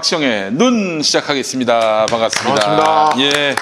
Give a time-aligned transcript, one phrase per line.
[0.00, 2.06] 박시영의 눈 시작하겠습니다.
[2.06, 2.60] 반갑습니다.
[2.64, 3.20] 반갑습니다.
[3.20, 3.54] 예,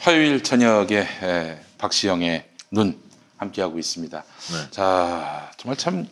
[0.00, 2.98] 화요일 저녁에 예, 박시영의 눈
[3.38, 4.22] 함께하고 있습니다.
[4.22, 4.70] 네.
[4.70, 6.06] 자, 정말 참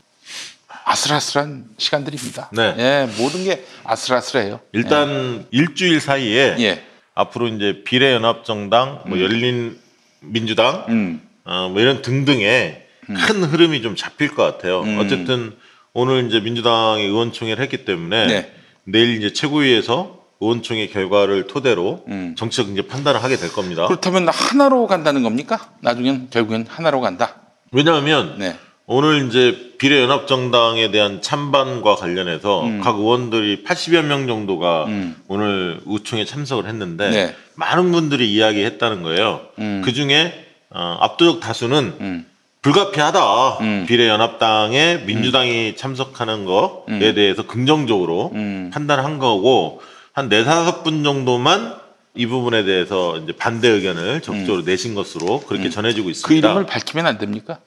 [0.87, 2.49] 아슬아슬한 시간들입니다.
[2.55, 2.75] 네.
[2.79, 4.61] 예, 모든 게 아슬아슬해요.
[4.73, 6.83] 일단 일주일 사이에 예,
[7.15, 9.79] 앞으로 이제 비례연합정당, 뭐 열린
[10.21, 14.80] 민주당, 음, 어, 뭐 이런 등등의 큰 흐름이 좀 잡힐 것 같아요.
[14.80, 14.99] 음.
[14.99, 15.55] 어쨌든
[15.93, 18.60] 오늘 이제 민주당이 의원총회를 했기 때문에 네.
[18.91, 22.35] 내일 이제 최고위에서 의원총회 결과를 토대로 음.
[22.37, 23.87] 정치적 이제 판단을 하게 될 겁니다.
[23.87, 25.71] 그렇다면 하나로 간다는 겁니까?
[25.80, 27.37] 나중엔 결국엔 하나로 간다.
[27.73, 35.16] 왜냐하면 네, 오늘 이제 비례연합정당에 대한 찬반과 관련해서 각 의원들이 80여 명 정도가 음.
[35.29, 37.37] 오늘 의총에 참석을 했는데 네.
[37.55, 39.43] 많은 분들이 이야기했다는 거예요.
[39.59, 39.83] 음.
[39.85, 42.27] 그 중에 어, 압도적 다수는 음,
[42.63, 43.59] 불가피하다.
[43.61, 43.85] 음.
[43.89, 48.71] 비례연합당에 민주당이 참석하는 거에 대해서 긍정적으로 음.
[48.73, 49.80] 판단한 거고
[50.13, 51.75] 한 네 다섯 분 정도만
[52.15, 56.47] 이 부분에 대해서 이제 반대 의견을 적극적으로 내신 것으로 그렇게 전해지고 그 있습니다.
[56.49, 57.59] 이름을 밝히면 안 됩니까?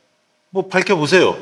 [0.52, 1.36] 뭐 밝혀 보세요.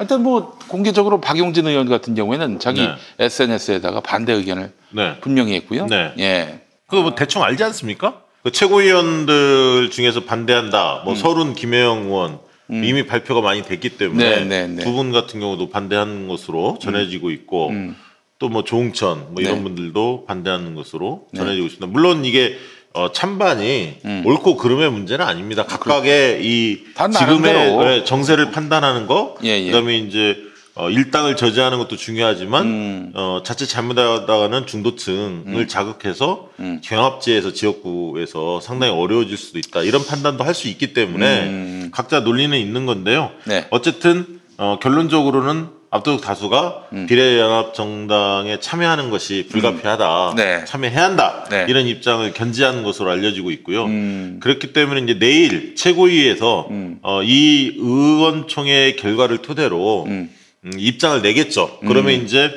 [0.00, 2.94] 일단 뭐 공개적으로 박용진 의원 같은 경우에는 자기 네.
[3.18, 5.20] SNS에다가 반대 의견을 네.
[5.20, 5.86] 분명히 했고요.
[5.86, 6.12] 네.
[6.18, 6.60] 예.
[6.88, 8.22] 그거 뭐 대충 알지 않습니까?
[8.42, 11.02] 그 최고위원들 중에서 반대한다.
[11.04, 12.40] 뭐 서른 김혜영 의원
[12.72, 14.48] 이미 발표가 많이 됐기 때문에 음.
[14.48, 14.82] 네, 네, 네.
[14.84, 17.96] 두 분 같은 경우도 반대하는 것으로 전해지고 있고 음.
[18.38, 19.62] 또뭐 조홍천 뭐 이런 네.
[19.64, 21.86] 분들도 반대하는 것으로 전해지고 있습니다.
[21.88, 22.56] 물론 이게
[22.92, 24.22] 어, 찬반이 음.
[24.24, 25.64] 옳고 그름의 문제는 아닙니다.
[25.64, 27.52] 각각의 이다 지금의.
[27.76, 29.66] 네, 정세를 판단하는 거, 예, 예.
[29.66, 30.36] 그다음에 이제
[30.76, 33.12] 어, 일당을 저지하는 것도 중요하지만 음.
[33.14, 36.80] 어, 자칫 잘못하다가는 중도층을 자극해서 음.
[36.82, 39.82] 경합지에서 지역구에서 상당히 어려워질 수도 있다.
[39.82, 41.90] 이런 판단도 할 수 있기 때문에 음.
[41.92, 43.30] 각자 논리는 있는 건데요.
[43.44, 43.66] 네.
[43.70, 47.06] 어쨌든 어, 결론적으로는 압도적 다수가 음.
[47.06, 50.34] 비례연합 정당에 참여하는 것이 불가피하다.
[50.36, 50.64] 네.
[50.66, 51.46] 참여해야 한다.
[51.50, 51.66] 네.
[51.68, 53.86] 이런 입장을 견지하는 것으로 알려지고 있고요.
[53.86, 54.38] 음.
[54.42, 56.98] 그렇기 때문에 이제 내일 최고위에서 음.
[57.02, 60.10] 어, 이 의원총회 결과를 토대로 음.
[60.10, 60.30] 음,
[60.76, 61.78] 입장을 내겠죠.
[61.86, 62.50] 그러면 이제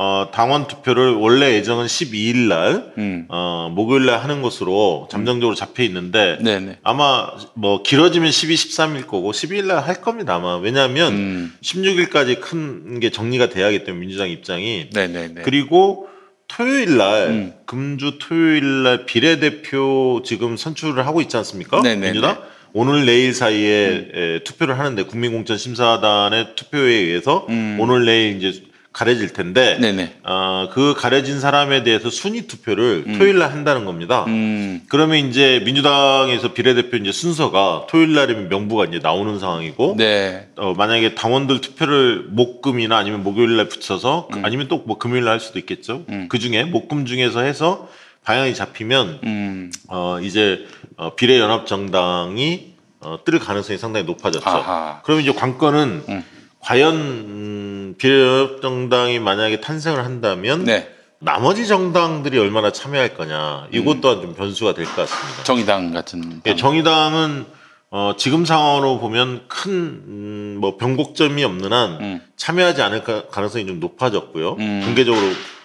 [0.00, 3.24] 어, 당원 투표를 원래 예정은 12일 날 음.
[3.28, 6.78] 어, 목요일 날 하는 것으로 잠정적으로 잡혀 있는데 네네.
[6.84, 10.36] 아마 뭐 길어지면 12, 13일 거고 12일 날 할 겁니다.
[10.36, 11.54] 아마 왜냐하면 음.
[11.62, 15.42] 16일까지 큰 게 정리가 돼야 하기 때문에 민주당 입장이 네네네.
[15.42, 16.08] 그리고
[16.46, 17.54] 토요일 날 음.
[17.66, 21.80] 금주 토요일 날 비례대표 지금 선출을 하고 있지 않습니까?
[21.82, 21.96] 네네네.
[21.96, 22.12] 음.
[22.12, 22.38] 민주당
[22.78, 27.76] 오늘 내일 사이에 에, 투표를 하는데 국민공천심사단의 투표에 의해서 음.
[27.80, 28.62] 오늘 내일 이제
[28.92, 30.18] 가려질 텐데 네네.
[30.22, 34.24] 어, 그 가려진 사람에 대해서 순위 투표를 토요일 날 한다는 겁니다.
[34.28, 34.82] 음.
[34.88, 40.46] 그러면 이제 민주당에서 비례대표 이제 순서가 토요일 날이면 명부가 이제 나오는 상황이고 네.
[40.56, 44.44] 어, 만약에 당원들 투표를 목금이나 아니면 목요일 날 붙여서 음.
[44.44, 46.04] 아니면 또 뭐 금요일 날 할 수도 있겠죠.
[46.28, 47.88] 그 중에 목금 중에서 해서
[48.24, 49.72] 방향이 잡히면 음.
[49.88, 50.66] 어, 이제
[50.98, 54.48] 어, 비례연합정당이 어, 뜰 가능성이 상당히 높아졌죠.
[54.48, 55.00] 아하.
[55.04, 56.24] 그럼 이제 관건은 음.
[56.60, 60.90] 과연 음, 비례연합정당이 만약에 탄생을 한다면 네.
[61.20, 65.42] 나머지 정당들이 얼마나 참여할 거냐 이것 또한 좀 변수가 될 것 같습니다.
[65.44, 66.40] 정의당 같은.
[66.46, 66.56] 예, 당.
[66.56, 67.46] 정의당은
[67.90, 72.20] 어, 지금 상황으로 보면 큰, 음, 뭐, 변곡점이 없는 한 음.
[72.36, 74.56] 참여하지 않을 가, 가능성이 좀 높아졌고요.
[74.58, 74.82] 음.
[74.84, 75.24] 공개적으로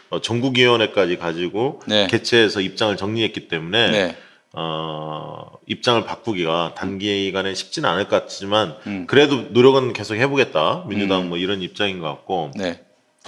[0.10, 2.08] 어, 전국위원회까지 가지고 네.
[2.08, 4.18] 개최해서 입장을 정리했기 때문에 네.
[4.56, 9.06] 어, 입장을 바꾸기가 단기간에 쉽지는 않을 것 같지만 음.
[9.08, 10.86] 그래도 노력은 계속 해보겠다.
[10.88, 12.84] 민주당 뭐 이런 입장인 것 같고 네.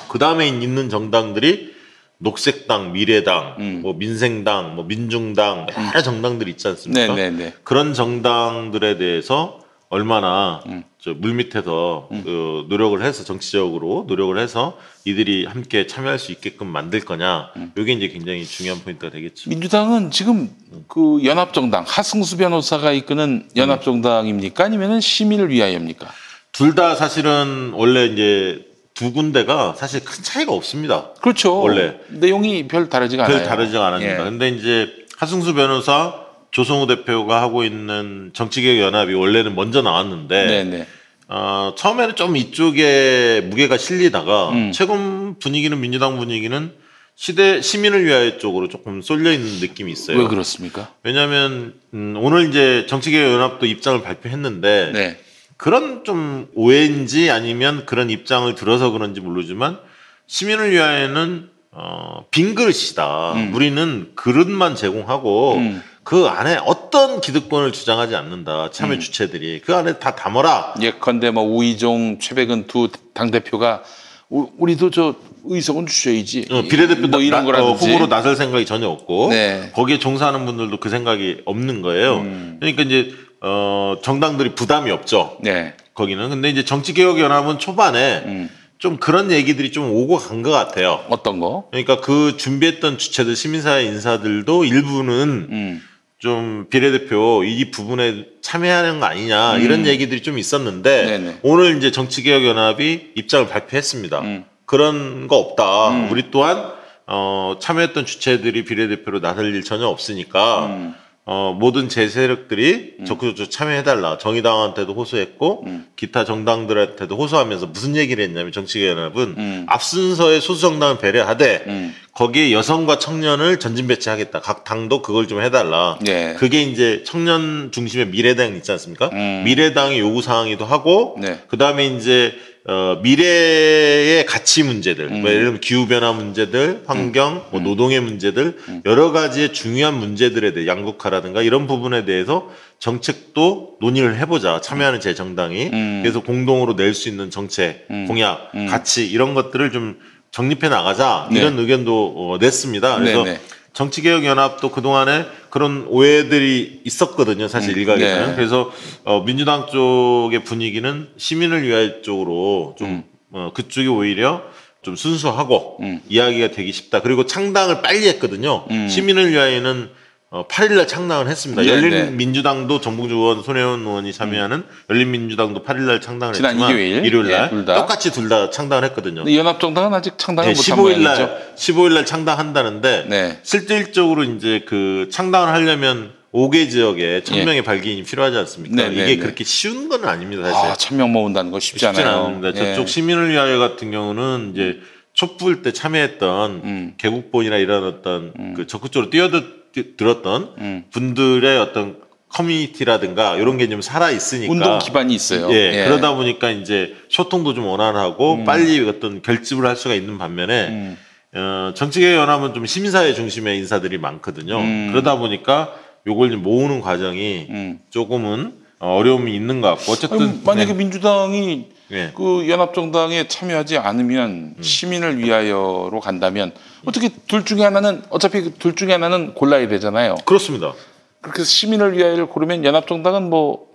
[0.07, 1.73] 그 다음에 있는 정당들이
[2.19, 3.79] 녹색당, 미래당, 음.
[3.81, 7.13] 뭐 민생당, 뭐 민중당 여러 정당들이 있지 않습니까?
[7.13, 7.53] 네네네.
[7.63, 10.83] 그런 정당들에 대해서 얼마나 음.
[10.94, 17.51] 저 물밑에서 그 노력을 해서 정치적으로 노력을 해서 이들이 함께 참여할 수 있게끔 만들 거냐
[17.57, 17.71] 음.
[17.77, 19.49] 이게 이제 굉장히 중요한 포인트가 되겠죠.
[19.49, 20.49] 민주당은 지금
[20.87, 26.07] 그 연합정당 하승수 변호사가 이끄는 연합정당입니까 아니면은 시민을 위하여입니까?
[26.51, 31.11] 둘 다 사실은 원래 이제 두 군데가 사실 큰 차이가 없습니다.
[31.21, 31.59] 그렇죠.
[31.59, 31.99] 원래.
[32.09, 33.47] 내용이 별 다르지가 별 않아요.
[33.47, 34.19] 다르지가 않았습니다.
[34.21, 34.23] 예.
[34.23, 36.13] 근데 이제 하승수 변호사,
[36.51, 40.87] 조성우 대표가 하고 있는 정치개혁 연합이 원래는 먼저 나왔는데 네네.
[41.27, 44.71] 어, 처음에는 좀 이쪽에 무게가 실리다가 음.
[44.71, 46.71] 최근 분위기는 민주당 분위기는
[47.15, 50.17] 시대 시민을 위하여 쪽으로 조금 쏠려 있는 느낌이 있어요.
[50.17, 50.89] 왜 그렇습니까?
[51.03, 55.19] 왜냐하면 음, 오늘 이제 정치개혁 연합도 입장을 발표했는데 네.
[55.57, 59.79] 그런 좀 오해인지 아니면 그런 입장을 들어서 그런지 모르지만
[60.27, 63.33] 시민을 위하여는 어, 빈 그릇이다.
[63.53, 65.83] 우리는 그릇만 제공하고 음.
[66.05, 68.65] 그 안에 어떤 기득권을 주장하지 않는다.
[68.65, 68.69] 음.
[68.71, 70.75] 참여 주체들이 그 안에 다 담아라.
[70.79, 73.81] 예컨대 뭐 우이종, 최백은 두 당 대표가
[74.29, 75.15] 우리도 저
[75.45, 76.47] 의석은 주셔야지.
[76.51, 77.71] 어, 비례대표 뭐 이런 나- 거라든지.
[77.71, 79.71] 어, 후보로 나설 생각이 전혀 없고 네.
[79.73, 82.17] 거기에 종사하는 분들도 그 생각이 없는 거예요.
[82.17, 82.57] 음.
[82.59, 83.11] 그러니까 이제
[83.41, 85.37] 어, 정당들이 부담이 없죠.
[85.41, 85.73] 네.
[85.93, 88.49] 거기는 근데 이제 정치개혁연합은 초반에 음.
[88.77, 91.05] 좀 그런 얘기들이 좀 오고 간 것 같아요.
[91.09, 91.67] 어떤 거?
[91.71, 95.81] 그러니까 그 준비했던 주체들 시민사회 인사들도 일부는 음.
[96.25, 101.07] 좀 비례대표 이 부분에 참여하는 거 아니냐 이런 얘기들이 좀 있었는데 음.
[101.07, 101.37] 네네.
[101.43, 104.21] 오늘 이제 정치개혁연합이 입장을 발표했습니다.
[104.21, 104.45] 음.
[104.65, 106.09] 그런 거 없다.
[106.09, 106.73] 우리 또한
[107.05, 110.95] 어, 참여했던 주체들이 비례대표로 나설 일 전혀 없으니까 음.
[111.27, 114.19] 어, 모든 제 세력들이 적극적으로 참여해달라.
[114.19, 115.87] 정의당한테도 호소했고, 음.
[115.95, 119.65] 기타 정당들한테도 호소하면서 무슨 얘기를 했냐면 정치개혁연합은 음.
[119.67, 121.95] 앞순서에 소수 정당을 배려하되, 음.
[122.15, 124.39] 거기에 여성과 청년을 전진 배치하겠다.
[124.39, 125.99] 각 당도 그걸 좀 해달라.
[126.01, 126.33] 네.
[126.35, 129.09] 그게 이제 청년 중심의 미래당 있지 않습니까?
[129.11, 129.43] 음.
[129.45, 131.39] 미래당의 요구 사항이기도 하고, 네.
[131.49, 132.33] 그 다음에 이제
[132.67, 135.21] 어, 미래의 가치 문제들, 음.
[135.21, 138.81] 뭐 예를 들면 기후 변화 문제들, 환경, 뭐 노동의 문제들 음.
[138.85, 144.61] 여러 가지의 중요한 문제들에 대해 양극화라든가 이런 부분에 대해서 정책도 논의를 해보자.
[144.61, 145.99] 참여하는 제 정당이 음.
[146.01, 149.99] 그래서 공동으로 낼 수 있는 정책, 공약, 가치 이런 것들을 좀
[150.35, 151.39] 정립해 나가자 네.
[151.39, 152.97] 이런 의견도 어, 냈습니다.
[152.97, 153.41] 그래서 네 네.
[153.71, 157.47] 정치개혁연합도 그동안에 그런 오해들이 있었거든요.
[157.47, 158.27] 사실 일각에서는.
[158.31, 158.35] 네.
[158.35, 158.69] 그래서
[159.05, 163.03] 어, 민주당 쪽의 분위기는 시민을 위할 쪽으로 좀 음.
[163.31, 164.43] 어, 그쪽이 오히려
[164.81, 166.01] 좀 순수하고 음.
[166.09, 167.01] 이야기가 되기 쉽다.
[167.01, 168.65] 그리고 창당을 빨리 했거든요.
[168.71, 168.89] 음.
[168.89, 169.89] 시민을 위하여는
[170.35, 171.61] 어, 8일날 창당을 했습니다.
[171.61, 171.73] 네, 네.
[171.75, 177.63] 열린민주당도 정봉주 의원, 손혜원 의원이 참여하는 열린민주당도 8일날 창당을 지난 했지만 일요일, 일요일날 예, 둘
[177.63, 177.75] 다.
[177.75, 179.23] 똑같이 둘 다 창당을 했거든요.
[179.33, 181.03] 연합정당은 아직 창당을 네, 못한 15일 모양이죠.
[181.25, 183.39] 날 15일 날 창당한다는데 네.
[183.43, 188.75] 실질적으로 이제 그 창당을 하려면 5개 지역에 1000명의 발기인이 필요하지 않습니까?
[188.75, 189.17] 네, 네, 이게 네.
[189.17, 190.69] 그렇게 쉬운 건 아닙니다, 사실.
[190.69, 192.25] 아, 천명 모은다는 거 쉽지 않아요.
[192.25, 192.49] 않습니다.
[192.49, 192.73] 예.
[192.75, 194.79] 저쪽 시민을 위하여 같은 경우는 이제
[195.13, 196.93] 촛불 때 참여했던 음.
[196.97, 200.83] 개국본이나 이런 어떤 그 적극적으로 뛰어들 었던 음.
[200.91, 201.97] 분들의 어떤
[202.29, 205.49] 커뮤니티라든가 이런 게 좀 살아 있으니까 운동 기반이 있어요.
[205.51, 205.85] 예, 예.
[205.85, 210.97] 그러다 보니까 이제 소통도 좀 원활하고 빨리 어떤 결집을 할 수가 있는 반면에 음.
[211.33, 214.57] 어, 정치개혁 연합은 좀 시민사회 중심의 인사들이 많거든요.
[214.59, 214.89] 음.
[214.91, 215.73] 그러다 보니까
[216.07, 217.79] 요걸 좀 모으는 과정이 음.
[217.89, 222.11] 조금은 어려움이 있는 것 같고 어쨌든 아니, 만약에 민주당이 네.
[222.15, 224.63] 그 연합정당에 참여하지 않으면 음.
[224.63, 226.51] 시민을 위하여로 간다면
[226.85, 230.15] 어떻게 둘 중에 하나는 어차피 그둘 중에 하나는 골라야 되잖아요.
[230.25, 230.73] 그렇습니다.
[231.21, 233.67] 그렇게 해서 시민을 위하여를 고르면 연합정당은 뭐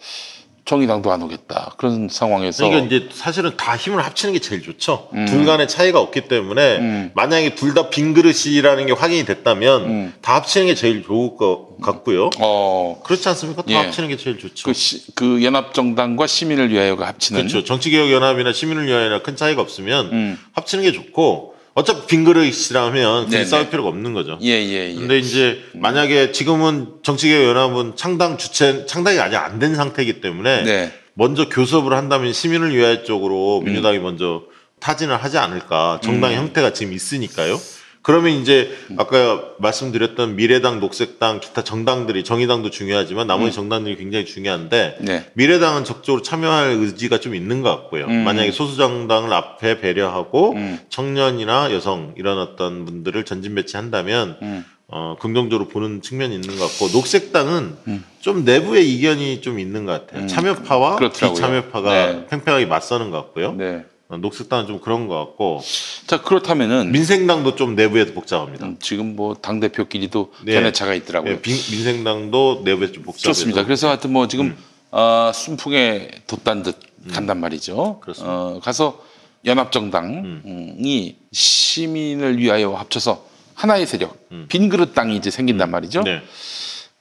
[0.67, 5.09] 정의당도 안 오겠다 그런 상황에서 그러니까 이제 사실은 다 힘을 합치는 게 제일 좋죠.
[5.27, 7.11] 둘 간의 차이가 없기 때문에 음.
[7.15, 10.15] 만약에 둘 다 빈 그릇이라는 게 확인이 됐다면 음.
[10.23, 12.31] 다 합치는 게 제일 좋을 것 같고요.
[12.39, 13.63] 어, 그렇지 않습니까?
[13.63, 13.75] 다 예.
[13.77, 14.67] 합치는 게 제일 좋죠.
[14.67, 17.65] 그, 시- 그 연합정당과 시민을 위하여가 합치는 그렇죠.
[17.65, 20.39] 정치개혁연합이나 시민을 위하여나 큰 차이가 없으면 음.
[20.53, 23.27] 합치는 게 좋고 어차피 빈 그릇이라면.
[23.27, 24.39] 굳이 싸울 필요가 없는 거죠.
[24.43, 24.95] 예, 예, 예.
[24.95, 30.93] 근데 이제 만약에 지금은 정치개혁 연합은 창당 주체 창당이 아직 안 된 상태이기 때문에 네.
[31.15, 34.43] 먼저 교섭을 한다면 시민을 위할 쪽으로 민주당이 먼저
[34.81, 36.01] 타진을 하지 않을까.
[36.03, 37.61] 정당 의 형태가 지금 있으니까요.
[38.03, 45.27] 그러면 이제 아까 말씀드렸던 미래당, 녹색당, 기타 정당들이 정의당도 중요하지만 나머지 정당들이 굉장히 중요한데 네.
[45.35, 48.07] 미래당은 적극적으로 참여할 의지가 좀 있는 것 같고요.
[48.07, 48.25] 음.
[48.25, 50.79] 만약에 소수 정당을 앞에 배려하고 음.
[50.89, 54.65] 청년이나 여성 이런 어떤 분들을 전진 배치한다면 음.
[54.93, 58.05] 어, 긍정적으로 보는 측면이 있는 것 같고 녹색당은 음.
[58.21, 60.27] 좀 내부의 이견이 좀 있는 것 같아요.
[60.27, 61.35] 참여파와 그렇더라고요.
[61.35, 62.27] 비참여파가 네.
[62.29, 63.53] 팽팽하게 맞서는 것 같고요.
[63.53, 63.85] 네.
[64.11, 65.61] 어, 녹색당은 좀 그런 것 같고
[66.07, 68.67] 자, 그렇다면은 민생당도 좀 내부에서 복잡합니다.
[68.67, 70.55] 음, 지금 뭐 당 대표끼리도 네.
[70.55, 71.35] 견해차가 있더라고요.
[71.35, 73.65] 예, 빈- 민생당도 내부에서 좀 복잡해서 좋습니다.
[73.65, 74.57] 그래서 하여튼 뭐 지금 음.
[74.91, 76.77] 어, 순풍에 돛단 듯
[77.13, 78.01] 간단 말이죠.
[78.01, 78.33] 그렇습니다.
[78.35, 79.03] 어, 가서
[79.47, 83.25] 연합정당이 시민을 위하여 합쳐서
[83.55, 86.01] 하나의 세력, 빈 그릇 당이 이제 생긴단 말이죠.
[86.01, 86.05] 음.
[86.05, 86.21] 네,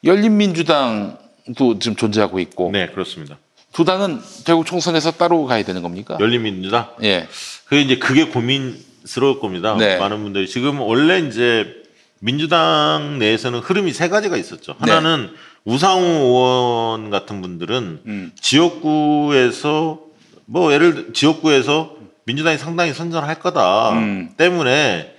[0.04, 3.38] 열린민주당도 지금 존재하고 있고 네 그렇습니다.
[3.74, 6.18] 두 당은 결국 총선에서 따로 가야 되는 겁니까?
[6.20, 7.28] 열린민주당 예,
[7.66, 9.76] 그게 이제 그게 고민스러울 겁니다.
[9.78, 9.98] 네.
[9.98, 11.76] 많은 분들이 지금 원래 이제
[12.20, 14.76] 민주당 내에서는 흐름이 세 가지가 있었죠.
[14.80, 15.32] 하나는
[15.66, 18.12] 우상호 의원 같은 분들은 네.
[18.12, 18.32] 음.
[18.42, 20.00] 지역구에서
[20.46, 21.96] 뭐 예를 들 지역구에서
[22.26, 24.32] 민주당이 상당히 선전할 거다 음.
[24.36, 25.16] 때문에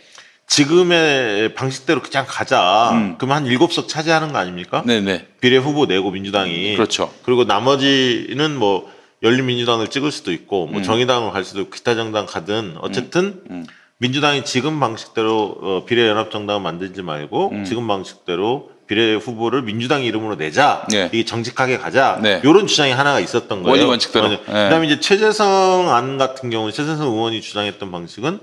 [0.50, 2.90] 지금의 방식대로 그냥 가자.
[2.92, 3.16] 음.
[3.18, 4.82] 그럼 한 일곱 석 차지하는 거 아닙니까?
[4.84, 5.26] 네네.
[5.40, 7.12] 비례 후보 내고 민주당이 그렇죠.
[7.22, 8.90] 그리고 나머지는 뭐
[9.22, 13.64] 열린민주당을 찍을 수도 있고 뭐 정의당을 갈 수도 있고 기타 정당 가든 어쨌든 음.
[13.98, 17.64] 민주당이 지금 방식대로 어, 비례연합정당을 만들지 말고 음.
[17.64, 21.08] 지금 방식대로 비례 후보를 민주당 이름으로 내자 네.
[21.12, 22.40] 이게 정직하게 가자 네.
[22.42, 23.86] 이런 주장이 하나가 있었던 거예요.
[23.86, 24.28] 원칙대로.
[24.28, 24.38] 네.
[24.46, 28.40] 그다음에 이제 최재성 안 같은 경우는 최재성 의원이 주장했던 방식은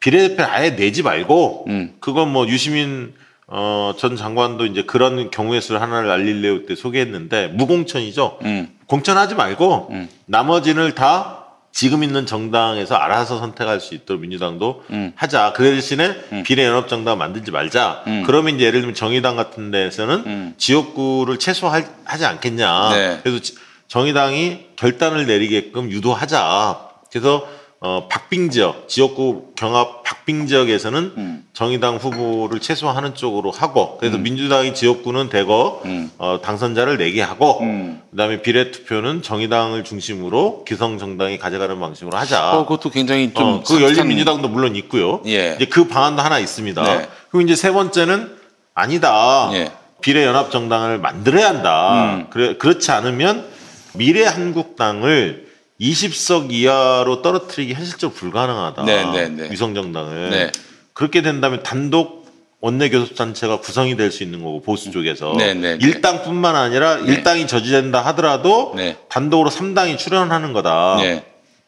[0.00, 1.94] 비례대표 아예 내지 말고 음.
[2.00, 3.14] 그건 뭐 유시민
[3.48, 8.38] 어, 전 장관도 이제 그런 경우의 수를 하나를 알릴레오 때 소개했는데 무공천이죠.
[8.42, 8.68] 음.
[8.86, 10.08] 공천하지 말고 음.
[10.26, 15.12] 나머지를 다 지금 있는 정당에서 알아서 선택할 수 있도록 민주당도 음.
[15.14, 15.52] 하자.
[15.54, 18.02] 그 대신에 비례연합정당 만들지 말자.
[18.06, 18.22] 음.
[18.26, 20.54] 그러면 이제 예를 들면 정의당 같은 데서는 음.
[20.56, 22.88] 지역구를 최소화하지 않겠냐.
[22.90, 23.20] 네.
[23.22, 23.54] 그래서 지-
[23.88, 26.80] 정의당이 결단을 내리게끔 유도하자.
[27.12, 27.46] 그래서
[27.80, 31.44] 어, 박빙 지역, 지역구 경합 박빙 지역에서는 음.
[31.52, 36.10] 정의당 후보를 최소화하는 쪽으로 하고, 그래서 민주당이 지역구는 대거 음.
[36.16, 38.00] 어, 당선자를 내게 하고, 음.
[38.10, 42.52] 그다음에 비례 투표는 정의당을 중심으로 기성 정당이 가져가는 방식으로 하자.
[42.56, 43.44] 어, 그것도 굉장히 좀.
[43.44, 45.20] 어, 그 산뜻한- 열린 민주당도 물론 있고요.
[45.26, 45.54] 예.
[45.56, 46.82] 이제 그 방안도 하나 있습니다.
[46.82, 47.08] 네.
[47.30, 48.30] 그리고 이제 세 번째는
[48.74, 49.50] 아니다.
[49.52, 49.70] 예.
[50.00, 52.14] 비례 연합 정당을 만들어야 한다.
[52.16, 52.26] 음.
[52.30, 53.46] 그래, 그렇지 않으면
[53.94, 55.45] 미래 한국당을
[55.80, 58.84] 20석 이하로 떨어뜨리기 현실적으로 불가능하다.
[58.84, 59.50] 네, 네, 네.
[59.50, 60.30] 위성정당을.
[60.30, 60.52] 네.
[60.92, 62.26] 그렇게 된다면 단독
[62.60, 65.86] 원내 교섭단체가 구성이 될 수 있는 거고 보수 쪽에서 네, 네, 네.
[65.86, 67.12] 일당뿐만 아니라 네.
[67.12, 68.96] 일당이 저지된다 하더라도 네.
[69.08, 70.96] 단독으로 3당이 출연하는 거다.
[71.00, 71.24] 네.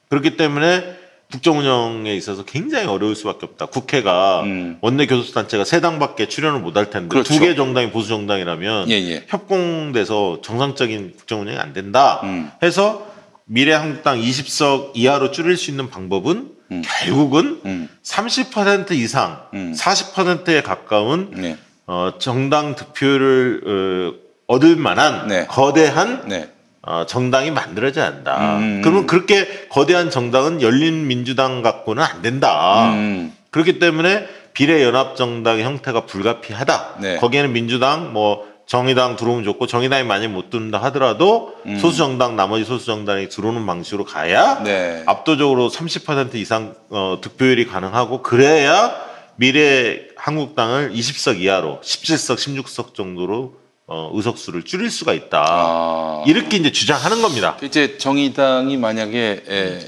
[0.09, 0.97] 그렇기 때문에
[1.31, 3.67] 국정 운영에 있어서 굉장히 어려울 수밖에 없다.
[3.67, 4.79] 국회가 음.
[4.81, 7.35] 원내 교섭단체가 세 당밖에 출연을 못 할 텐데 그렇죠.
[7.35, 9.25] 두개 정당이 보수 정당이라면 예, 예.
[9.29, 12.21] 협공돼서 정상적인 국정 운영이 안 된다.
[12.23, 12.51] 음.
[12.63, 13.07] 해서
[13.49, 16.51] 미래한국당 20석 이하로 줄일 수 있는 방법은
[16.85, 17.89] 결국은 음.
[18.03, 19.75] 30% 이상, 음.
[19.77, 21.57] 40%에 가까운 네.
[21.87, 25.47] 어, 정당 득표를 어, 얻을 만한 네.
[25.47, 26.51] 거대한 네.
[26.83, 28.59] 어, 정당이 만들어져야 한다.
[28.59, 28.83] 음.
[28.83, 32.93] 그러면 그렇게 거대한 정당은 열린민주당 갖고는 안 된다.
[32.93, 33.33] 음.
[33.51, 36.97] 그렇기 때문에 비례연합정당의 형태가 불가피하다.
[37.01, 37.17] 네.
[37.17, 42.85] 거기에는 민주당, 뭐 정의당 들어오면 좋고 정의당이 만약 못 들어온다 하더라도 소수 정당 나머지 소수
[42.85, 45.03] 정당이 들어오는 방식으로 가야 네.
[45.07, 48.95] 압도적으로 30% 이상 어, 득표율이 가능하고 그래야
[49.37, 53.55] 미래 한국당을 20석 이하로 17석, 16석 정도로
[53.87, 55.45] 어, 의석수를 줄일 수가 있다.
[55.49, 56.25] 아.
[56.27, 57.57] 이렇게 이제 주장하는 겁니다.
[57.63, 59.79] 이제 정의당이 만약에 에,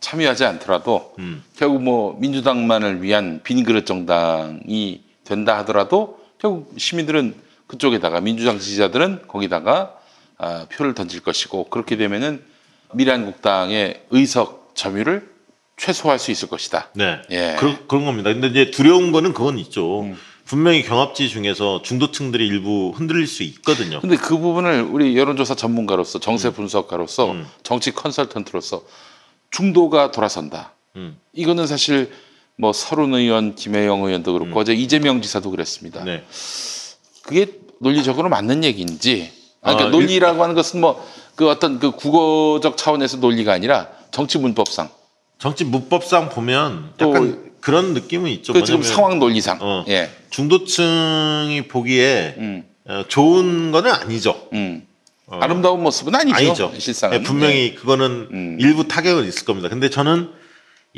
[0.00, 1.44] 참여하지 않더라도 음.
[1.58, 9.96] 결국 뭐 민주당만을 위한 빈 그릇 정당이 된다 하더라도 결국 시민들은 그쪽에다가 민주당 지지자들은 거기다가
[10.38, 12.42] 아, 표를 던질 것이고 그렇게 되면은
[12.94, 15.30] 미래한국당의 의석 점유를
[15.76, 16.88] 최소화할 수 있을 것이다.
[16.94, 17.22] 네.
[17.30, 17.56] 예.
[17.58, 18.32] 그런, 그런 겁니다.
[18.32, 20.02] 근데 이제 두려운 거는 그건 있죠.
[20.02, 20.18] 음.
[20.44, 24.00] 분명히 경합지 중에서 중도층들이 일부 흔들릴 수 있거든요.
[24.00, 27.46] 근데 그 부분을 우리 여론조사 전문가로서 정세 분석가로서 음.
[27.62, 28.82] 정치 컨설턴트로서
[29.52, 30.72] 중도가 돌아선다.
[30.96, 31.16] 음.
[31.34, 32.10] 이거는 사실
[32.56, 36.00] 뭐 서른 의원, 김혜영 의원도 그렇고 어제 이재명 지사도 그랬습니다.
[36.00, 36.06] 음.
[36.06, 36.24] 네.
[37.30, 37.46] 그게
[37.80, 39.32] 논리적으로 맞는 얘기인지.
[39.62, 44.36] 아, 그러니까 아, 논리라고 하는 것은 뭐 그 어떤 그 국어적 차원에서 논리가 아니라 정치
[44.36, 44.90] 문법상
[45.38, 48.52] 정치 문법상 보면 또 약간 그런 느낌은 있죠.
[48.52, 49.56] 그 지금 상황 논리상.
[49.62, 49.86] 어.
[49.88, 50.10] 예.
[50.28, 52.64] 중도층이 보기에 음.
[52.86, 54.48] 어, 좋은 거는 아니죠.
[54.52, 54.86] 음.
[55.28, 55.38] 어.
[55.40, 56.36] 아름다운 모습은 아니죠.
[56.36, 56.72] 아니죠.
[56.76, 57.16] 실상은.
[57.16, 58.56] 예, 분명히 그거는 음.
[58.60, 59.70] 일부 타격은 있을 겁니다.
[59.70, 60.28] 근데 저는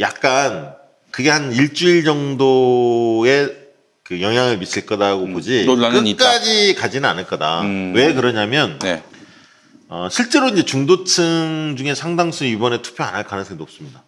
[0.01, 0.75] 약간
[1.13, 3.62] 그게 한 일주일 정도의
[4.13, 6.17] 그 영향을 미칠 거다고 보지 음.
[6.17, 7.63] 끝까지 가지는 않을 거다.
[7.63, 7.95] 음.
[7.97, 9.03] 왜 그러냐면 네.
[9.89, 14.03] 어, 실제로 이제 중도층 중에 상당수 이번에 투표 안 할 가능성이 높습니다.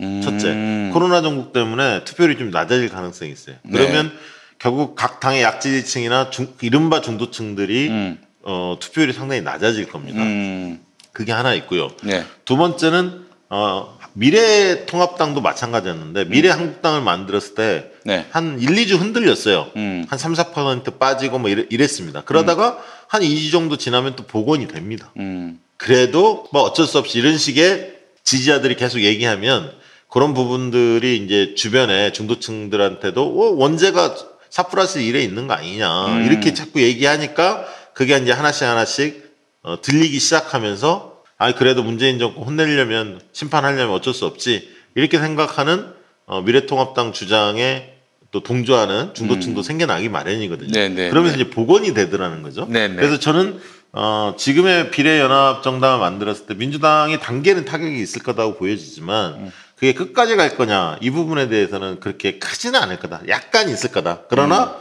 [0.00, 0.22] 음.
[0.22, 3.56] 첫째, 코로나 전국 때문에 투표율이 좀 낮아질 가능성이 있어요.
[3.62, 3.78] 네.
[3.78, 4.12] 그러면
[4.58, 8.18] 결국 각 당의 약지지층이나 중, 이른바 중도층들이 음.
[8.42, 10.22] 어, 투표율이 상당히 낮아질 겁니다.
[10.22, 10.80] 음.
[11.12, 11.90] 그게 하나 있고요.
[12.02, 12.24] 네.
[12.46, 18.26] 두 번째는 어, 미래 통합당도 마찬가지였는데 미래 한국당을 만들었을 때 네.
[18.30, 19.70] 한 1, 2주 흔들렸어요.
[19.76, 20.04] 음.
[20.08, 22.22] 한 3, 4% 빠지고 뭐 이랬, 이랬습니다.
[22.22, 22.78] 그러다가
[23.08, 25.12] 한 2주 정도 지나면 또 복원이 됩니다.
[25.18, 25.60] 음.
[25.76, 29.72] 그래도 뭐 어쩔 수 없이 이런 식의 지지자들이 계속 얘기하면
[30.08, 34.16] 그런 부분들이 이제 주변에 중도층들한테도 어, 원제가
[34.50, 36.26] 4 플러스 1에 있는 거 아니냐 음.
[36.26, 39.30] 이렇게 자꾸 얘기하니까 그게 이제 하나씩 하나씩
[39.62, 45.99] 어, 들리기 시작하면서 아 그래도 문재인 정권 혼내려면 심판하려면 어쩔 수 없지 이렇게 생각하는
[46.30, 47.90] 어, 미래통합당 주장에
[48.30, 50.68] 또 동조하는 중도층도 생겨나기 마련이거든요.
[50.68, 50.72] 음.
[50.72, 51.42] 네, 네, 그러면서 네.
[51.42, 52.66] 이제 복원이 되더라는 거죠.
[52.70, 52.94] 네, 네.
[52.94, 53.58] 그래서 저는
[53.92, 60.56] 어, 지금의 비례연합 정당을 만들었을 때 민주당이 단계는 타격이 있을 거다고 보여지지만 그게 끝까지 갈
[60.56, 63.22] 거냐 이 부분에 대해서는 그렇게 크지는 않을 거다.
[63.26, 64.20] 약간 있을 거다.
[64.28, 64.76] 그러나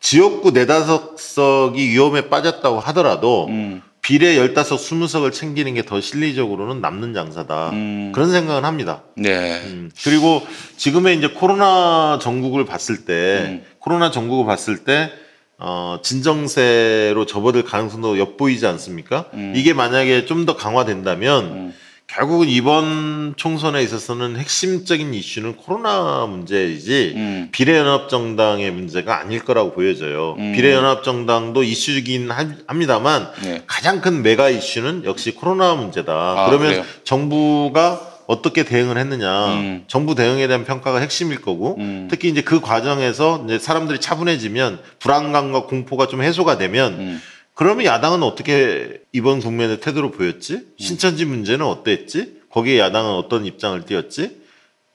[0.00, 3.82] 지역구 네다섯 석이 위험에 빠졌다고 하더라도 음.
[4.02, 7.70] 비례 열다섯 스무 석을 챙기는 게 더 실리적으로는 남는 장사다.
[7.70, 8.12] 음.
[8.14, 9.02] 그런 생각은 합니다.
[9.16, 9.60] 네.
[9.66, 10.42] 음, 그리고
[10.76, 13.64] 지금의 이제 코로나 전국을 봤을 때, 음.
[13.78, 15.10] 코로나 전국을 봤을 때,
[15.58, 19.26] 어, 진정세로 접어들 가능성도 엿보이지 않습니까?
[19.34, 19.52] 음.
[19.56, 21.74] 이게 만약에 좀 더 강화된다면, 음.
[22.08, 27.48] 결국은 이번 총선에 있어서는 핵심적인 이슈는 코로나 문제이지, 음.
[27.52, 30.34] 비례연합정당의 문제가 아닐 거라고 보여져요.
[30.38, 30.52] 음.
[30.54, 33.62] 비례연합정당도 이슈이긴 하- 합니다만, 네.
[33.66, 36.12] 가장 큰 메가 이슈는 역시 코로나 문제다.
[36.12, 36.84] 아, 그러면 그래요?
[37.04, 39.46] 정부가 어떻게 대응을 했느냐.
[39.52, 39.84] 음.
[39.86, 42.08] 정부 대응에 대한 평가가 핵심일 거고, 음.
[42.10, 47.22] 특히 이제 그 과정에서 이제 사람들이 차분해지면 불안감과 공포가 좀 해소가 되면, 음.
[47.58, 50.60] 그러면 야당은 어떻게 이번 국면의 태도를 보였지?
[50.78, 52.38] 신천지 문제는 어땠지?
[52.50, 54.38] 거기에 야당은 어떤 입장을 띄었지?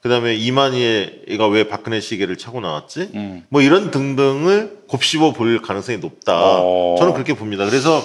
[0.02, 3.10] 그 다음에 이만희가 왜 박근혜 시계를 차고 나왔지?
[3.16, 3.44] 음.
[3.50, 6.38] 뭐 이런 등등을 곱씹어 볼 가능성이 높다.
[6.38, 6.96] 어.
[6.98, 7.66] 저는 그렇게 봅니다.
[7.66, 8.02] 그래서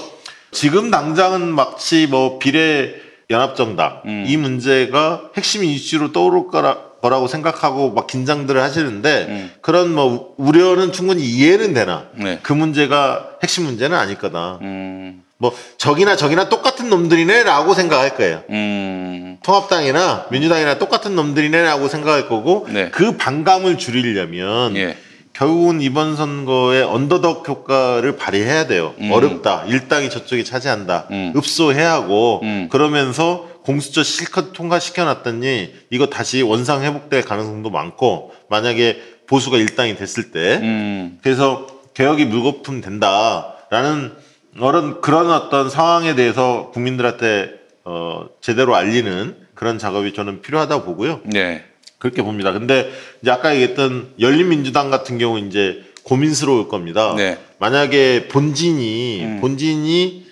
[0.50, 2.96] 지금 당장은 마치 뭐 비례
[3.30, 4.24] 연합정당 음.
[4.26, 9.52] 이 문제가 핵심 이슈로 떠오를 거라, 거라고 생각하고 막 긴장들을 하시는데 음.
[9.60, 12.38] 그런 뭐 우려는 충분히 이해는 되나 네.
[12.42, 14.58] 그 문제가 핵심 문제는 아닐 거다.
[14.62, 15.22] 음.
[15.38, 18.42] 뭐 적이나 적이나 똑같은 놈들이네라고 생각할 거예요.
[18.50, 19.38] 음.
[19.44, 22.90] 통합당이나 민주당이나 똑같은 놈들이네라고 생각할 거고 네.
[22.90, 24.96] 그 반감을 줄이려면 예.
[25.32, 28.94] 결국은 이번 선거에 언더덕 효과를 발휘해야 돼요.
[29.00, 29.12] 음.
[29.12, 29.62] 어렵다.
[29.68, 31.06] 일당이 저쪽이 차지한다.
[31.12, 31.32] 음.
[31.36, 32.68] 읍소해야 하고 음.
[32.68, 40.30] 그러면서 공수처 실컷 통과시켜 놨더니 이거 다시 원상 회복될 가능성도 많고 만약에 보수가 일당이 됐을
[40.30, 41.18] 때 음.
[41.22, 44.12] 그래서 개혁이 물거품 된다라는
[44.56, 51.20] 그런 그런 어떤 상황에 대해서 국민들한테 어 제대로 알리는 그런 작업이 저는 필요하다 고 보고요.
[51.24, 51.62] 네.
[51.98, 52.52] 그렇게 봅니다.
[52.52, 57.12] 근데 이제 아까 얘기했던 열린민주당 같은 경우 이제 고민스러울 겁니다.
[57.18, 57.36] 네.
[57.58, 59.38] 만약에 본진이 음.
[59.42, 60.26] 본진이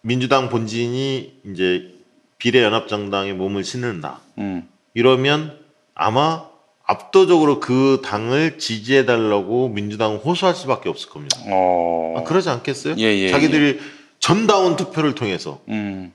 [0.00, 1.97] 민주당 본진이 이제
[2.38, 4.20] 비례연합정당에 몸을 싣는다.
[4.38, 4.68] 음.
[4.94, 5.58] 이러면
[5.94, 6.44] 아마
[6.86, 11.36] 압도적으로 그 당을 지지해 달라고 민주당은 호소할 수밖에 없을 겁니다.
[11.50, 12.14] 어.
[12.16, 12.94] 아, 그러지 않겠어요?
[12.98, 13.78] 예, 예, 자기들이
[14.20, 16.12] 전다운 투표를 통해서 음.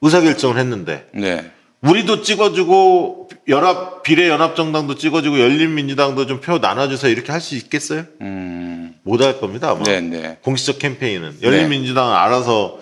[0.00, 1.50] 의사결정을 했는데 네.
[1.82, 8.04] 우리도 찍어주고 연합 비례 연합정당도 찍어주고 열린민주당도 좀 표 나눠주세요 이렇게 할 수 있겠어요?
[8.22, 8.94] 음.
[9.02, 9.82] 못할 겁니다 아마.
[9.82, 10.38] 네, 네.
[10.42, 12.80] 공식적 캠페인은 열린민주당은 알아서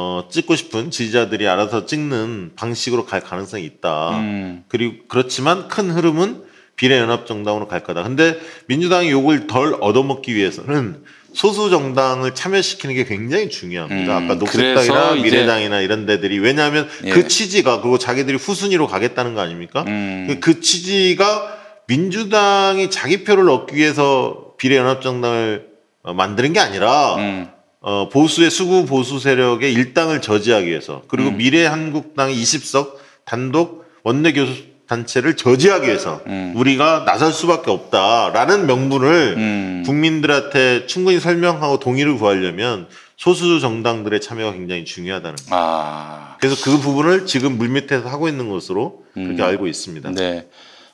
[0.00, 4.10] 어, 찍고 싶은 지지자들이 알아서 찍는 방식으로 갈 가능성이 있다.
[4.18, 4.62] 음.
[4.68, 6.44] 그리고 그렇지만 큰 흐름은
[6.76, 8.04] 비례연합정당으로 갈 거다.
[8.04, 11.02] 근데 민주당이 요걸 덜 얻어먹기 위해서는
[11.34, 14.18] 소수 정당을 참여시키는 게 굉장히 중요합니다.
[14.18, 17.10] 음, 아까 녹색당이나 미래당이나 이런 데들이 왜냐하면 예.
[17.10, 19.84] 그 취지가 그리고 자기들이 후순위로 가겠다는 거 아닙니까?
[19.88, 20.26] 음.
[20.28, 21.58] 그- 그 취지가
[21.88, 25.66] 민주당이 자기 표를 얻기 위해서 비례연합정당을
[26.04, 27.48] 어, 만드는 게 아니라 음.
[27.88, 31.38] 어, 보수의 수구 보수 세력의 일당을 저지하기 위해서 그리고 음.
[31.38, 36.52] 미래 한국당이 20석 단독 원내 교수 단체를 저지하기 위해서 음.
[36.54, 39.82] 우리가 나설 수밖에 없다라는 명분을 음.
[39.86, 45.64] 국민들한테 충분히 설명하고 동의를 구하려면 소수 정당들의 참여가 굉장히 중요하다는 거예요.
[45.64, 46.36] 아.
[46.40, 49.46] 그래서 그 부분을 지금 물밑에서 하고 있는 것으로 그렇게 음.
[49.46, 50.10] 알고 있습니다.
[50.10, 50.46] 네.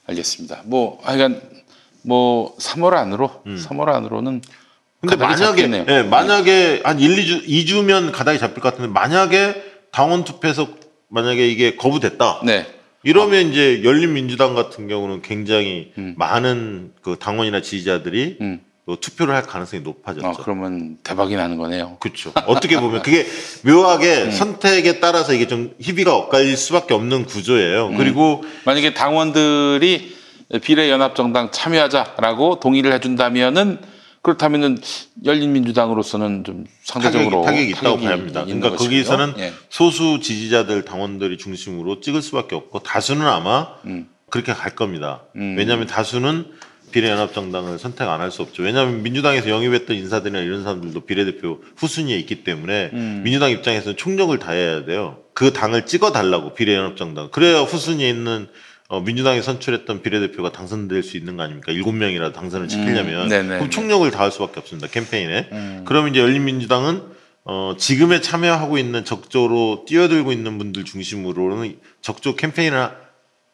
[0.06, 0.62] 알겠습니다.
[0.66, 1.40] 뭐 하여간
[2.02, 4.63] 뭐 3월 안으로 3월 안으로는 음.
[5.06, 5.84] 근데 만약에 잡겠네요.
[5.88, 10.68] 예, 만약에 한 1, 2주 2주면 가닥이 잡힐 것 같은데 만약에 당원 투표에서
[11.08, 12.40] 만약에 이게 거부됐다.
[12.44, 12.66] 네.
[13.04, 16.14] 이러면 이제 열린민주당 같은 경우는 굉장히 음.
[16.16, 18.60] 많은 그 당원이나 지지자들이 음.
[18.86, 20.26] 또 투표를 할 가능성이 높아졌죠.
[20.26, 21.96] 아, 그러면 대박이 나는 거네요.
[22.00, 22.32] 그렇죠.
[22.46, 23.20] 어떻게 보면 그게
[23.64, 23.70] 음.
[23.70, 27.88] 묘하게 선택에 따라서 이게 좀 희비가 엇갈릴 수밖에 없는 구조예요.
[27.88, 27.96] 음.
[27.96, 30.14] 그리고 만약에 당원들이
[30.62, 33.78] 비례연합정당 참여하자라고 동의를 해준다면은
[34.24, 34.78] 그렇다면은
[35.24, 38.44] 열린민주당으로서는 좀 상대적으로 타격이, 타격이 있다고 봐야 합니다.
[38.44, 38.88] 그러니까 것이고요.
[38.88, 39.52] 거기서는 예.
[39.68, 44.08] 소수 지지자들 당원들이 중심으로 찍을 수밖에 없고 다수는 아마 음.
[44.30, 45.24] 그렇게 갈 겁니다.
[45.36, 45.56] 음.
[45.58, 46.46] 왜냐하면 다수는
[46.90, 48.62] 비례연합정당을 선택 안 할 수 없죠.
[48.62, 53.20] 왜냐하면 민주당에서 영입했던 인사들이나 이런 사람들도 비례대표 후순위에 있기 때문에 음.
[53.24, 55.18] 민주당 입장에서는 총력을 다해야 돼요.
[55.34, 57.28] 그 당을 찍어달라고 비례연합정당.
[57.30, 58.48] 그래야 후순위에 있는
[58.88, 61.72] 어, 민주당이 선출했던 비례대표가 당선될 수 있는 거 아닙니까?
[61.72, 63.48] 일곱 명이라도 당선을 시키려면 음.
[63.48, 64.88] 그럼 총력을 다할 수밖에 없습니다.
[64.88, 65.48] 캠페인에.
[65.52, 65.82] 음.
[65.86, 67.02] 그러면 이제 열린민주당은
[67.44, 72.90] 어, 지금에 참여하고 있는 적극적으로 뛰어들고 있는 분들 중심으로는 적극 캠페인을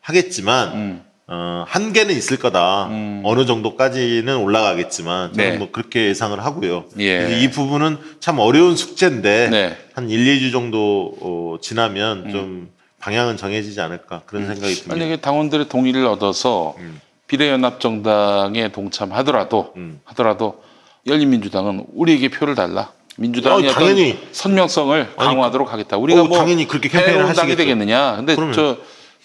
[0.01, 1.05] 하겠지만 음.
[1.29, 2.89] 어, 한계는 있을 거다.
[2.89, 3.23] 음.
[3.25, 5.59] 어느 정도까지는 올라가겠지만 저는 네.
[5.59, 6.87] 뭐 그렇게 예상을 하고요.
[6.99, 7.41] 예.
[7.41, 9.77] 이 부분은 참 어려운 숙제인데 네.
[9.95, 12.31] 한 1, 2주 정도 어, 지나면 음.
[12.33, 14.95] 좀 방향은 정해지지 않을까 그런 생각이 듭니다.
[14.95, 17.01] 만약에 당원들의 동의를 얻어서 음.
[17.27, 20.01] 비례연합정당에 동참하더라도 음.
[20.05, 20.63] 하더라도
[21.07, 22.93] 열린민주당은 우리에게 표를 달라.
[23.17, 24.19] 민주당이 어, 당연히.
[24.33, 25.97] 선명성을 강화하도록 하겠다.
[25.97, 27.57] 우리가 어, 뭐 당연히 그렇게 캠페인을 하시겠죠.
[27.57, 28.17] 되겠느냐?
[28.17, 28.35] 근데.
[28.35, 28.53] 음.
[28.53, 28.77] 저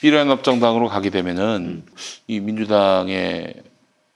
[0.02, 1.84] 비례연합정당으로 가게 되면은
[2.28, 3.54] 이 민주당의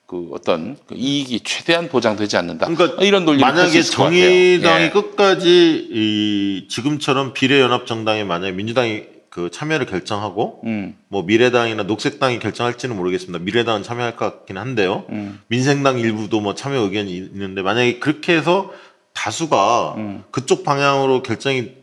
[0.06, 2.68] 그 어떤 그 이익이 최대한 보장되지 않는다.
[2.68, 3.82] 그러니까 이런 논리를 펼수 만약에.
[3.82, 4.90] 정의당이 예.
[4.90, 13.40] 끝까지 이 지금처럼 비례연합정당에 만약에 민주당이 그 참여를 결정하고 음, 뭐 미래당이나 녹색당이 결정할지는 모르겠습니다.
[13.40, 15.06] 미래당은 참여할 것 같긴 한데요.
[15.10, 15.40] 음.
[15.48, 18.72] 민생당 일부도 뭐 참여 의견이 있는데 만약에 그렇게 해서
[19.14, 20.24] 다수가 음.
[20.32, 21.74] 그쪽 방향으로 결정이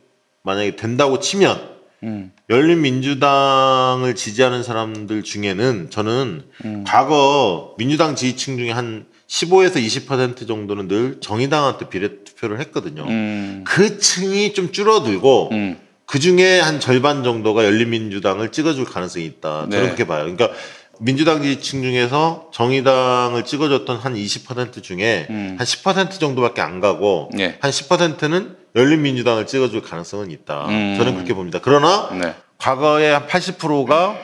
[0.42, 6.84] 만약에 된다고 치면 음, 열린민주당을 지지하는 사람들 중에는 저는 음.
[6.86, 13.04] 과거 민주당 지지층 중에 한 15에서 20% 정도는 늘 정의당한테 비례 투표를 했거든요.
[13.08, 15.78] 음, 그 층이 좀 줄어들고 음.
[16.06, 19.62] 그 중에 한 절반 정도가 열린민주당을 찍어줄 가능성이 있다.
[19.62, 19.80] 저는 네.
[19.80, 20.22] 그렇게 봐요.
[20.22, 20.50] 그러니까
[20.98, 25.56] 민주당 지지층 중에서 정의당을 찍어줬던 한 20% 중에 음.
[25.60, 27.58] 한10% 정도밖에 안 가고 네.
[27.60, 30.66] 한 10%는 열린민주당을 찍어줄 가능성은 있다.
[30.68, 30.94] 음.
[30.96, 31.58] 저는 그렇게 봅니다.
[31.60, 32.34] 그러나 네.
[32.58, 34.16] 과거에 한 80%가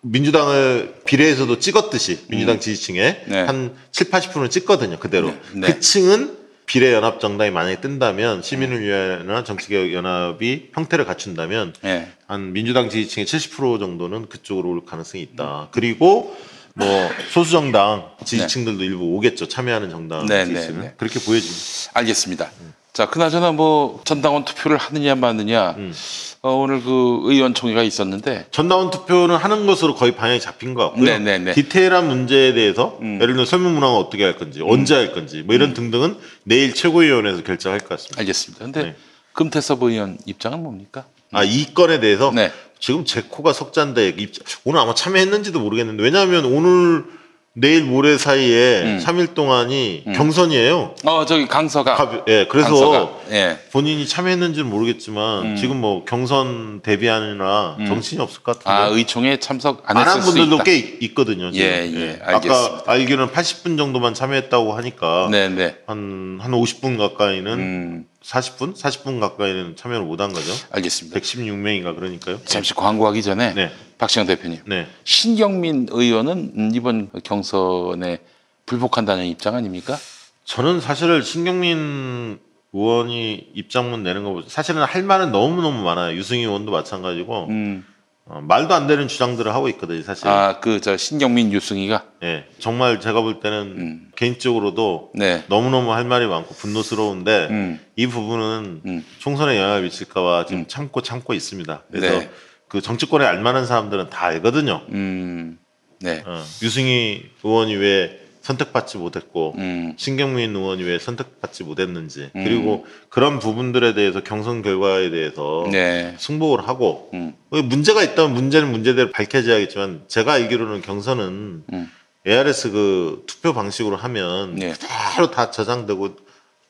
[0.00, 3.42] 민주당을 비례해서도 찍었듯이 민주당 지지층에 네.
[3.42, 4.98] 한 7, 80%는 찍거든요.
[4.98, 5.28] 그대로.
[5.28, 5.36] 네.
[5.54, 5.66] 네.
[5.68, 6.39] 그 층은
[6.70, 12.08] 비례연합정당이 만약에 뜬다면 시민을 위하여나 정치개혁연합이 형태를 갖춘다면 네.
[12.28, 15.66] 한 민주당 지지층의 70% 정도는 그쪽으로 올 가능성이 있다.
[15.72, 16.36] 그리고
[16.74, 16.86] 뭐
[17.32, 19.48] 소수정당 지지층들도 일부 오겠죠.
[19.48, 20.94] 참여하는 정당 네, 지지층은 네, 네.
[20.96, 21.90] 그렇게 보여집니다.
[21.94, 22.50] 알겠습니다.
[22.92, 25.94] 자, 그나저나 뭐 전당원 투표를 하느냐 마느냐 음.
[26.42, 31.04] 어, 오늘 그 의원총회가 있었는데 전당원 투표는 하는 것으로 거의 방향이 잡힌 것 같고요.
[31.04, 31.52] 네, 네, 네.
[31.52, 33.18] 디테일한 문제에 대해서 음.
[33.22, 37.78] 예를 들어 설문문항을 어떻게 할 건지, 언제 할 건지 뭐 이런 등등은 내일 최고위원회에서 결정할
[37.80, 38.20] 것 같습니다.
[38.20, 38.64] 알겠습니다.
[38.64, 38.96] 근데 네.
[39.34, 41.04] 금태섭 의원 입장은 뭡니까?
[41.32, 42.50] 아, 이 건에 대해서 네.
[42.80, 47.04] 지금 제 코가 석잔데 입- 오늘 아마 참여했는지도 모르겠는데 왜냐하면 오늘
[47.54, 49.00] 내일 모레 사이에 음.
[49.04, 50.94] 3일 동안이 경선이에요.
[51.04, 53.10] 어, 저기 강서가 가- 예, 그래서 강서가.
[53.32, 53.58] 예.
[53.72, 55.56] 본인이 참여했는지는 모르겠지만 음.
[55.56, 58.70] 지금 뭐 경선 대비하느라 정신이 없을 것 같은데.
[58.70, 60.62] 아, 의총에 참석 안안한 했을 수 분들도.
[60.62, 61.50] 꽤 있- 있거든요.
[61.50, 61.66] 지금.
[61.66, 62.76] 예, 예, 알겠습니다.
[62.82, 65.76] 아까 알기로는 80분 정도만 참여했다고 하니까 네, 네.
[65.88, 68.76] 한, 한 50분 가까이는 음, 40분?
[68.76, 70.52] 40분 가까이는 참여를 못 한 거죠.
[70.70, 71.18] 알겠습니다.
[71.18, 72.38] 116명인가 그러니까요.
[72.44, 73.72] 잠시 광고하기 전에 네.
[74.00, 74.60] 박시영 대표님.
[74.64, 74.86] 네.
[75.04, 78.18] 신경민 의원은 음, 이번 경선에
[78.64, 79.96] 불복한다는 입장 아닙니까?
[80.44, 82.38] 저는 사실 신경민
[82.72, 86.16] 의원이 입장문 내는 거 사실은 할 말은 너무 너무 많아요.
[86.16, 87.84] 유승희 의원도 마찬가지고 음,
[88.24, 90.02] 어, 말도 안 되는 주장들을 하고 있거든요.
[90.02, 90.26] 사실.
[90.28, 92.46] 아, 그 저 신경민 유승희가 예.
[92.58, 94.10] 정말 제가 볼 때는 음.
[94.16, 95.44] 개인적으로도 네.
[95.48, 97.80] 너무 너무 할 말이 많고 분노스러운데 음.
[97.96, 99.04] 이 부분은 음.
[99.18, 101.82] 총선에 영향을 미칠까봐 지금 참고 참고 있습니다.
[101.90, 102.30] 그래서 네.
[102.70, 104.82] 그 정치권에 알만한 사람들은 다 알거든요.
[104.90, 105.58] 음.
[106.00, 106.22] 네.
[106.24, 109.94] 어, 유승희 의원이 왜 선택받지 못했고 음.
[109.98, 116.14] 신경민 의원이 왜 선택받지 못했는지 그리고 그런 부분들에 대해서 경선 결과에 대해서 네.
[116.18, 117.34] 승복을 하고 음.
[117.50, 121.90] 문제가 있다면 문제는 문제대로 밝혀져야겠지만 제가 알기로는 경선은 음.
[122.26, 124.72] ARS 그 투표 방식으로 하면 네.
[124.72, 126.16] 그대로 다 저장되고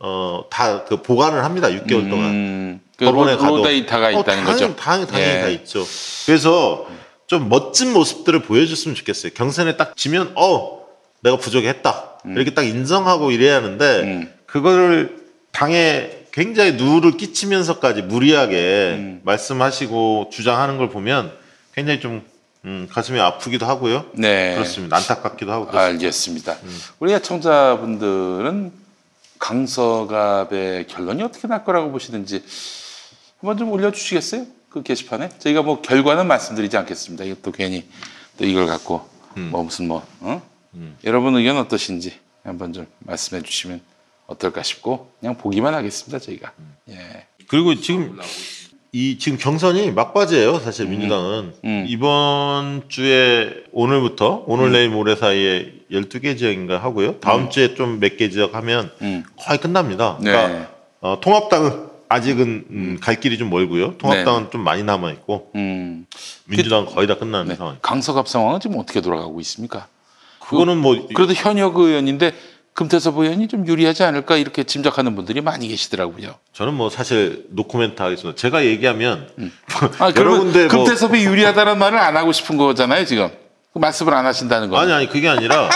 [0.01, 4.11] 어 다 그 보관을 합니다 6개월 동안 음, 그 법원에 로, 가도 로 데이터가 어,
[4.11, 4.77] 있다는 당연히, 거죠.
[4.77, 5.41] 당연히, 당연히 예.
[5.41, 5.85] 다 있죠.
[6.27, 6.87] 그래서
[7.27, 9.33] 좀 멋진 모습들을 보여줬으면 좋겠어요.
[9.35, 10.81] 경선에 딱 지면 어
[11.23, 14.35] 내가 부족했다 이렇게 딱 인정하고 이래야 하는데 음.
[14.47, 15.21] 그거를
[15.53, 19.21] 당에 굉장히 누를 끼치면서까지 무리하게 음.
[19.25, 21.33] 말씀하시고 주장하는 걸 보면
[21.75, 22.23] 굉장히 좀
[22.65, 24.07] 음, 가슴이 아프기도 하고요.
[24.13, 24.55] 네.
[24.55, 24.97] 그렇습니다.
[24.97, 26.05] 안타깝기도 하고 그렇습니다.
[26.05, 26.57] 알겠습니다.
[26.65, 26.79] 음.
[26.99, 28.73] 우리 애청자분들은
[29.41, 32.45] 강서갑의 결론이 어떻게 날 거라고 보시는지
[33.41, 34.47] 한번 좀 올려주시겠어요?
[34.69, 37.25] 그 게시판에 저희가 뭐 결과는 말씀드리지 않겠습니다.
[37.25, 37.89] 이것도 괜히
[38.39, 39.09] 또 이걸 갖고
[39.51, 40.41] 뭐 무슨 뭐 어?
[41.03, 43.81] 여러분 의견 어떠신지 한번 좀 말씀해 주시면
[44.27, 46.21] 어떨까 싶고 그냥 보기만 하겠습니다.
[46.21, 46.53] 저희가
[46.91, 47.27] 예.
[47.49, 48.17] 그리고 지금
[48.93, 50.59] 이 지금 경선이 막바지예요.
[50.59, 51.85] 사실 민주당은 음.
[51.89, 57.21] 이번 주에 오늘부터 오늘 내일 모레 사이에 12개 지역인가 하고요.
[57.21, 59.23] 다음 주에 좀 몇 개 지역 하면 음.
[59.39, 60.19] 거의 끝납니다.
[60.21, 60.33] 네.
[60.33, 63.97] 그러니까 어, 통합당은 아직은 음, 갈 길이 좀 멀고요.
[63.99, 66.07] 통합당은 좀 많이 남아 있고 음.
[66.47, 67.55] 민주당은 거의 다 끝나는 네.
[67.55, 67.79] 상황.
[67.81, 69.87] 강서갑 상황은 지금 어떻게 돌아가고 있습니까?
[70.41, 72.33] 그거는 뭐 그래도 현역 의원인데
[72.75, 76.35] 금태섭 의원이 좀 유리하지 않을까 이렇게 짐작하는 분들이 많이 계시더라고요.
[76.55, 78.37] 저는 뭐 사실 노코멘트 하겠습니다.
[78.41, 79.29] 제가 얘기하면
[79.99, 83.29] 아, 여러 군데 뭐 금태섭이 유리하다는 말을 안 하고 싶은 거잖아요, 지금.
[83.73, 84.79] 그 말씀을 안 하신다는 거.
[84.79, 85.69] 아니 아니 그게 아니라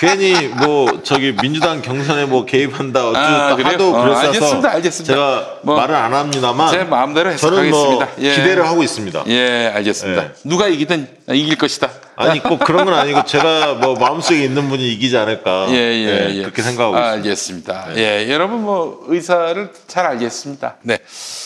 [0.00, 3.68] 괜히 뭐 저기 민주당 경선에 뭐 개입한다 어쩌고 아, 그래요?
[3.68, 5.14] 하도 어, 그랬어서 알겠습니다, 알겠습니다.
[5.14, 8.22] 제가 뭐 말은 안 합니다만 제 마음대로 저는 뭐 해석하겠습니다.
[8.24, 8.34] 예.
[8.34, 9.24] 기대를 하고 있습니다.
[9.28, 10.22] 예, 알겠습니다.
[10.24, 10.32] 예.
[10.44, 11.88] 누가 이기든 이길 것이다.
[12.22, 16.40] 아니 꼭 그런 건 아니고 제가 뭐 마음속에 있는 분이 이기지 않을까 예, 예, 예.
[16.42, 17.86] 그렇게 생각하고 아, 있습니다.
[17.86, 17.96] 알겠습니다.
[17.96, 20.76] 예, 여러분 뭐 의사를 잘 알겠습니다.
[20.82, 20.98] 네.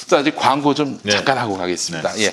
[0.06, 1.12] 자, 이제 광고 좀 네.
[1.12, 2.18] 잠깐 하고 가겠습니다.
[2.18, 2.32] 예.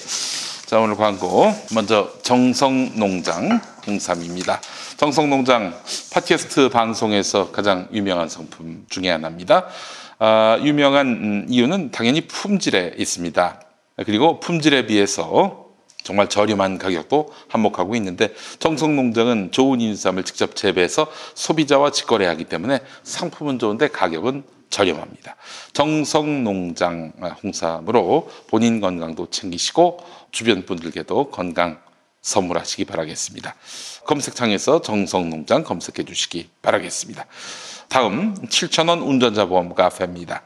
[0.65, 4.61] 자, 오늘 광고 먼저 정성농장 홍삼입니다.
[4.97, 5.73] 정성농장
[6.13, 9.65] 팟캐스트 방송에서 가장 유명한 상품 중에 하나입니다.
[10.19, 13.61] 아, 유명한 음, 이유는 당연히 품질에 있습니다.
[14.05, 15.62] 그리고 품질에 비해서
[16.03, 23.87] 정말 저렴한 가격도 한몫하고 있는데 정성농장은 좋은 인삼을 직접 재배해서 소비자와 직거래하기 때문에 상품은 좋은데
[23.87, 25.35] 가격은 저렴합니다.
[25.73, 27.13] 정성농장
[27.43, 29.99] 홍삼으로 본인 건강도 챙기시고
[30.31, 31.79] 주변 분들께도 건강
[32.21, 33.53] 선물하시기 바라겠습니다.
[34.05, 37.25] 검색창에서 정성농장 검색해 주시기 바라겠습니다.
[37.89, 40.41] 다음 7,000원 운전자 보험 카페입니다.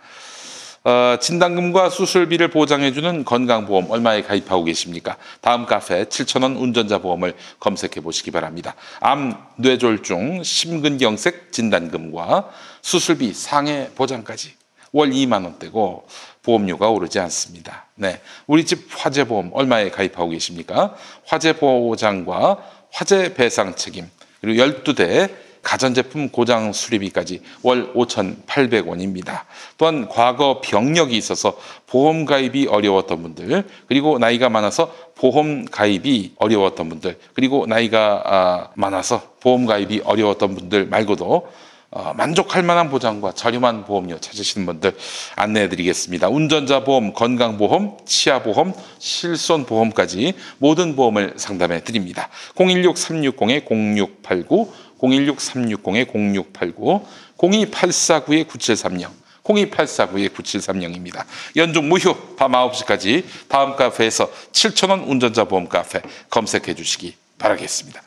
[0.87, 5.17] 어, 진단금과 수술비를 보장해주는 건강보험 얼마에 가입하고 계십니까?
[5.41, 8.73] 다음 카페 7,000원 운전자 보험을 검색해 보시기 바랍니다.
[9.01, 12.49] 암, 뇌졸중, 심근경색 진단금과
[12.81, 14.53] 수술비 상해 보장까지
[14.93, 16.07] 월 2만 원대고
[16.43, 17.87] 보험료가 오르지 않습니다.
[17.95, 20.95] 네, 우리 집 화재보험 얼마에 가입하고 계십니까?
[21.25, 29.43] 화재 보장과 화재 배상 책임 그리고 12대 가전제품 고장 수리비까지 월 5,800원입니다.
[29.77, 37.17] 또한 과거 병력이 있어서 보험 가입이 어려웠던 분들, 그리고 나이가 많아서 보험 가입이 어려웠던 분들,
[37.33, 41.47] 그리고 나이가 아, 많아서 보험 가입이 어려웠던 분들 말고도
[41.89, 44.93] 어, 만족할 만한 보장과 저렴한 보험료 찾으시는 분들
[45.37, 46.27] 안내해 드리겠습니다.
[46.27, 52.27] 운전자 보험, 건강보험, 치아보험, 실손보험까지 모든 보험을 상담해 드립니다.
[52.55, 57.03] 016-360-0689, 016-360-0689,
[57.37, 59.09] 02849-9730,
[59.43, 61.23] 02849-9730입니다.
[61.55, 68.01] 연중 무휴 밤 9시까지 다음 카페에서 7,000원 운전자 보험 카페 검색해 주시기 바라겠습니다.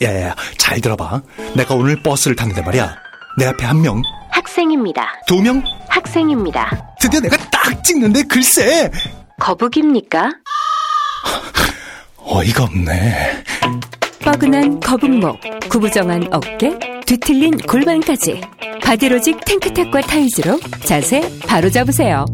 [0.00, 1.22] 야야야, 잘 들어봐.
[1.56, 2.96] 내가 오늘 버스를 탔는데 말이야.
[3.36, 5.22] 내 앞에 한 명, 학생입니다.
[5.26, 6.94] 두 명, 학생입니다.
[7.00, 8.90] 드디어 내가 딱 찍는데 글쎄.
[9.40, 10.30] 거북입니까?
[12.18, 13.44] 어이가 없네.
[14.20, 15.38] 뻐근한 거북목,
[15.70, 18.40] 구부정한 어깨, 뒤틀린 골반까지
[18.82, 22.24] 바디로직 탱크탑과 타이즈로 자세 바로 잡으세요.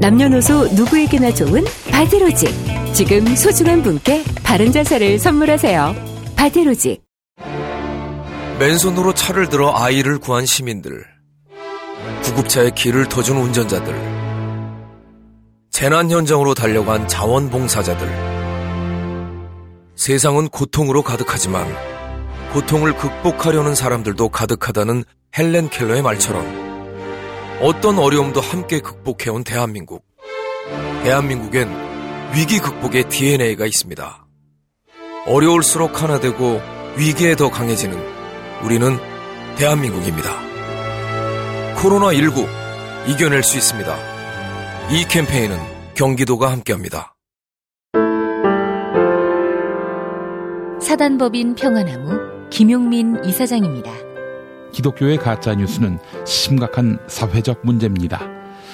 [0.00, 2.50] 남녀노소 누구에게나 좋은 바디로직.
[2.92, 5.94] 지금 소중한 분께 바른 자세를 선물하세요.
[6.36, 7.02] 바디로직.
[8.58, 11.04] 맨손으로 차를 들어 아이를 구한 시민들,
[12.22, 13.94] 구급차에 길을 터준 운전자들,
[15.70, 18.31] 재난 현장으로 달려간 자원봉사자들.
[20.02, 21.64] 세상은 고통으로 가득하지만
[22.52, 25.04] 고통을 극복하려는 사람들도 가득하다는
[25.38, 26.44] 헬렌 켈러의 말처럼
[27.60, 30.04] 어떤 어려움도 함께 극복해온 대한민국.
[31.04, 31.68] 대한민국엔
[32.34, 34.26] 위기 극복의 DNA가 있습니다.
[35.26, 36.60] 어려울수록 하나 되고
[36.96, 37.96] 위기에 더 강해지는
[38.64, 38.98] 우리는
[39.56, 40.30] 대한민국입니다.
[41.76, 42.48] 코로나19
[43.06, 43.96] 이겨낼 수 있습니다.
[44.90, 45.56] 이 캠페인은
[45.94, 47.14] 경기도가 함께합니다.
[50.82, 53.92] 사단법인 평화나무 김용민 이사장입니다.
[54.72, 58.20] 기독교의 가짜 뉴스는 심각한 사회적 문제입니다.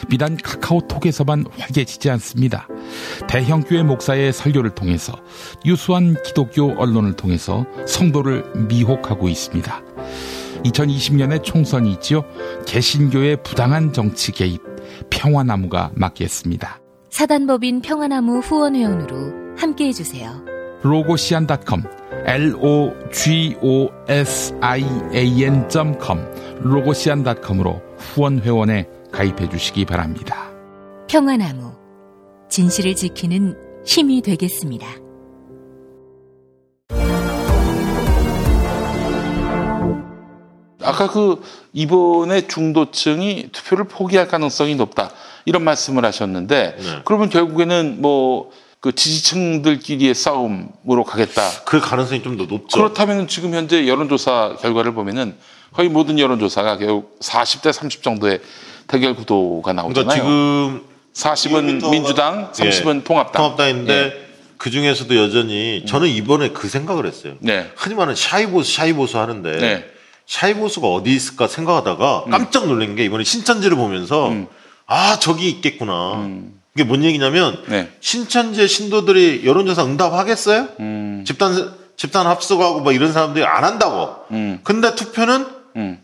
[0.08, 2.66] 비단 카카오톡에서만 활개치지 않습니다.
[3.28, 5.12] 대형 교회 목사의 설교를 통해서
[5.66, 9.82] 유수한 기독교 언론을 통해서 성도를 미혹하고 있습니다.
[10.64, 12.24] 2020년에 총선이 있지요.
[12.66, 14.62] 개신교의 부당한 정치 개입
[15.10, 16.80] 평화나무가 맡겠습니다.
[17.10, 20.57] 사단법인 평화나무 후원회원으로 함께해 주세요.
[20.82, 21.82] 로고시안.com
[22.26, 23.08] logosian.com
[26.60, 30.50] 로고시안.com으로 후원 회원에 가입해 주시기 바랍니다.
[31.08, 31.72] 평화나무
[32.48, 34.86] 진실을 지키는 힘이 되겠습니다.
[40.82, 45.10] 아까 그 이번에 중도층이 투표를 포기할 가능성이 높다
[45.44, 47.02] 이런 말씀을 하셨는데 네.
[47.04, 51.50] 그러면 결국에는 뭐 그 지지층들끼리의 싸움으로 가겠다.
[51.64, 52.76] 그 가능성이 좀 더 높죠.
[52.78, 55.36] 그렇다면 지금 현재 여론조사 결과를 보면은
[55.72, 58.40] 거의 모든 여론조사가 결국 40대 30 정도의
[58.86, 60.06] 대결 구도가 나오잖아요.
[60.06, 63.32] 그러니까 지금 40은 200m 가 민주당, 30은 예, 통합당.
[63.42, 64.28] 통합당인데 예.
[64.56, 67.34] 그 중에서도 여전히 저는 이번에 그 생각을 했어요.
[67.40, 67.70] 네.
[67.76, 69.84] 흔히 말하는 샤이보수 샤이보수 하는데 네.
[70.26, 74.46] 샤이보수가 어디 있을까 생각하다가 깜짝 놀란 게 이번에 신천지를 보면서 음.
[74.86, 76.28] 아 저기 있겠구나.
[76.74, 77.88] 이게 뭔 얘기냐면 네.
[78.00, 80.68] 신천지의 신도들이 여론조사 응답하겠어요?
[80.80, 81.24] 음.
[81.26, 84.14] 집단 집단 합숙하고 뭐 이런 사람들이 안 한다고.
[84.30, 84.60] 음.
[84.62, 85.98] 근데 투표는 음.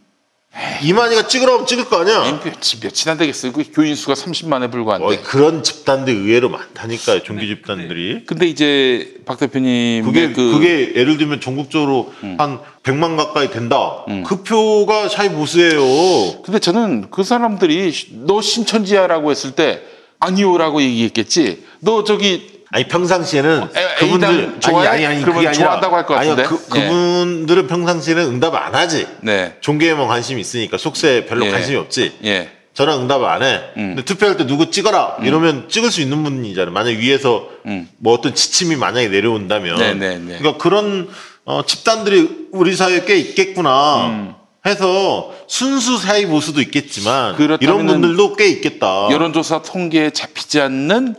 [0.82, 2.40] 이만희가 찍으라면 찍을 거 아니야.
[2.44, 3.52] 며칠 며칠 안 되겠어요.
[3.52, 5.06] 그 교인 수가 30만에 불과한데.
[5.06, 7.22] 어, 그런 집단들 의외로 많다니까요.
[7.24, 8.24] 종교 집단들이.
[8.24, 14.04] 근데 이제 박 대표님 그게 그 그게 예를 들면 전국적으로 한 100만 가까이 된다.
[14.26, 16.42] 그 표가 샤이 보수예요.
[16.42, 17.92] 근데 저는 그 사람들이
[18.24, 19.82] 너 신천지야라고 했을 때
[20.24, 21.64] 아니오라고 얘기했겠지.
[21.80, 24.88] 너 저기 아니 평상시에는 에, 그분들 좋아해?
[24.88, 26.56] 아니 아니 아니 아니라 좋아한다고 할것 아니요, 같은데?
[26.68, 26.80] 그, 예.
[26.80, 29.06] 그분들은 평상시에는 응답 안 하지.
[29.20, 29.56] 네.
[29.60, 31.50] 종교에만 관심이 있으니까 속세에 별로 예.
[31.50, 32.18] 관심이 없지.
[32.24, 32.50] 예.
[32.72, 33.60] 저는 응답 안 해.
[33.76, 33.94] 음.
[33.94, 36.72] 근데 투표할 때 누구 찍어라 이러면 찍을 수 있는 분이잖아요.
[36.72, 37.88] 만약 위에서 음.
[37.98, 39.78] 뭐 어떤 지침이 만약에 내려온다면.
[39.78, 40.38] 네, 네, 네.
[40.38, 41.08] 그러니까 그런
[41.44, 44.34] 어, 집단들이 우리 사회에 꽤 있겠구나.
[44.66, 49.08] 해서 순수 사이 보수도 있겠지만 이런 분들도 꽤 있겠다.
[49.10, 51.14] 여론조사 통계에 잡히지 않는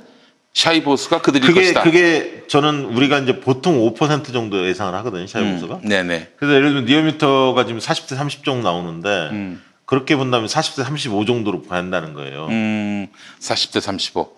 [0.54, 1.84] 샤이보스가 그들일 그게 것이다.
[1.84, 5.28] 그게 저는 우리가 이제 보통 5% 정도 예상을 하거든요.
[5.28, 5.76] 샤이 보수가.
[5.84, 6.32] 음, 네네.
[6.38, 9.62] 그래서 예를 들면 니어미터가 지금 40대 30 정도 나오는데 음.
[9.86, 12.48] 그렇게 본다면 40대 35 정도로 봐야 한다는 거예요.
[12.48, 13.08] 음,
[13.40, 14.36] 40대 35.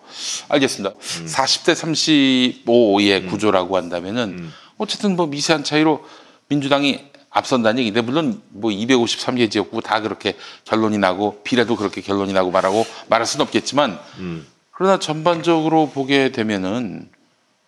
[0.48, 0.94] 알겠습니다.
[0.96, 1.26] 음.
[1.26, 4.52] 40대 35의 구조라고 한다면은 음.
[4.76, 6.04] 어쨌든 뭐 미세한 차이로
[6.48, 7.00] 민주당이
[7.38, 12.84] 앞선다는 얘기인데 물론 뭐 253개 지역구 다 그렇게 결론이 나고 비례도 그렇게 결론이 나고 말하고
[13.08, 14.46] 말할 수는 없겠지만 음.
[14.72, 17.08] 그러나 전반적으로 보게 되면은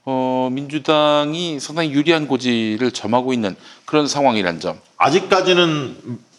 [0.05, 3.55] 어, 민주당이 상당히 유리한 고지를 점하고 있는
[3.85, 4.79] 그런 상황이란 점.
[4.97, 5.97] 아직까지는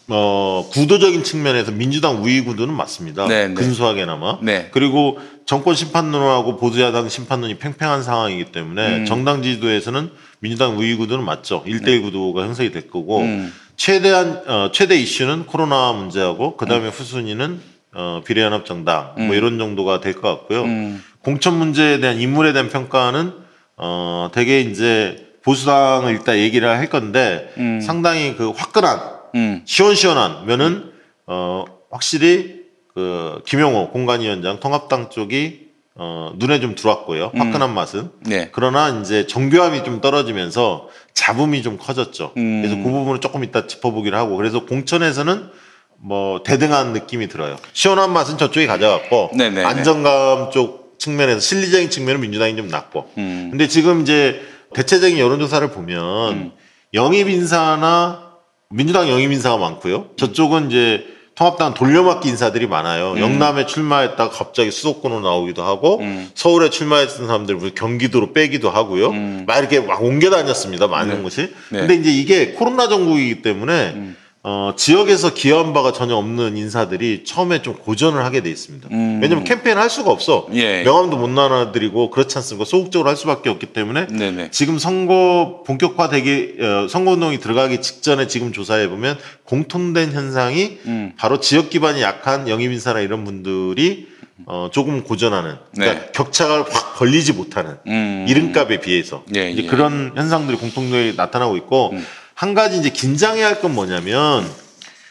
[0.08, 3.28] 어, 구도적인 측면에서 민주당 우위 구도는 맞습니다.
[3.28, 3.54] 네, 네.
[3.54, 4.38] 근소하게나마.
[4.42, 4.68] 네.
[4.72, 9.04] 그리고 정권 심판론하고 보수야당 심판론이 팽팽한 상황이기 때문에 음.
[9.06, 10.10] 정당 지지도에서는
[10.42, 11.62] 민주당 우위 구도는 맞죠.
[11.64, 13.52] 1대1 구도가 형성이 될 거고 음.
[13.76, 17.60] 최대한 어, 최대 이슈는 코로나 문제하고 그다음에 후순위는
[17.94, 20.64] 어, 비례연합 정당 뭐 이런 정도가 될 것 같고요.
[20.64, 21.02] 음.
[21.22, 23.32] 공천 문제에 대한 인물에 대한 평가는
[23.76, 27.80] 어 되게 이제 보수당을 일단 얘기를 할 건데 음.
[27.80, 29.00] 상당히 그 화끈한
[29.36, 29.62] 음.
[29.64, 30.90] 시원시원한 면은
[31.26, 32.62] 어 확실히
[32.94, 37.32] 그 김용호 공관위원장 통합당 쪽이 어 눈에 좀 들어왔고요.
[37.34, 38.10] 화끈한 맛은.
[38.20, 38.48] 네.
[38.52, 42.32] 그러나 이제 정교함이 좀 떨어지면서 잡음이 좀 커졌죠.
[42.36, 42.62] 음.
[42.62, 45.50] 그래서 그 부분을 조금 이따 짚어보기로 하고 그래서 공천에서는
[45.98, 47.56] 뭐 대등한 느낌이 들어요.
[47.74, 49.64] 시원한 맛은 저쪽이 가져갔고 네네네.
[49.64, 53.10] 안정감 쪽 측면에서 실리적인 측면은 민주당이 좀 낮고.
[53.18, 53.48] 음.
[53.50, 54.40] 근데 지금 이제
[54.74, 56.52] 대체적인 여론조사를 보면 음.
[56.94, 58.32] 영입 인사나
[58.70, 60.10] 민주당 영입 인사가 많고요.
[60.16, 63.18] 저쪽은 이제 통합당 돌려막기 인사들이 많아요.
[63.18, 66.30] 영남에 출마했다가 갑자기 수도권으로 나오기도 하고 음.
[66.34, 69.10] 서울에 출마했던 사람들 을 경기도로 빼기도 하고요.
[69.10, 69.44] 음.
[69.46, 70.88] 막 이렇게 막 옮겨 다녔습니다.
[70.88, 71.22] 많은 네.
[71.22, 71.54] 곳이.
[71.70, 71.80] 네.
[71.80, 74.16] 근데 이제 이게 코로나 전국이기 때문에 음.
[74.44, 78.88] 어, 지역에서 기여한 바가 전혀 없는 인사들이 처음에 좀 고전을 하게 돼 있습니다.
[78.90, 79.20] 음.
[79.22, 80.48] 왜냐면 캠페인 할 수가 없어.
[80.54, 80.82] 예.
[80.82, 82.64] 명함도 못 나눠드리고 그렇지 않습니까?
[82.64, 84.50] 소극적으로 할 수밖에 없기 때문에 네네.
[84.50, 91.12] 지금 선거 본격화 되기 어, 선거 운동이 들어가기 직전에 지금 조사해 보면 공통된 현상이 음.
[91.16, 94.08] 바로 지역 기반이 약한 영입 인사나 이런 분들이
[94.46, 96.10] 어, 조금 고전하는 그러니까 네.
[96.12, 98.26] 격차가 확 벌리지 못하는 음.
[98.28, 99.66] 이름값에 비해서 예, 이제 예.
[99.68, 102.04] 그런 현상들이 공통되게 나타나고 있고 음.
[102.42, 104.44] 한 가지 이제 긴장해야 할 건 뭐냐면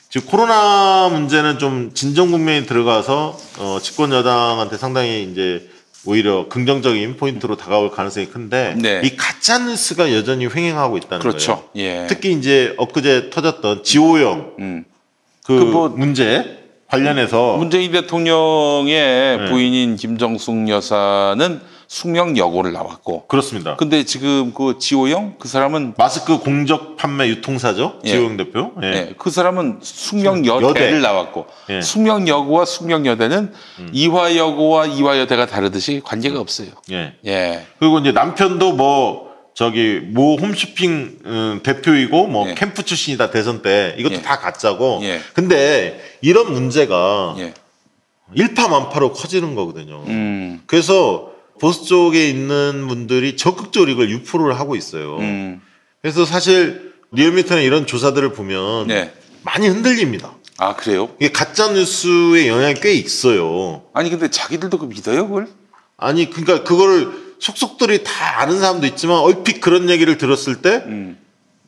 [0.09, 5.69] 지금 코로나 문제는 좀 진정 국면에 들어가서 어, 집권 여당한테 상당히 이제
[6.03, 8.99] 오히려 긍정적인 포인트로 다가올 가능성이 큰데 네.
[9.05, 11.69] 이 가짜 뉴스가 여전히 횡행하고 있다는 그렇죠.
[11.73, 11.87] 거예요.
[12.03, 12.07] 예.
[12.09, 14.83] 특히 이제 엊그제 터졌던 지호영 음.
[15.45, 16.57] 그, 그 뭐- 문제
[16.89, 19.45] 관련해서 문재인 대통령의 네.
[19.49, 21.61] 부인인 김정숙 여사는
[21.91, 23.75] 숙명 여고를 나왔고 그렇습니다.
[23.75, 28.11] 근데 지금 그 지호영 그 사람은 마스크 공적 판매 유통사죠 예.
[28.11, 28.71] 지호영 대표.
[28.81, 28.87] 예.
[28.87, 30.67] 예, 그 사람은 숙명 여대.
[30.67, 31.75] 여대를 나왔고 예.
[31.75, 31.81] 음.
[31.81, 33.51] 숙명 여고와 숙명 여대는
[33.91, 36.69] 이화 여고와 이화 여대가 다르듯이 관계가 없어요.
[36.91, 37.13] 예.
[37.25, 37.65] 예.
[37.77, 42.55] 그리고 이제 남편도 뭐 저기 모 홈쇼핑 음, 대표이고 뭐 예.
[42.55, 44.21] 캠프 출신이다 대선 때 이것도 예.
[44.21, 45.01] 다 가짜고.
[45.03, 45.19] 예.
[45.33, 47.53] 근데 이런 문제가 예.
[48.33, 50.05] 일파만파로 커지는 거거든요.
[50.07, 50.61] 음.
[50.67, 51.30] 그래서
[51.61, 55.17] 보수 쪽에 있는 분들이 적극적으로 이걸 유포를 하고 있어요.
[55.19, 55.61] 음.
[56.01, 59.13] 그래서 사실 리얼미터나 이런 조사들을 보면 네.
[59.43, 60.33] 많이 흔들립니다.
[60.57, 61.09] 아, 그래요?
[61.19, 63.83] 이게 가짜 뉴스의 영향이 꽤 있어요.
[63.93, 65.47] 아니 근데 자기들도 그 믿어요, 그걸?
[65.97, 71.19] 아니 그러니까 그거를 속속들이 다 아는 사람도 있지만 얼핏 그런 얘기를 들었을 때 음.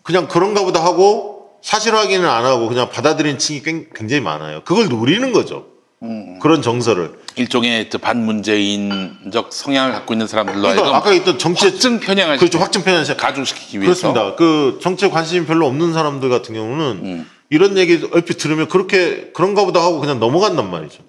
[0.02, 4.64] 그냥 그런가 보다 하고 사실 확인을 안 하고 그냥 받아들이는 층이 꽤- 굉장히 많아요.
[4.66, 5.68] 그걸 노리는 거죠.
[6.04, 6.40] 음.
[6.40, 7.14] 그런 정서를.
[7.36, 12.60] 일종의 저 반문재인적 성향을 갖고 있는 사람들로 그러니까 하여금 아까 있던 정치 확증 편향을 그렇죠.
[12.60, 14.36] 확증 편향 가중시키기 위해서 그렇습니다.
[14.36, 17.30] 그 정치에 관심이 별로 없는 사람들 같은 경우는 음.
[17.50, 21.04] 이런 얘기 얼핏 들으면 그렇게 그런가 보다 하고 그냥 넘어간단 말이죠.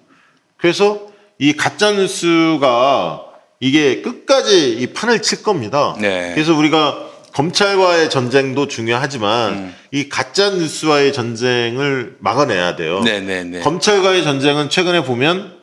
[0.57, 3.25] 그래서 이 가짜 뉴스가
[3.59, 5.95] 이게 끝까지 이 판을 칠 겁니다.
[5.99, 6.31] 네.
[6.33, 7.04] 그래서 우리가
[7.35, 13.01] 검찰과의 전쟁도 중요하지만 이 가짜 뉴스와의 전쟁을 막아내야 돼요.
[13.01, 13.59] 네네네.
[13.59, 15.53] 검찰과의 전쟁은 최근에 보면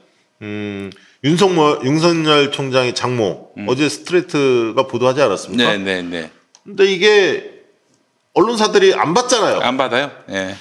[0.43, 0.91] 음,
[1.25, 5.75] 윤석열, 윤석열 총장의 장모 어제 스트레이트가 보도하지 않았습니까?
[5.77, 5.85] 음.
[5.85, 6.31] 네네네.
[6.63, 7.51] 근데 이게
[8.35, 9.61] 언론사들이 안 봤잖아요.
[9.61, 10.11] 안 받아요?
[10.31, 10.55] 예.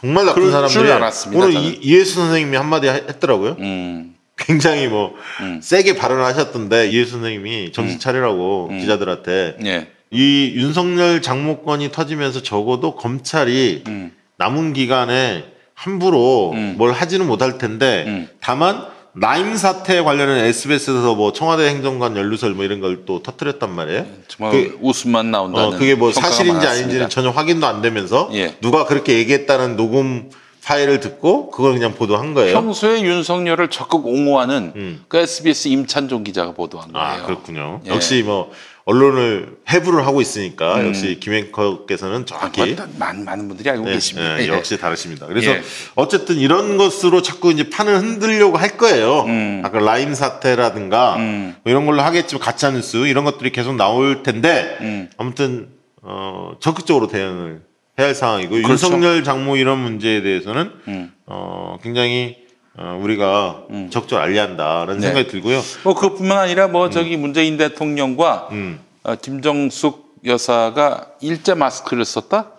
[0.00, 1.54] 정말 나쁜 사람들이 알았습니다, 오늘.
[1.60, 3.56] 이, 이해수 선생님이 한마디 하- 했더라고요.
[3.58, 4.14] 음.
[4.38, 5.60] 굉장히 뭐 음.
[5.62, 8.80] 세게 발언을 하셨던데 이해수 선생님이 정신 차리라고 음.
[8.80, 9.93] 기자들한테 예.
[10.14, 14.12] 이 윤석열 장모건이 터지면서 적어도 검찰이 음.
[14.36, 15.44] 남은 기간에
[15.74, 16.76] 함부로 음.
[16.78, 18.28] 뭘 하지는 못할 텐데 음.
[18.40, 18.86] 다만
[19.16, 24.06] 라임 사태 관련해 SBS에서 뭐 청와대 행정관 연루설 뭐 이런 걸 또 터뜨렸단 말이에요.
[24.28, 25.68] 정말 그- 웃음만 나온다는.
[25.68, 26.70] 어, 그게 뭐 사실인지 많았습니다.
[26.70, 28.54] 아닌지는 전혀 확인도 안 되면서 예.
[28.60, 30.30] 누가 그렇게 얘기했다는 녹음
[30.64, 32.54] 파일을 듣고 그걸 그냥 보도한 거예요.
[32.54, 35.04] 평소에 윤석열을 적극 옹호하는 음.
[35.08, 37.06] 그 SBS 임찬종 기자가 보도한 거예요.
[37.06, 37.80] 아 그렇군요.
[37.86, 37.90] 예.
[37.90, 38.50] 역시 뭐
[38.86, 40.88] 언론을 해부를 하고 있으니까 음.
[40.88, 44.38] 역시 김앵커께서는 아, 정확히 그건 많은, 많은 분들이 알고 네, 계십니다.
[44.38, 44.48] 예, 예.
[44.48, 45.26] 역시 다르십니다.
[45.26, 45.62] 그래서 예.
[45.94, 49.22] 어쨌든 이런 것으로 자꾸 이제 판을 흔들려고 할 거예요.
[49.22, 49.62] 음.
[49.64, 51.56] 아까 라임 사태라든가 음.
[51.62, 55.08] 뭐 이런 걸로 하겠지만 가짜 뉴스 이런 것들이 계속 나올 텐데 음.
[55.16, 55.68] 아무튼
[56.02, 57.62] 어, 적극적으로 대응을
[57.98, 58.70] 해야 할 상황이고 그렇죠.
[58.70, 61.12] 윤석열 장모 이런 문제에 대해서는 음.
[61.24, 62.43] 어, 굉장히
[62.76, 65.06] 어, 우리가 적절 알리한다라는 네.
[65.06, 65.60] 생각이 들고요.
[65.84, 68.80] 뭐 그뿐만 아니라 뭐 저기 문재인 대통령과 음.
[69.04, 72.50] 어, 김정숙 여사가 일제 마스크를 썼다.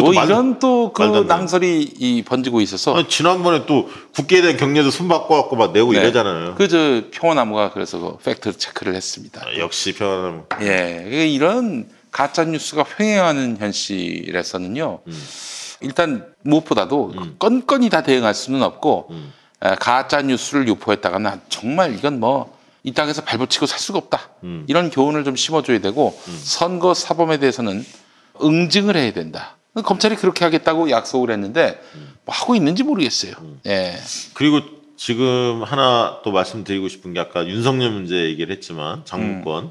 [0.00, 1.02] 뭐 말- 이런 또 그.
[1.02, 6.00] 낭설이 이 번지고 있어서 아니, 지난번에 또 국기에 대한 경례도 손 바꿔갖고 막 내고 네.
[6.00, 6.54] 이러잖아요.
[6.56, 9.40] 그 저 평화나무가 그래서 그 팩트 체크를 했습니다.
[9.46, 10.44] 아, 역시 평화나무.
[10.62, 15.00] 예, 그 이런 가짜 뉴스가 횡행하는 현실에서는요.
[15.06, 15.22] 음.
[15.80, 19.32] 일단 무엇보다도 건건이 다 대응할 수는 없고 음.
[19.36, 24.30] 에, 가짜 뉴스를 유포했다가는 정말 이건 뭐 이 땅에서 발붙이고 살 수가 없다.
[24.44, 24.64] 음.
[24.68, 27.84] 이런 교훈을 좀 심어줘야 되고 선거 사범에 대해서는
[28.42, 29.56] 응징을 해야 된다.
[29.84, 31.80] 검찰이 그렇게 하겠다고 약속을 했는데
[32.24, 33.32] 뭐 하고 있는지 모르겠어요.
[33.40, 33.60] 음.
[33.66, 33.94] 예,
[34.34, 34.60] 그리고
[34.96, 39.70] 지금 하나 또 말씀드리고 싶은 게 아까 윤석열 문제 얘기를 했지만 장문권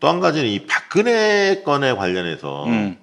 [0.00, 2.96] 또 한 가지는 이 박근혜 건에 관련해서 음.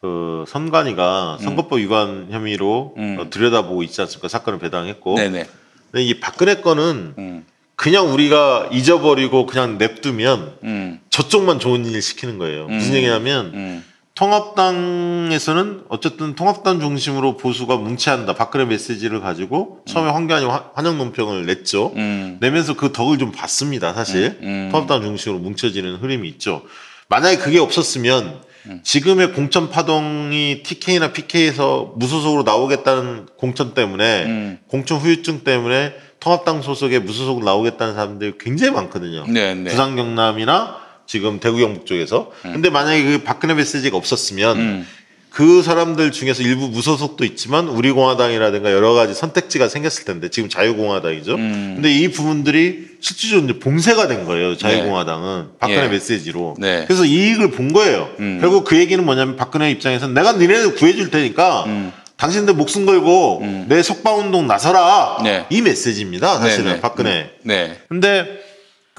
[0.00, 3.16] 그 선관위가 선거법 위반 혐의로 음.
[3.20, 4.28] 어, 들여다보고 있지 않습니까?
[4.28, 5.14] 사건을 배당했고.
[5.16, 5.46] 네네.
[5.92, 12.38] 근데 이 박근혜 건은 음, 그냥 우리가 잊어버리고 그냥 냅두면 음, 저쪽만 좋은 일 시키는
[12.38, 12.66] 거예요.
[12.66, 12.96] 무슨 음.
[12.96, 13.84] 얘기냐면 음,
[14.14, 18.34] 통합당에서는 어쨌든 통합당 중심으로 보수가 뭉치한다.
[18.34, 21.92] 박근혜 메시지를 가지고 처음에 황교안이 화- 환영 논평을 냈죠.
[21.96, 22.38] 음.
[22.40, 23.92] 내면서 그 덕을 좀 봤습니다.
[23.92, 24.68] 사실 음, 음.
[24.70, 26.62] 통합당 중심으로 뭉쳐지는 흐름이 있죠.
[27.08, 28.80] 만약에 그게 없었으면 음.
[28.82, 34.58] 지금의 공천 파동이 TK나 PK에서 무소속으로 나오겠다는 공천 때문에 음.
[34.68, 39.26] 공천 후유증 때문에 통합당 소속에 무소속으로 나오겠다는 사람들이 굉장히 많거든요.
[39.26, 39.70] 네, 네.
[39.70, 42.30] 부산 경남이나 지금 대구 경북 쪽에서.
[42.42, 44.86] 근데 만약에 그 박근혜 메시지가 없었으면 음.
[45.32, 51.34] 그 사람들 중에서 일부 무소속도 있지만 우리공화당이라든가 여러 가지 선택지가 생겼을 텐데 지금 자유공화당이죠.
[51.36, 51.72] 음.
[51.76, 54.58] 근데 이 부분들이 실질적으로 이제 봉쇄가 된 거예요.
[54.58, 55.88] 자유공화당은 박근혜 예.
[55.88, 56.56] 메시지로.
[56.58, 56.84] 네.
[56.86, 58.10] 그래서 이익을 본 거예요.
[58.20, 58.38] 음.
[58.42, 61.92] 결국 그 얘기는 뭐냐면 박근혜 입장에서는 내가 니네들 구해줄 테니까 음.
[62.18, 63.66] 당신들 목숨 걸고 음.
[63.68, 65.18] 내 석방운동 나서라.
[65.24, 65.46] 네.
[65.48, 66.38] 이 메시지입니다.
[66.40, 66.80] 사실은 네, 네.
[66.80, 67.30] 박근혜.
[67.42, 67.78] 네.
[67.88, 68.51] 근데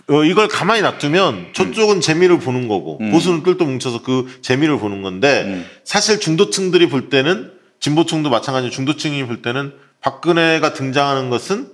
[0.10, 3.12] 어, 이걸 가만히 놔두면 저쪽은 재미를 보는 거고 음.
[3.12, 5.66] 보수는 뜰도 뭉쳐서 그 재미를 보는 건데 음.
[5.84, 11.68] 사실 중도층들이 볼 때는 진보층도 마찬가지로 중도층이 볼 때는 박근혜가 등장하는 것은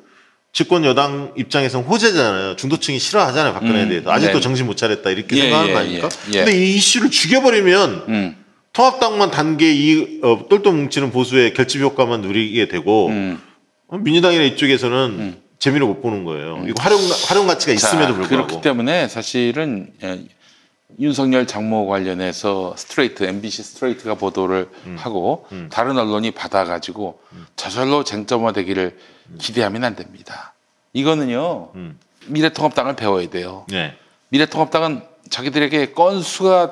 [0.52, 2.56] 집권 여당 입장에서는 호재잖아요.
[2.56, 3.54] 중도층이 싫어하잖아요.
[3.54, 3.90] 박근혜에 음.
[3.90, 4.12] 대해서.
[4.12, 4.40] 아직도 네.
[4.42, 6.10] 정신 못 차렸다 이렇게 예, 생각하는 예, 거 아닙니까?
[6.34, 6.44] 예, 예.
[6.44, 8.36] 근데 이 이슈를 죽여버리면 음.
[8.74, 13.40] 통합당만 단계 이 어, 똘똘 뭉치는 보수의 결집 효과만 누리게 되고 음.
[13.88, 16.64] 어, 민주당이나 이쪽에서는 재미를 못 보는 거예요.
[16.66, 18.48] 이거 활용 활용 가치가 있음에도 자, 불구하고.
[18.48, 20.26] 그렇기 때문에 사실은 예,
[21.00, 24.96] 윤석열 장모 관련해서 스트레이트 MBC 스트레이트가 보도를 음.
[24.98, 27.22] 하고 다른 언론이 받아가지고
[27.56, 28.98] 저절로 쟁점화되기를
[29.38, 30.54] 기대하면 안 됩니다.
[30.94, 32.00] 이거는요 음.
[32.28, 33.66] 미래통합당을 배워야 돼요.
[33.70, 33.96] 네.
[34.30, 36.72] 미래통합당은 자기들에게 건수가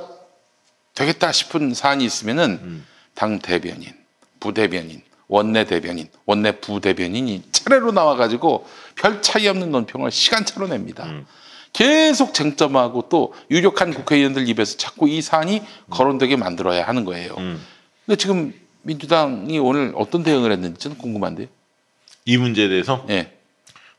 [0.95, 2.85] 되겠다 싶은 사안이 있으면은 음.
[3.13, 3.93] 당 대변인,
[4.39, 8.65] 부대변인, 원내 대변인, 원내 부대변인이 차례로 나와가지고
[8.95, 11.05] 별 차이 없는 논평을 시간차로 냅니다.
[11.05, 11.26] 음.
[11.74, 17.36] 계속 쟁점하고 또 유력한 국회의원들 입에서 자꾸 이 사안이 거론되게 만들어야 하는 거예요.
[17.38, 17.61] 음.
[18.05, 18.53] 근데 지금
[18.84, 21.47] 민주당이 오늘 어떤 대응을 했는지 는 궁금한데요.
[22.26, 23.34] 이 문제에 대해서 예.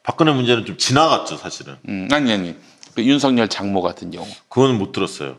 [0.03, 1.77] 박근혜 문제는 좀 지나갔죠, 사실은.
[1.89, 2.57] 음, 아니, 아니.
[2.95, 4.27] 그 윤석열 장모 같은 경우.
[4.49, 5.37] 그거는 못 들었어요.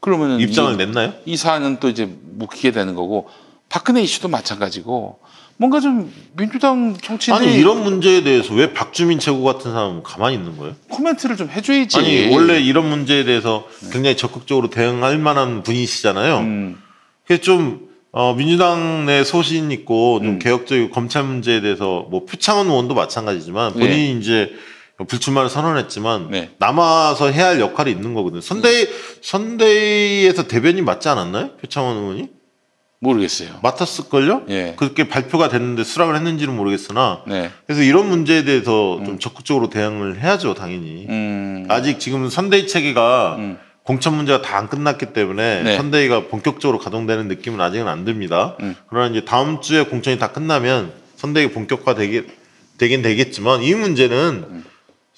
[0.00, 1.14] 그러면은 입장을 이- 냈나요?
[1.24, 3.28] 이 사안은 또 이제 묵히게 되는 거고
[3.70, 5.18] 박근혜 이슈도 마찬가지고
[5.62, 10.56] 뭔가 좀 민주당 정치인들이 아니 이런 문제에 대해서 왜 박주민 최고 같은 사람은 가만히 있는
[10.56, 10.74] 거예요?
[10.88, 11.98] 코멘트를 좀 해줘야지.
[11.98, 16.38] 아니 원래 이런 문제에 대해서 굉장히 적극적으로 대응할 만한 분이시잖아요.
[16.38, 16.82] 음,
[17.24, 20.38] 그래서 좀 어, 민주당 내 소신 있고 좀 음.
[20.40, 24.50] 개혁적이고 검찰 문제에 대해서 뭐 표창원 의원도 마찬가지지만 본인이 이제
[25.06, 26.50] 불출마를 선언했지만 네.
[26.58, 28.40] 남아서 해야 할 역할이 있는 거거든요.
[28.40, 28.88] 선대위
[29.22, 31.56] 선대위에서 대변인 맞지 않았나요?
[31.58, 32.41] 표창원 의원이
[33.02, 33.50] 모르겠어요.
[33.62, 34.42] 맡았을걸요?
[34.48, 34.74] 예.
[34.76, 37.50] 그렇게 발표가 됐는데 수락을 했는지는 모르겠으나 네.
[37.66, 41.06] 그래서 이런 문제에 대해서 좀 적극적으로 대응을 해야죠, 당연히.
[41.08, 43.58] 음, 아직 지금 선대위 체계가 음.
[43.82, 45.76] 공천 문제가 다 안 끝났기 때문에 네.
[45.76, 48.56] 선대위가 본격적으로 가동되는 느낌은 아직은 안 듭니다.
[48.60, 48.76] 음.
[48.88, 52.24] 그러나 이제 다음 주에 공천이 다 끝나면 선대위 본격화 되게,
[52.78, 54.64] 되긴 되겠지만 이 문제는 음.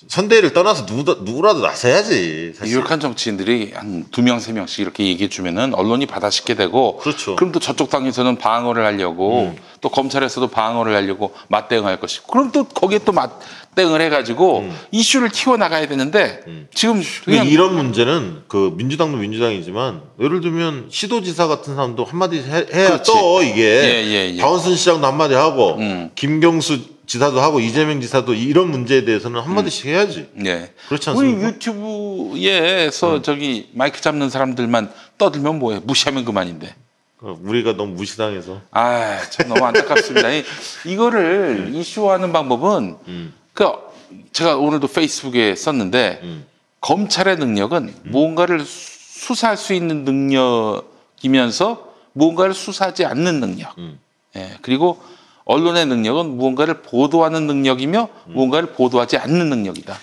[0.09, 2.53] 선대위를 떠나서 누구, 누구라도 나서야지.
[2.57, 2.73] 사실.
[2.75, 7.35] 유력한 정치인들이 한 두 명, 세 명씩 이렇게 얘기해 주면은 언론이 받아쉽게 되고 그렇죠.
[7.37, 13.01] 그럼 또 저쪽 당에서는 방어를 하려고 또 검찰에서도 방어를 하려고 맞대응할 것이고 그럼 또 거기에
[13.05, 16.41] 또 맞대응을 해가지고 이슈를 튀어 나가야 되는데
[16.75, 22.67] 지금 근데 그냥 이런 문제는 그 민주당도 민주당이지만 예를 들면 시도지사 같은 사람도 한마디 해,
[22.73, 23.11] 해야 그렇지.
[23.11, 24.41] 또 이게 예, 예, 예.
[24.41, 26.11] 박원순 시장도 한마디 하고 음.
[26.15, 30.29] 김경수 지사도 하고 이재명 지사도 이런 문제에 대해서는 한마디씩 해야지.
[30.33, 30.73] 네.
[30.89, 31.49] 그렇지 우리 않습니까?
[31.49, 36.75] 유튜브에서 저기 마이크 잡는 사람들만 떠들면 뭐해 무시하면 그만인데.
[37.21, 38.61] 어, 우리가 너무 무시당해서.
[38.71, 40.31] 아, 참 너무 안타깝습니다.
[40.33, 40.45] 이-
[40.87, 43.35] 이거를 이슈화하는 방법은 음.
[43.53, 43.67] 그
[44.33, 46.45] 제가 오늘도 페이스북에 썼는데 음.
[46.81, 48.95] 검찰의 능력은 무언가를 수-
[49.27, 53.77] 수사할 수 있는 능력이면서 무언가를 수사하지 않는 능력.
[53.79, 53.99] 음.
[54.37, 55.03] 예, 그리고
[55.45, 59.99] 언론의 능력은 무언가를 보도하는 능력이며 무언가를 보도하지 않는 능력이다.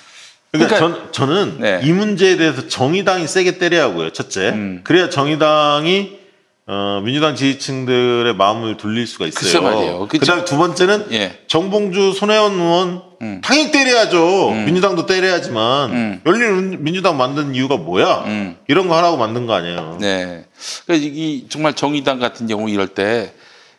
[0.52, 1.82] 그러니까, 그러니까- 전, 저는 네.
[1.84, 4.12] 이 문제에 대해서 정의당이 세게 때려야 하고요.
[4.12, 4.50] 첫째.
[4.50, 4.82] 음.
[4.84, 6.22] 그래야 정의당이
[6.68, 9.62] 어, 민주당 지지층들의 마음을 돌릴 수가 있어요.
[9.62, 10.08] 말이에요.
[10.08, 11.39] 그 그다음 두 번째는 예.
[11.48, 13.42] 정봉주, 손혜원 의원 음.
[13.44, 14.52] 당연히 때려야죠.
[14.52, 16.22] 민주당도 때려야지만 음.
[16.26, 18.24] 열린 민주당 만든 이유가 뭐야?
[18.28, 18.56] 음.
[18.68, 19.98] 이런 거 하라고 만든 거 아니에요.
[20.00, 20.46] 네.
[20.86, 23.34] 그러니까 이 정말 정의당 같은 경우 이럴 때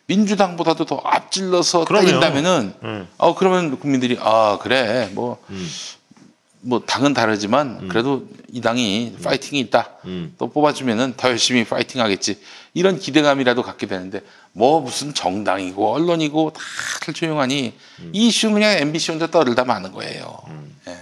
[0.07, 1.85] 민주당보다도 더 앞질러서.
[1.85, 3.09] 때린다면은 음.
[3.19, 6.81] 어 그러면 국민들이 아 그래 뭐뭐 음.
[6.87, 9.91] 당은 다르지만 그래도 이 당이 파이팅이 있다.
[10.05, 10.35] 음.
[10.39, 12.41] 또 뽑아주면은 더 열심히 파이팅하겠지.
[12.75, 14.23] 이런 기대감이라도 갖게 되는데
[14.53, 18.11] 뭐 무슨 정당이고 언론이고 다들 조용하니 음.
[18.13, 20.43] 이 이슈는 그냥 MBC 혼자 떠들다 마는 거예요.
[20.89, 20.97] 예.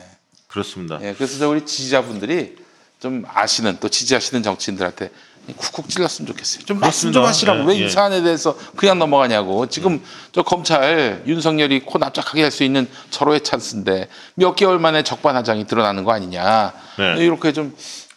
[0.51, 0.99] 그렇습니다.
[1.03, 2.57] 예, 그래서 저 우리 지지자분들이
[2.99, 5.11] 좀 아시는 또 지지하시는 정치인들한테
[5.57, 6.65] 쿡쿡 찔렀으면 좋겠어요.
[6.65, 7.25] 좀 말씀 좀.
[7.25, 7.87] 하시라고 예, 왜 예.
[7.87, 9.67] 이 사안에 대해서 그냥 넘어가냐고.
[9.67, 10.01] 지금
[10.33, 16.05] 저 검찰 윤석열이 코 납작하게 할 수 있는 절호의 찬스인데 몇 개월 만에 적반하장이 드러나는
[16.05, 16.73] 거 아니냐.
[16.99, 17.25] 네.
[17.25, 17.75] 이렇게 좀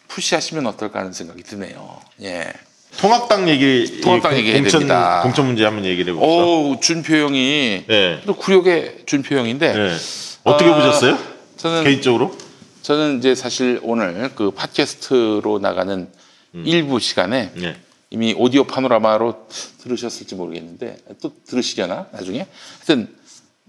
[0.08, 2.00] 푸시하시면 어떨까 하는 생각이 드네요.
[2.22, 2.52] 예.
[2.98, 5.20] 통합당 얘기, 통합당 이 얘기해야 공천, 됩니다.
[5.22, 6.44] 공천 문제 한번 얘기를 해봅시다.
[6.44, 8.20] 오 준표 형이 네.
[8.24, 9.96] 또 구력의 준표 형인데 네.
[10.44, 11.18] 어떻게 아, 보셨어요?
[11.56, 12.36] 저는 개인적으로?
[12.82, 16.08] 저는 이제 사실 오늘 그 팟캐스트로 나가는
[16.54, 17.76] 일부 시간에 네.
[18.10, 19.48] 이미 오디오 파노라마로
[19.82, 22.46] 들으셨을지 모르겠는데 또 들으시려나 나중에
[22.76, 23.14] 하여튼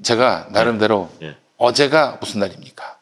[0.03, 1.35] 제가 나름대로 예.
[1.57, 2.97] 어제가 무슨 날입니까?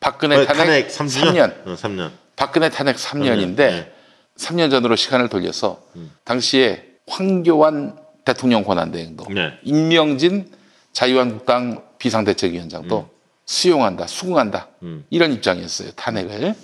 [0.00, 1.06] 박근혜 어, 탄핵, 3년?
[1.08, 1.66] 3년.
[1.66, 2.10] 어, 3년.
[2.36, 3.92] 박근혜 탄핵 3년인데 네.
[4.36, 5.82] 3년 전으로 시간을 돌려서
[6.24, 9.58] 당시에 황교안 대통령 권한대행도 네.
[9.62, 10.50] 임명진
[10.92, 13.08] 자유한국당 비상대책위원장도
[13.46, 15.04] 수용한다, 수긍한다 음.
[15.10, 16.54] 이런 입장이었어요 탄핵을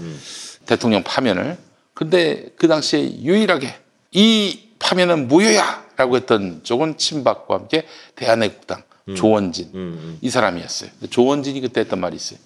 [0.66, 1.56] 대통령 파면을.
[1.98, 3.74] 근데 그 당시에 유일하게
[4.12, 8.84] 이 파면은 무효야 라고 했던 쪽은 친박과 함께 대한애국당
[9.16, 10.90] 조원진 음, 이 사람이었어요.
[11.10, 12.38] 조원진이 그때 했던 말이 있어요.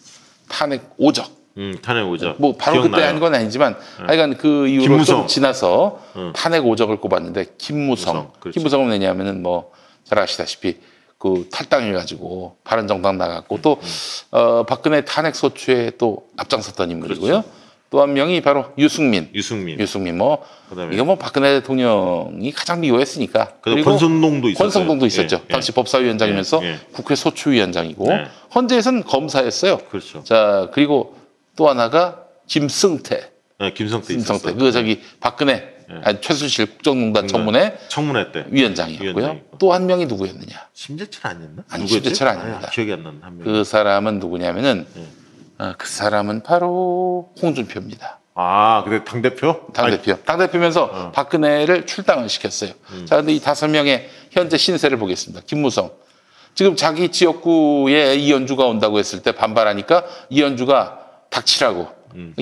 [0.48, 1.30] 탄핵 오적.
[1.58, 2.36] 음, 탄핵 오자.
[2.38, 3.08] 뭐 바로 그때 기억나요?
[3.10, 5.18] 한건 아니지만 하여간 그 이후로 김무성.
[5.18, 6.32] 좀 지나서 응.
[6.34, 8.54] 탄핵 오적을 꼽았는데 김무성, 무성, 그렇죠.
[8.58, 9.70] 김무성은 왜냐하면은 뭐
[10.04, 10.78] 잘 아시다시피
[11.18, 17.44] 그 탈당해가지고 바른정당 나갔고 또 음, 어, 박근혜 탄핵 소추에 또 앞장섰던 인물이고요.
[17.92, 19.28] 또 한 명이 바로 유승민.
[19.34, 19.78] 유승민.
[19.78, 24.64] 유승민 뭐 그다음에 이거 뭐 박근혜 대통령이 가장 미워했으니까 그리고 권성동도 있었어요.
[24.64, 25.36] 권성동도 있었죠.
[25.36, 25.52] 예, 예.
[25.52, 26.78] 당시 법사위원장이면서 예, 예.
[26.92, 28.24] 국회 소추위원장이고 네.
[28.54, 29.76] 헌재에서는 검사였어요.
[29.90, 30.24] 그렇죠.
[30.24, 31.18] 자 그리고
[31.54, 33.30] 또 하나가 김승태.
[33.60, 34.54] 네, 김성태 김성태.
[34.54, 35.70] 그 저기 박근혜
[36.02, 39.12] 아니, 최순실 국정농단 청문회 청문회 때 위원장이었고요.
[39.12, 39.58] 위원장이고.
[39.58, 40.68] 또한 명이 누구였느냐?
[40.72, 41.64] 심재철 아니었나?
[41.68, 42.04] 아니, 누구였지?
[42.08, 42.68] 심재철 아닙니다.
[42.68, 43.26] 아, 기억이 안 난다.
[43.26, 43.44] 한 명.
[43.44, 45.02] 그 사람은 누구냐면은 네.
[45.02, 45.21] 어,
[45.78, 48.18] 그 사람은 바로 홍준표입니다.
[48.34, 49.66] 아, 근데 당 대표?
[49.74, 50.16] 당대표.
[50.24, 51.12] 당대표면서 어.
[51.12, 52.72] 박근혜를 출당을 시켰어요.
[52.92, 53.06] 음.
[53.06, 55.42] 자, 근데 이 다섯 명의 현재 신세를 보겠습니다.
[55.46, 55.90] 김무성.
[56.54, 60.98] 지금 자기 지역구에 이현주가 온다고 했을 때 반발하니까 이현주가
[61.30, 61.88] 닥치라고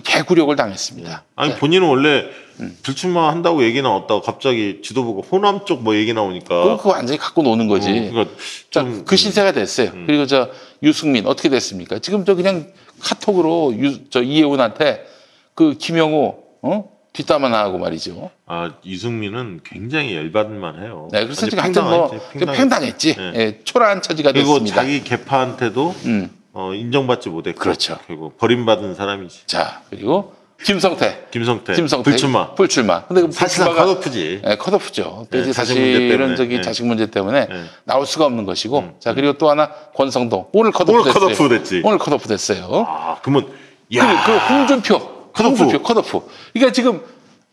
[0.05, 1.25] 개구력을 당했습니다.
[1.37, 1.59] 아니 네.
[1.59, 2.25] 본인은 원래
[2.61, 2.77] 음.
[2.83, 7.43] 불출마 한다고 얘기 나왔다가 갑자기 지도부가 호남 쪽 뭐 얘기 나오니까 그거 그거 완전히 갖고
[7.43, 7.91] 노는 거지.
[7.91, 8.35] 어, 그러니까
[8.71, 9.91] 자, 좀그 신세가 됐어요.
[9.95, 10.05] 음.
[10.07, 10.51] 그리고 저
[10.83, 11.99] 유승민 어떻게 됐습니까?
[12.01, 15.07] 지금 저 그냥 카톡으로 유, 저 이혜훈한테
[15.55, 16.91] 그 김영호 어?
[17.12, 18.31] 뒷담화 하고 말이죠.
[18.47, 21.09] 아 이승민은 굉장히 열받을만 해요.
[21.12, 23.16] 네, 그래서 지금 하여튼 뭐 팽당했지.
[23.16, 23.33] 네.
[23.35, 24.77] 예, 초라한 처지가 그리고 됐습니다.
[24.77, 26.31] 자기 개파한테도 음.
[26.53, 27.98] 어, 인정받지 못했고 그렇죠.
[28.07, 29.46] 결국 버림받은 사람이지.
[29.46, 31.28] 자 그리고 김성태.
[31.30, 32.55] 김성태, 김성태 불출마.
[32.55, 33.07] 불출마.
[33.07, 34.42] 근데 그 사실상 컷오프지.
[34.46, 35.26] 예, 컷오프죠.
[35.30, 36.36] 네, 이제 자식 문제 사실은 때문에.
[36.36, 36.62] 저기 네.
[36.62, 37.64] 자식 문제 때문에 네.
[37.84, 38.78] 나올 수가 없는 것이고.
[38.80, 38.94] 음.
[38.98, 41.28] 자 그리고 또 하나 권성동 오늘 컷오프 오늘 됐어요.
[41.28, 41.82] 컷오프 됐지.
[41.84, 42.84] 오늘 컷오프 됐어요.
[42.86, 44.98] 아 그러면 그, 야그 홍준표,
[45.32, 45.42] 컷오프.
[45.62, 46.20] 홍준표 컷오프.
[46.53, 47.03] 그러니까 지금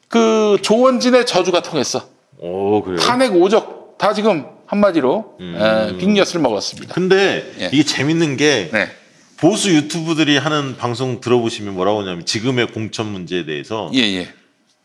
[0.10, 2.02] 그 조원진의 저주가 통했어.
[2.40, 3.00] 오 그래요.
[3.00, 5.56] 탄핵 오적 다 지금 한마디로 음.
[5.60, 6.94] 에, 빅엿을 먹었습니다.
[6.94, 7.70] 근데 예.
[7.72, 8.90] 이게 재밌는 게 네,
[9.38, 14.30] 보수 유튜브들이 하는 방송 들어보시면 뭐라고 하냐면 지금의 공천 문제에 대해서 예, 예.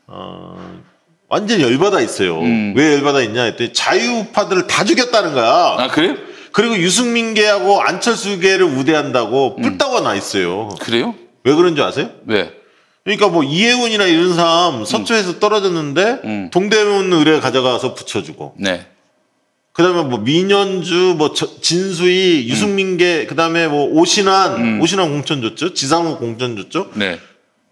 [0.07, 0.80] 어,
[1.28, 2.41] 완전 열받아 있어요.
[2.41, 2.74] 음.
[2.76, 5.76] 왜 열받아 있냐 했더니 자유우파들을 다 죽였다는 거야.
[5.78, 6.16] 아 그래요?
[6.53, 9.62] 그리고 유승민계하고 안철수계를 우대한다고 음.
[9.62, 10.68] 뿔따가 나 있어요.
[10.80, 11.14] 그래요?
[11.45, 12.11] 왜 그런 줄 아세요?
[12.26, 12.53] 왜?
[13.05, 16.51] 그러니까 뭐 이혜훈이나 이런 사람 서초에서 떨어졌는데 음.
[16.53, 18.87] 동대문 의뢰 가져가서 붙여주고 네,
[19.72, 24.80] 그다음에 뭐 민현주 뭐 저- 진수희 유승민계 그다음에 뭐 오신환 음.
[24.82, 27.18] 오신환 공천 줬죠 지상욱 공천 줬죠 네,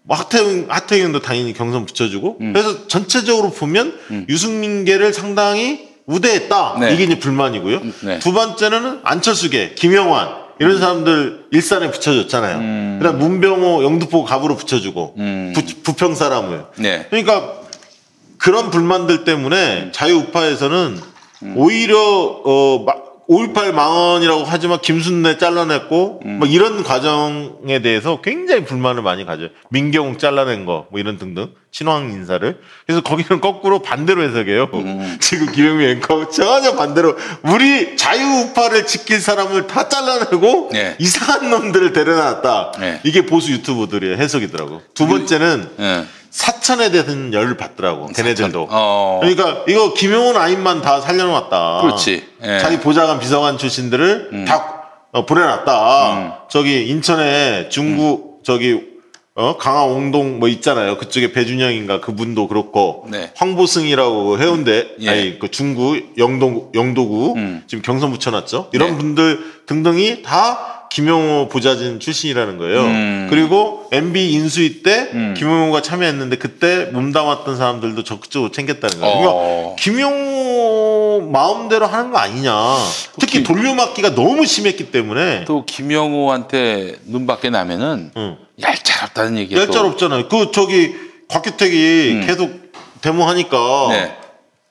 [0.01, 2.53] 뭐 하태영 하태영도 당연히 경선 붙여주고 음.
[2.53, 6.93] 그래서 전체적으로 보면 유승민계를 상당히 우대했다 네.
[6.93, 8.19] 이게 이제 불만이고요 네.
[8.19, 15.53] 두 번째는 안철수계 김영환 이런 사람들 일산에 붙여줬잖아요 그다음 문병호 영등포 갑으로 붙여주고 음.
[15.55, 17.05] 부, 부평 사람을 네.
[17.11, 17.61] 그러니까
[18.39, 19.91] 그런 불만들 때문에 음.
[19.91, 21.10] 자유우파에서는
[21.55, 22.85] 오히려 어
[23.29, 26.39] 5.18 망언이라고 하지만 김순례 잘라냈고 음.
[26.39, 29.47] 뭐 이런 과정에 대해서 굉장히 불만을 많이 가져요.
[29.69, 34.69] 민경욱 잘라낸 거 뭐 이런 등등 친황 인사를 그래서 거기는 거꾸로 반대로 해석해요.
[34.73, 35.17] 음.
[35.21, 40.95] 지금 김영미 앵커 전혀 반대로 우리 자유우파를 지킬 사람을 다 잘라내고 네.
[40.99, 42.73] 이상한 놈들을 데려놨다.
[42.81, 42.99] 네.
[43.05, 44.81] 이게 보수 유튜버들의 해석이더라고.
[44.93, 46.03] 두 번째는 예.
[46.31, 48.07] 사천에 대한 열을 받더라고.
[48.07, 48.67] 걔네들도.
[48.71, 49.19] 어.
[49.21, 51.81] 그러니까 이거 김용훈 아임만 다 살려놨다.
[51.81, 52.25] 그렇지.
[52.43, 52.59] 예.
[52.59, 56.13] 자기 보좌관 비서관 출신들을 다 어, 보내놨다.
[56.13, 56.31] 음.
[56.49, 58.89] 저기 인천에 중구 저기
[59.33, 60.97] 어 강화 옹동 뭐 있잖아요.
[60.97, 63.31] 그쪽에 배준영인가 그분도 그렇고 네.
[63.35, 65.09] 황보승이라고 해운대 예.
[65.09, 67.63] 아니 그 중구 영동 영도구 음.
[67.67, 68.69] 지금 경선 붙여놨죠.
[68.73, 68.97] 이런 네.
[68.97, 72.81] 분들 등등이 다 김용호 보좌진 출신이라는 거예요.
[72.81, 73.27] 음.
[73.29, 75.33] 그리고 MB 인수위 때 음.
[75.37, 79.15] 김용호가 참여했는데 그때 몸담았던 사람들도 적극적으로 챙겼다는 거예요.
[79.17, 79.75] 그러니까 어.
[79.79, 82.51] 김용호 마음대로 하는 거 아니냐.
[83.19, 85.45] 특히 기- 돌려막기가 너무 심했기 때문에.
[85.45, 88.35] 또 김영호한테 눈밖에 나면은 응.
[88.61, 90.27] 얄짤없다는 얘기가 얄짤없잖아요.
[90.27, 90.93] 그 저기
[91.29, 92.27] 곽규택이 음.
[92.27, 92.51] 계속
[93.01, 93.57] 데모하니까
[93.91, 94.17] 네.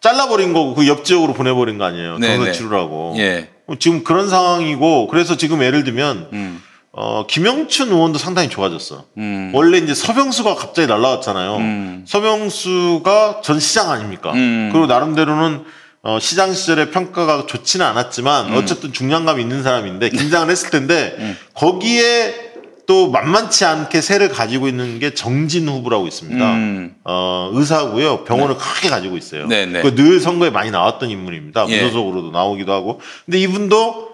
[0.03, 2.19] 잘라버린 거고 그 옆 지역으로 보내버린 거 아니에요.
[2.19, 2.53] 네, 경선 네.
[2.53, 3.15] 치르라고.
[3.19, 3.49] 예.
[3.79, 6.63] 지금 그런 상황이고 그래서 지금 예를 들면 음.
[6.93, 9.05] 어, 김영춘 의원도 상당히 좋아졌어.
[9.17, 9.53] 음.
[9.55, 11.57] 원래 이제 서병수가 갑자기 날라왔잖아요.
[11.57, 12.05] 음.
[12.07, 14.33] 서병수가 전 시장 아닙니까?
[14.33, 14.71] 음.
[14.73, 15.65] 그리고 나름대로는
[16.03, 17.91] 어, 시장 시절에 평가가 좋지는 음.
[17.91, 21.37] 않았지만 어쨌든 중량감이 있는 사람인데 긴장을 했을 텐데 음.
[21.55, 22.50] 거기에
[22.91, 26.55] 또 만만치 않게 세를 가지고 있는 게 정진 후보라고 있습니다.
[26.55, 26.97] 음.
[27.05, 28.25] 어, 의사고요.
[28.25, 29.47] 병원을 크게 가지고 있어요.
[29.47, 29.81] 네, 네.
[29.81, 31.67] 그늘 선거에 많이 나왔던 인물입니다.
[31.69, 31.83] 예.
[31.85, 33.01] 무소속으로도 나오기도 하고.
[33.25, 34.11] 근데 이분도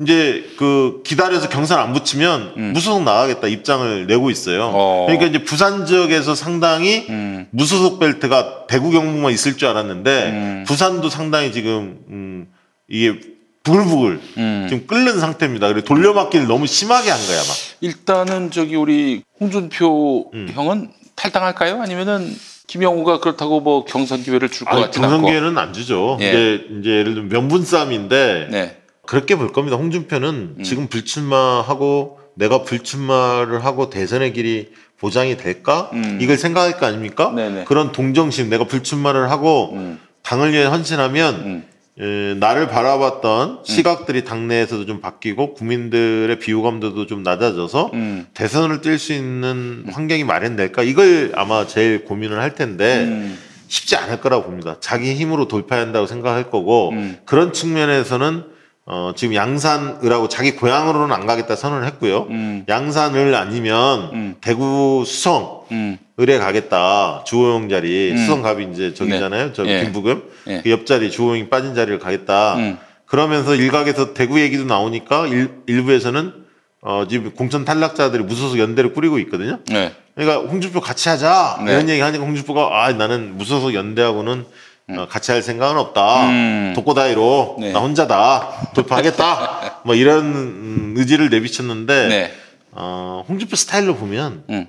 [0.00, 4.68] 이제 그 기다려서 경선 안 붙이면 무소속 나가겠다 입장을 내고 있어요.
[4.68, 4.72] 음.
[4.72, 5.04] 어.
[5.06, 7.48] 그러니까 이제 부산 지역에서 상당히 음.
[7.50, 10.64] 무소속 벨트가 대구 경북만 있을 줄 알았는데 음.
[10.66, 12.46] 부산도 상당히 지금 음
[12.88, 13.20] 이게
[13.66, 14.66] 부글부글 음.
[14.68, 15.66] 지금 끓는 상태입니다.
[15.68, 17.46] 그리고 돌려막기를 너무 심하게 한 거야, 막.
[17.80, 20.48] 일단은 저기 우리 홍준표 음.
[20.52, 21.82] 형은 탈당할까요?
[21.82, 22.32] 아니면은
[22.68, 25.28] 김영호가 그렇다고 뭐 경선 기회를 줄것 아니, 같진 경선 않고.
[25.28, 26.16] 기회는 안 주죠.
[26.20, 26.28] 예.
[26.28, 28.76] 이제 이제 예를 들면 명분 싸움인데 네.
[29.04, 29.76] 그렇게 볼 겁니다.
[29.76, 35.90] 홍준표는 지금 불출마하고 내가 불출마를 하고 대선의 길이 보장이 될까?
[35.92, 36.18] 음.
[36.20, 37.32] 이걸 생각할 거 아닙니까?
[37.34, 37.64] 네네.
[37.64, 40.00] 그런 동정심, 내가 불출마를 하고 음.
[40.22, 41.64] 당을 위해 헌신하면 음.
[41.68, 48.26] 에, 나를 바라봤던 시각들이 당내에서도 좀 바뀌고 국민들의 비호감도도 좀 낮아져서 음.
[48.34, 50.82] 대선을 뛸 수 있는 환경이 마련될까?
[50.82, 53.38] 이걸 아마 제일 고민을 할 텐데 음.
[53.68, 54.76] 쉽지 않을 거라고 봅니다.
[54.80, 57.16] 자기 힘으로 돌파한다고 생각할 거고 음.
[57.24, 58.55] 그런 측면에서는
[58.88, 62.28] 어, 지금 양산을하고 자기 고향으로는 안 가겠다 선언을 했고요.
[62.30, 62.64] 음.
[62.68, 64.34] 양산을 아니면 음.
[64.40, 65.98] 대구 수성 음.
[66.18, 67.24] 을에 가겠다.
[67.26, 68.16] 주호영 자리 음.
[68.16, 69.52] 수성갑이 이제 저기잖아요.
[69.52, 69.82] 저 예.
[69.82, 70.60] 김부금 예.
[70.62, 72.54] 그 옆자리 주호영이 빠진 자리를 가겠다.
[72.56, 72.78] 음.
[73.06, 76.32] 그러면서 일각에서 대구 얘기도 나오니까 일, 일부에서는
[76.80, 79.58] 어, 지금 공천 탈락자들이 무소속 연대를 꾸리고 있거든요.
[79.68, 79.92] 네.
[80.14, 81.72] 그러니까 홍준표 같이 하자 네.
[81.72, 84.46] 이런 얘기 하니까 홍준표가 아 나는 무소속 연대하고는
[84.88, 86.28] 어, 같이 할 생각은 없다.
[86.28, 86.72] 음.
[86.76, 87.72] 독고다이로 네.
[87.72, 89.80] 나 혼자다 돌파하겠다.
[89.84, 92.34] 뭐 이런 음, 의지를 내비쳤는데 네.
[92.70, 94.66] 어, 홍준표 스타일로 보면 음.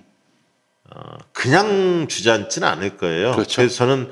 [1.33, 3.33] 그냥 주저앉지는 않을 거예요.
[3.33, 3.61] 그렇죠.
[3.61, 4.09] 래서 저는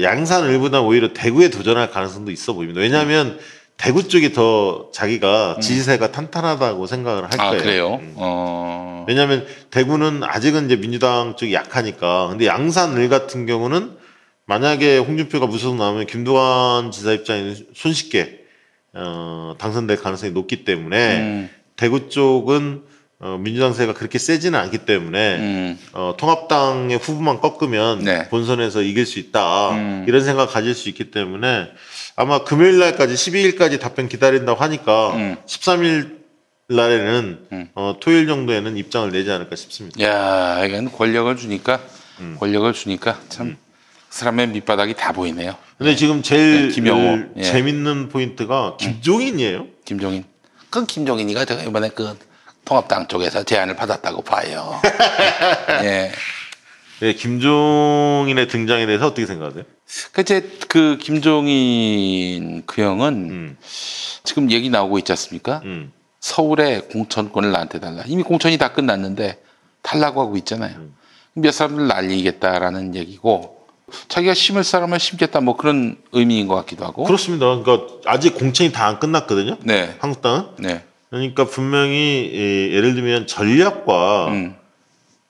[0.00, 2.80] 양산 일보다 오히려 대구에 도전할 가능성도 있어 보입니다.
[2.80, 3.38] 왜냐하면
[3.76, 7.40] 대구 쪽이 더 자기가 지지세가 탄탄하다고 생각을 할 음.
[7.40, 7.62] 아, 거예요.
[7.62, 7.94] 그래요?
[7.96, 8.14] 음.
[8.16, 9.04] 어.
[9.06, 12.28] 왜냐하면 대구는 아직은 이제 민주당 쪽이 약하니까.
[12.28, 14.03] 근데 양산 을 같은 경우는
[14.46, 18.44] 만약에 홍준표가 무소속 나오면 김두관 지사 입장에는 손쉽게
[18.92, 21.50] 어, 당선될 가능성이 높기 때문에 음.
[21.76, 22.82] 대구 쪽은
[23.20, 25.78] 어, 민주당세가 그렇게 세지는 않기 때문에 음.
[25.92, 28.28] 어, 통합당의 후보만 꺾으면 네.
[28.28, 30.04] 본선에서 이길 수 있다 음.
[30.06, 31.68] 이런 생각 가질 수 있기 때문에
[32.16, 35.36] 아마 금요일 날까지 12일까지 답변 기다린다고 하니까 음.
[35.46, 36.18] 13일
[36.68, 37.68] 날에는 음.
[37.74, 40.00] 어, 토요일 정도에는 입장을 내지 않을까 싶습니다.
[40.02, 41.80] 야, 이건 권력을 주니까
[42.20, 42.36] 음.
[42.38, 43.56] 권력을 주니까 참
[44.14, 45.56] 사람의 밑바닥이 다 보이네요.
[45.76, 47.16] 근데 지금 제일 네, 김영호.
[47.16, 47.42] 그 예.
[47.42, 49.66] 재밌는 포인트가 김종인이에요.
[49.84, 50.24] 김종인.
[50.70, 52.16] 그 김종인이가 제가 이번에 그
[52.64, 54.80] 통합당 쪽에서 제안을 받았다고 봐요.
[55.82, 56.12] 예.
[57.00, 59.64] 네, 김종인의 등장에 대해서 어떻게 생각하세요?
[60.12, 63.56] 그 이제 그 김종인 그 형은 음,
[64.22, 65.60] 지금 얘기 나오고 있지 않습니까?
[65.64, 68.04] 음, 서울에 공천권을 나한테 달라.
[68.06, 69.42] 이미 공천이 다 끝났는데
[69.82, 70.76] 달라고 하고 있잖아요.
[70.76, 70.94] 음.
[71.32, 73.53] 몇 사람들 날리겠다라는 얘기고
[74.08, 77.04] 자기가 심을 사람을 심겠다 뭐 그런 의미인 것 같기도 하고.
[77.04, 77.46] 그렇습니다.
[77.60, 79.56] 그러니까 아직 공천이 다 안 끝났거든요.
[79.62, 79.94] 네.
[79.98, 80.44] 한국당은.
[80.58, 80.84] 네.
[81.10, 84.54] 그러니까 분명히 예, 예를 들면 전략과 음.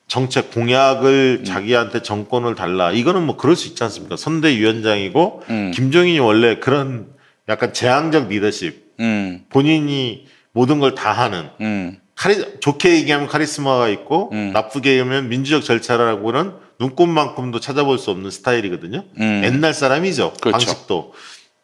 [0.07, 4.15] 정책 공약을 자기한테 정권을 달라 이거는 뭐 그럴 수 있지 않습니까?
[4.17, 5.71] 선대위원장이고 음.
[5.73, 7.07] 김종인이 원래 그런
[7.49, 9.45] 약간 재앙적 리더십 음.
[9.49, 11.97] 본인이 모든 걸 다 하는 음.
[12.15, 14.51] 카리 좋게 얘기하면 카리스마가 있고 음.
[14.53, 19.03] 나쁘게 얘기하면 민주적 절차라고는 눈꼽만큼도 찾아볼 수 없는 스타일이거든요.
[19.19, 19.41] 음.
[19.43, 20.33] 옛날 사람이죠.
[20.41, 20.51] 그렇죠.
[20.65, 21.13] 방식도.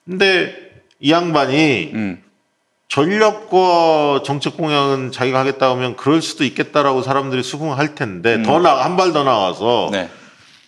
[0.05, 0.55] 근데
[0.99, 2.23] 이 양반이 음.
[2.87, 9.13] 전략과 정책 공약은 자기가 하겠다 하면 그럴 수도 있겠다라고 사람들이 수긍할 텐데 더나 한 발
[9.13, 10.09] 더 나와서 네.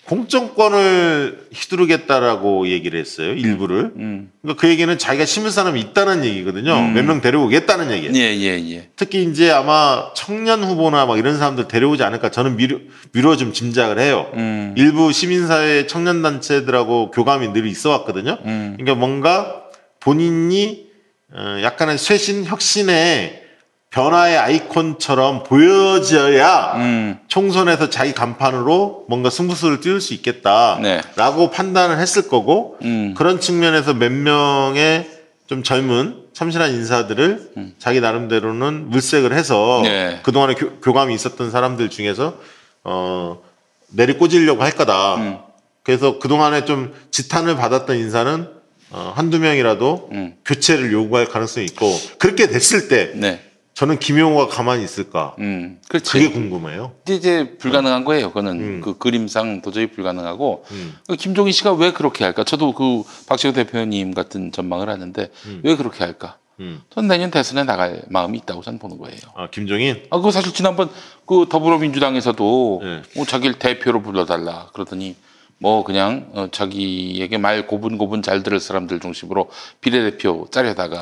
[0.05, 3.93] 공정권을 휘두르겠다라고 얘기를 했어요 일부를.
[3.95, 4.31] 음.
[4.41, 6.75] 그러니까 그 얘기는 자기가 심을 사람이 있다는 얘기거든요.
[6.75, 6.93] 음.
[6.93, 8.13] 몇명 데려오겠다는 얘기예요.
[8.15, 8.89] 예, 예, 예.
[8.97, 12.81] 특히 이제 아마 청년 후보나 막 이런 사람들 데려오지 않을까 저는 미루,
[13.13, 14.29] 미루어 좀 짐작을 해요.
[14.33, 14.73] 음.
[14.77, 18.39] 일부 시민사회 청년 단체들하고 교감이 늘 있어 왔거든요.
[18.45, 18.75] 음.
[18.77, 19.63] 그러니까 뭔가
[20.01, 20.87] 본인이
[21.33, 23.42] 어, 약간의 쇄신 혁신의
[23.93, 27.19] 변화의 아이콘처럼 보여져야 음.
[27.27, 31.51] 총선에서 자기 간판으로 뭔가 승부수를 띄울 수 있겠다라고 네.
[31.51, 33.13] 판단을 했을 거고 음.
[33.15, 35.07] 그런 측면에서 몇 명의
[35.45, 39.83] 좀 젊은 참신한 인사들을 자기 나름대로는 물색을 해서 음.
[39.83, 40.19] 네.
[40.23, 42.39] 그동안에 교, 교감이 있었던 사람들 중에서
[42.83, 43.43] 어
[43.89, 45.15] 내리 꽂으려고 할 거다.
[45.17, 45.37] 음.
[45.83, 48.47] 그래서 그동안에 좀 지탄을 받았던 인사는
[48.89, 50.35] 어, 한두 명이라도 음.
[50.45, 53.52] 교체를 요구할 가능성이 있고 그렇게 됐을 때 네.
[53.73, 55.35] 저는 김용호가 가만히 있을까?
[55.39, 55.79] 음.
[55.87, 56.11] 그렇지.
[56.11, 56.93] 그게 궁금해요.
[57.03, 58.27] 이제, 이제 불가능한 거예요.
[58.27, 58.81] 그거는 음.
[58.81, 60.95] 그 그림상 도저히 불가능하고 음.
[61.07, 62.43] 그 김종인 씨가 왜 그렇게 할까?
[62.43, 65.29] 저도 그 박지호 대표님 같은 전망을 하는데
[65.63, 66.37] 왜 그렇게 할까?
[66.59, 66.81] 음.
[66.91, 69.17] 전 내년 대선에 나갈 마음이 있다고 저는 보는 거예요.
[69.35, 70.89] 아 김종인 아, 그거 사실 지난번
[71.25, 73.01] 그 더불어민주당에서도 네.
[73.15, 75.15] 뭐 자기를 대표로 불러달라 그러더니
[75.57, 79.49] 뭐 그냥 어, 자기에게 말 고분고분 잘 들을 사람들 중심으로
[79.81, 81.01] 비례대표 짜려다가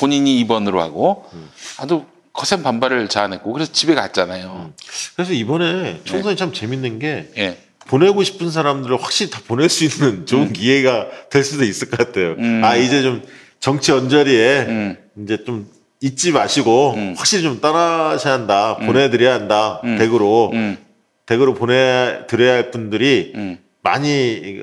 [0.00, 1.48] 본인이 2번으로 하고 음.
[1.78, 4.72] 아주 거센 반발을 자아냈고 그래서 집에 갔잖아요.
[5.16, 7.58] 그래서 이번에 총선이 참 재밌는 게 예.
[7.88, 12.36] 보내고 싶은 사람들을 확실히 다 보낼 수 있는 좋은 기회가 될 수도 있을 것 같아요.
[12.38, 12.62] 음.
[12.64, 13.22] 아 이제 좀
[13.58, 14.96] 정치 언저리에 음.
[15.22, 15.68] 이제 좀
[16.00, 17.14] 잊지 마시고 음.
[17.16, 18.76] 확실히 좀 떠나셔야 한다.
[18.76, 19.80] 보내드려야 한다.
[19.84, 19.98] 음.
[19.98, 20.78] 댁으로 음.
[21.26, 23.58] 댁으로 보내드려야 할 분들이 음.
[23.82, 24.62] 많이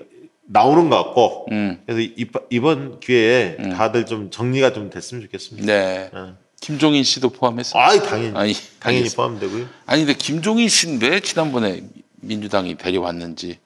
[0.50, 1.82] 나오는 것 같고 음.
[1.86, 3.70] 그래서 이- 이번 기회에 음.
[3.72, 5.66] 다들 좀 정리가 좀 됐으면 좋겠습니다.
[5.68, 6.10] 네.
[6.14, 6.38] 어.
[6.60, 7.78] 김종인 씨도 포함해서.
[7.78, 9.16] 아이 당연히 아니, 당연히 알겠습니다.
[9.16, 9.66] 포함되고요.
[9.86, 11.84] 아니 근데 김종인 씨는 왜 지난번에
[12.16, 13.60] 민주당이 데려왔는지.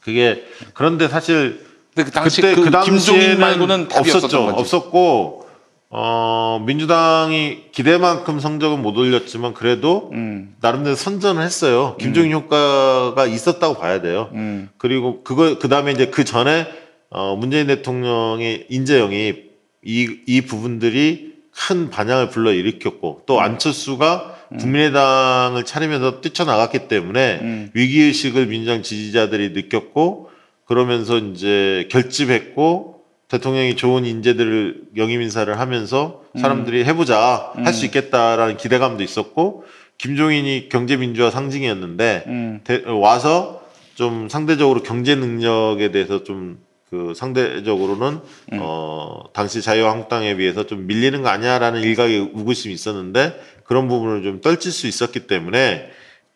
[0.00, 1.64] 그게 그런데 사실
[1.94, 4.48] 근데 그 당시 그때 그, 그, 당시에는 김종인 말고는 없었죠.
[4.48, 5.42] 없었고
[5.94, 10.56] 어 민주당이 기대만큼 성적은 못 올렸지만 그래도 음.
[10.60, 11.96] 나름대로 선전을 했어요.
[12.00, 14.30] 김종인 효과가 있었다고 봐야 돼요.
[14.32, 14.70] 음.
[14.78, 16.66] 그리고 그거 그 다음에 이제 그 전에
[17.10, 19.52] 어 문재인 대통령의 인재 영입
[19.84, 23.22] 이, 이 부분들이 큰 반향을 불러 일으켰고 음.
[23.26, 27.70] 또 안철수가 국민의당을 차리면서 뛰쳐나갔기 때문에 음.
[27.74, 30.30] 위기의식을 민주당 지지자들이 느꼈고
[30.64, 39.64] 그러면서 이제 결집했고 대통령이 좋은 인재들을 영임 인사를 하면서 사람들이 해보자 할수 있겠다라는 기대감도 있었고
[39.98, 42.60] 김종인이 경제민주화 상징이었는데 음.
[42.64, 43.62] 대- 와서
[43.94, 46.58] 좀 상대적으로 경제 능력에 대해서 좀
[46.92, 48.20] 그 상대적으로는
[48.52, 48.58] 음.
[48.60, 54.70] 어 당시 자유한국당에 비해서 좀 밀리는 거 아니야라는 일각의 우구심이 있었는데 그런 부분을 좀 떨칠
[54.70, 55.88] 수 있었기 때문에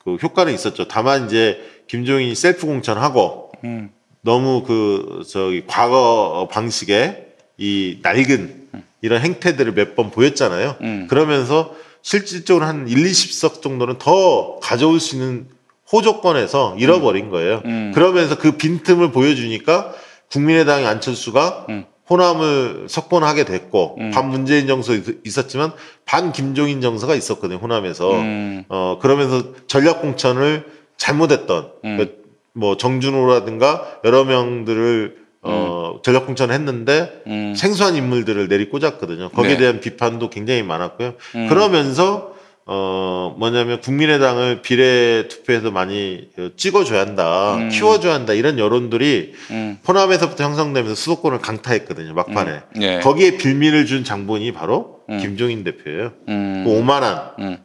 [0.02, 0.88] 그 효과는 있었죠.
[0.88, 3.90] 다만 이제 김종인이 셀프 공천하고 음.
[4.22, 7.26] 너무 그 저기 과거 방식의
[7.58, 8.68] 이 낡은
[9.02, 10.76] 이런 행태들을 몇 번 보였잖아요.
[10.80, 11.06] 음.
[11.10, 15.48] 그러면서 실질적으로 한 1, 20석 정도는 더 가져올 수 있는
[15.92, 17.60] 호조권에서 잃어버린 거예요.
[17.66, 17.92] 음.
[17.94, 19.92] 그러면서 그 빈틈을 보여주니까
[20.32, 21.84] 국민의당의 안철수가 음.
[22.08, 24.10] 호남을 석권하게 됐고 음.
[24.12, 25.72] 반 문재인 정서 있- 있었지만
[26.04, 28.64] 반 김종인 정서가 있었거든요 호남에서 음.
[28.68, 30.66] 어 그러면서 전략 공천을
[30.96, 32.08] 잘못했던 음.
[32.54, 37.54] 그뭐 정준호라든가 여러 명들을 어 전략 공천을 했는데 음.
[37.56, 39.30] 생소한 인물들을 내리 꽂았거든요.
[39.30, 39.58] 거기에 네.
[39.58, 41.14] 대한 비판도 굉장히 많았고요.
[41.34, 41.48] 음.
[41.48, 42.35] 그러면서
[42.68, 47.68] 어 뭐냐면 국민의당을 비례 투표에서 많이 어, 찍어줘야 한다, 음.
[47.68, 49.78] 키워줘야 한다 이런 여론들이 음.
[49.86, 52.50] 호남에서부터 형성되면서 수도권을 강타했거든요 막판에.
[52.76, 52.82] 음.
[52.82, 52.98] 예.
[52.98, 55.18] 거기에 빌미를 준 장본이 바로 음.
[55.20, 56.12] 김종인 대표예요.
[56.28, 56.64] 음.
[56.66, 57.58] 그 오만한 음.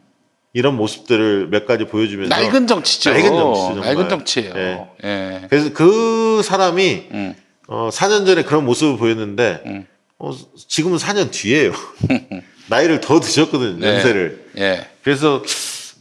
[0.52, 3.10] 이런 모습들을 몇 가지 보여주면서 낡은 정치죠.
[3.10, 3.94] 낡은 정치죠, 정말.
[3.94, 4.54] 낡은 정치예요.
[4.56, 4.86] 예.
[5.02, 5.40] 예.
[5.50, 7.34] 그래서 그 사람이 음.
[7.66, 9.86] 어, 4년 전에 그런 모습을 보였는데 음.
[10.20, 10.30] 어,
[10.68, 11.72] 지금은 4년 뒤에요.
[12.68, 13.94] 나이를 더 드셨거든요, 네.
[13.96, 14.44] 연세를.
[14.58, 14.91] 예.
[15.02, 15.42] 그래서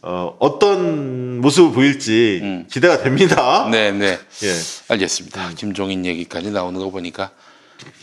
[0.04, 2.68] 어, 어떤 모습을 보일지 음.
[2.72, 3.68] 기대가 됩니다.
[3.70, 4.18] 네, 네.
[4.44, 4.54] 예.
[4.90, 5.52] 알겠습니다.
[5.56, 7.32] 김종인 얘기까지 나오는 거 보니까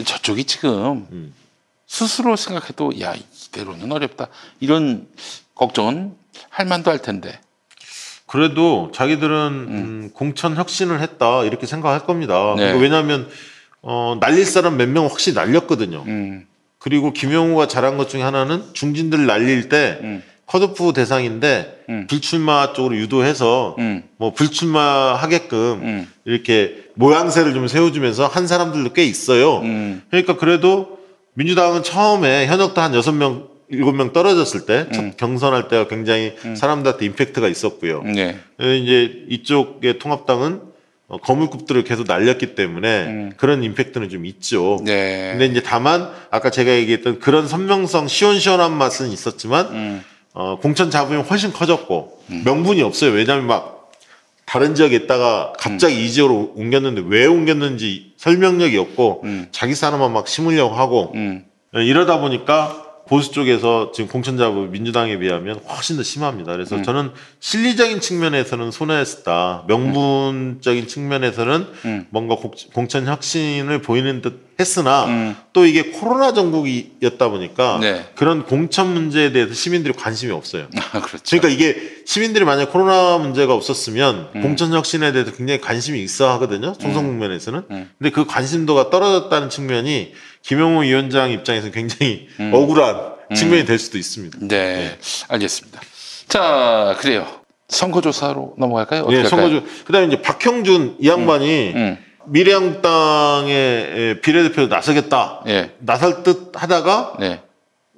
[0.05, 1.34] 저쪽이 지금 음.
[1.86, 4.28] 스스로 생각해도 야 이대로는 어렵다
[4.61, 5.09] 이런
[5.55, 6.14] 걱정은
[6.51, 7.40] 할 만도 할 텐데.
[8.26, 9.36] 그래도 자기들은
[9.68, 12.55] 음, 공천 혁신을 했다 이렇게 생각할 겁니다.
[12.57, 12.64] 네.
[12.64, 13.28] 그러니까 왜냐하면
[13.80, 16.05] 어, 날릴 사람 몇 명 확실히 날렸거든요.
[16.07, 16.46] 음,
[16.78, 20.22] 그리고 김용우가 잘한 것 중에 하나는 중진들 날릴 때 음.
[20.49, 22.07] 컷오프 대상인데 음.
[22.09, 24.03] 불출마 쪽으로 유도해서 음.
[24.16, 26.09] 뭐 불출마 하게끔 음.
[26.24, 29.59] 이렇게 모양새를 좀 세워주면서 한 사람들도 꽤 있어요.
[29.59, 30.03] 음.
[30.11, 30.99] 그러니까 그래도
[31.34, 35.12] 민주당은 처음에 현역도 한 여섯 명 일곱 명 떨어졌을 때첫 음.
[35.18, 38.03] 경선할 때가 굉장히 사람들한테 임팩트가 있었고요.
[38.03, 38.38] 네.
[38.59, 40.62] 이제 이쪽의 통합당은
[41.09, 43.32] 어, 거물급들을 계속 날렸기 때문에 음.
[43.36, 44.78] 그런 임팩트는 좀 있죠.
[44.84, 45.30] 네.
[45.32, 50.05] 근데 이제 다만 아까 제가 얘기했던 그런 선명성 시원시원한 맛은 있었지만 음.
[50.39, 53.11] 어, 공천 잡음이 훨씬 커졌고 명분이 없어요.
[53.11, 53.91] 왜냐하면 막
[54.47, 56.01] 다른 지역에 있다가 갑자기 음.
[56.01, 59.49] 이 지역으로 옮겼는데 왜 옮겼는지 설명력이 없고 음.
[59.51, 61.45] 자기 사람만 막 심으려고 하고 음.
[61.76, 66.52] 예, 이러다 보니까 보수 쪽에서 지금 공천 잡음 민주당에 비하면 훨씬 더 심합니다.
[66.52, 66.82] 그래서 음.
[66.82, 69.64] 저는 실리적인 측면에서는 손해했다.
[69.66, 72.06] 명분적인 측면에서는 음.
[72.11, 75.36] 뭔가 공- 공천 혁신을 보이는 듯 했으나 음.
[75.52, 78.04] 또 이게 코로나 전국이었다 보니까 네.
[78.16, 80.66] 그런 공천 문제에 대해서 시민들이 관심이 없어요.
[80.92, 81.22] 아, 그렇죠.
[81.38, 84.42] 그러니까 이게 시민들이 만약 코로나 문제가 없었으면 음.
[84.42, 86.74] 공천 혁신에 대해서 굉장히 관심이 있어 하거든요.
[86.78, 87.62] 총선 국면에서는.
[87.70, 87.90] 음.
[87.98, 90.12] 근데 그 관심도가 떨어졌다는 측면이
[90.49, 92.53] 김영호 위원장 입장에서 굉장히 음.
[92.55, 94.38] 억울한 측면이 될 수도 있습니다.
[94.40, 94.96] 네.
[95.28, 95.78] 알겠습니다.
[96.26, 97.26] 자, 그래요.
[97.68, 99.07] 선거조사로 넘어갈까요?
[99.11, 99.28] 예, 할까요?
[99.28, 99.62] 선거주.
[99.84, 101.99] 그다음에 이제 박형준 이 양반이 음.
[102.24, 105.42] 미래한국당의 비례대표로 나서겠다.
[105.49, 105.72] 예.
[105.80, 107.42] 나설 듯 하다가 네.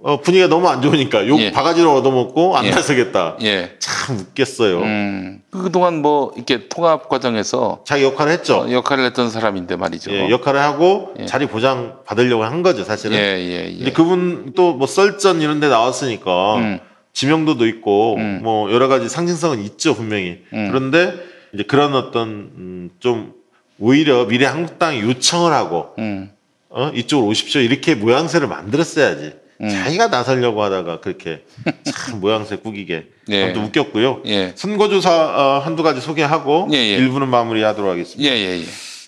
[0.03, 1.53] 어, 분위기가 너무 안 좋으니까 욕 예.
[1.53, 2.71] 바가지로 얻어먹고 안 예.
[2.71, 3.37] 나서겠다.
[3.43, 3.73] 예.
[3.79, 4.79] 참 웃겼어요.
[4.81, 5.43] 음.
[5.51, 8.61] 그동안 뭐 이렇게 통합 과정에서 자기 역할을 했죠.
[8.61, 10.11] 어, 역할을 했던 사람인데 말이죠.
[10.13, 11.27] 예, 역할을 하고 예.
[11.27, 13.17] 자리 보장 받으려고 한 거죠, 예, 사실은.
[13.19, 13.21] 예,
[13.69, 13.77] 예.
[13.77, 16.79] 근데 그분 또 뭐 썰전 이런 데 나왔으니까 음.
[17.13, 18.41] 지명도도 있고 음.
[18.43, 20.39] 뭐 여러 가지 상징성은 있죠, 분명히.
[20.55, 20.69] 음.
[20.71, 21.13] 그런데
[21.53, 23.35] 이제 그런 어떤 음, 좀
[23.79, 26.31] 오히려 미래 한국당이 요청을 하고 음.
[26.71, 26.91] 어?
[26.95, 27.61] 이쪽으로 오십시오.
[27.61, 29.33] 이렇게 모양새를 만들었어야지.
[29.61, 29.69] 음.
[29.69, 31.45] 자기가 나서려고 하다가 그렇게
[31.85, 33.45] 참 모양새 꾸기게 예.
[33.45, 34.23] 아무튼 웃겼고요.
[34.27, 34.53] 예.
[34.57, 36.97] 선거조사 어, 한두 가지 소개하고 예, 예.
[36.97, 38.31] 일부는 마무리하도록 하겠습니다.
[38.31, 38.65] 예, 예, 예.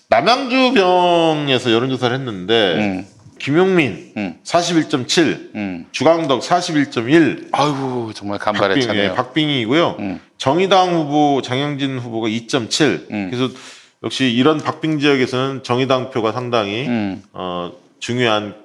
[0.09, 3.07] 남양주병에서 여론조사를 했는데 음.
[3.39, 4.35] 김용민 음.
[4.43, 5.85] 41.7, 음.
[5.91, 9.03] 주광덕 41.1, 아이고, 정말 간발의 박빙, 차네요.
[9.03, 9.95] 예, 박빙이고요.
[9.99, 10.19] 음.
[10.37, 13.11] 정의당 후보 장영진 후보가 2.7.
[13.11, 13.29] 음.
[13.29, 13.53] 그래서
[14.03, 17.23] 역시 이런 박빙 지역에서는 정의당 표가 상당히 음.
[17.33, 18.55] 어, 중요한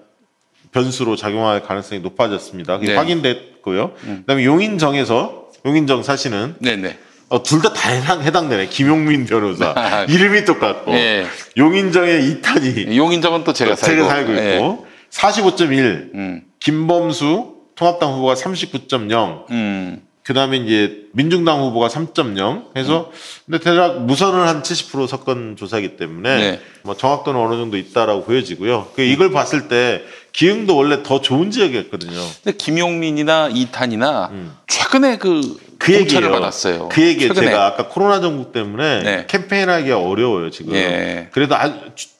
[0.78, 2.78] 변수로 작용할 가능성이 높아졌습니다.
[2.78, 2.96] 그게 네.
[2.96, 3.92] 확인됐고요.
[4.04, 4.16] 음.
[4.20, 6.96] 그다음에 용인정에서 용인정 사시는 네, 네.
[7.28, 8.68] 어, 둘 다 다 해당, 해당되네.
[8.68, 9.74] 김용민 변호사.
[10.08, 10.92] 이름이 똑같고.
[10.94, 11.26] 예.
[11.56, 14.54] 용인정의 이탄이 용인정은 또 제가 살고, 제가 살고 예.
[14.54, 14.86] 있고.
[15.10, 16.14] 45.1.
[16.14, 16.42] 음.
[16.60, 19.50] 김범수 통합당 후보가 39.0.
[19.50, 20.02] 음.
[20.28, 23.10] 그 다음에 이제 민중당 후보가 3.0 해서
[23.46, 26.60] 근데 대략 무선은 한70% 석건 조사이기 때문에 네.
[26.82, 28.88] 뭐 정확도는 어느 정도 있다라고 보여지고요.
[28.94, 30.02] 그 이걸 봤을 때
[30.32, 32.20] 기흥도 원래 더 좋은 지역이었거든요.
[32.44, 34.52] 근데 김용민이나 이탄이나 음.
[34.66, 36.30] 최근에 그, 그 얘기예요.
[36.30, 36.90] 받았어요.
[36.90, 37.46] 그 최근에.
[37.46, 39.24] 제가 아까 코로나 정국 때문에 네.
[39.28, 40.74] 캠페인하기가 어려워요 지금.
[40.74, 41.28] 예.
[41.32, 41.74] 그래도 아주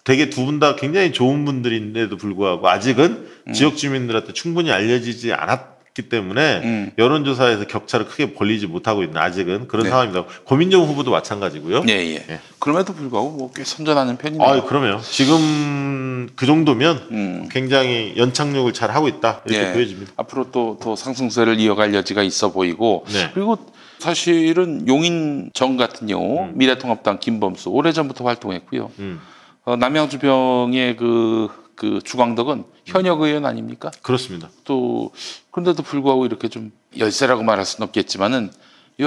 [0.04, 3.52] 되게 두 분 다 굉장히 좋은 분들인데도 불구하고 아직은 음.
[3.52, 6.90] 지역 주민들한테 충분히 알려지지 않았 기 때문에 음.
[6.96, 9.90] 여론조사에서 격차를 크게 벌리지 못하고 있는 아직은 그런 네.
[9.90, 10.26] 상황입니다.
[10.44, 11.82] 고민정 후보도 마찬가지고요.
[11.88, 12.24] 예, 예.
[12.30, 12.40] 예.
[12.61, 14.46] 그럼에도 불구하고 뭐 꽤 선전하는 편이네요.
[14.49, 17.49] 아, 그러면 지금 그 정도면 음.
[17.51, 19.72] 굉장히 연착륙을 잘 하고 있다 이렇게 예.
[19.72, 20.12] 보여집니다.
[20.16, 23.30] 앞으로 또, 또 상승세를 이어갈 여지가 있어 보이고 네.
[23.34, 23.59] 그리고
[23.99, 26.53] 사실은 용인정 같은 경우 음.
[26.55, 28.90] 미래통합당 김범수 오래전부터 활동했고요.
[29.01, 29.20] 음,
[29.64, 31.49] 어, 남양주병의 그,
[31.79, 33.93] 그 주광덕은 현역 의원 아닙니까?
[34.03, 34.51] 그렇습니다.
[34.64, 35.12] 또
[35.53, 38.51] 그런데도 불구하고 이렇게 좀 열세라고 말할 수는 없겠지만은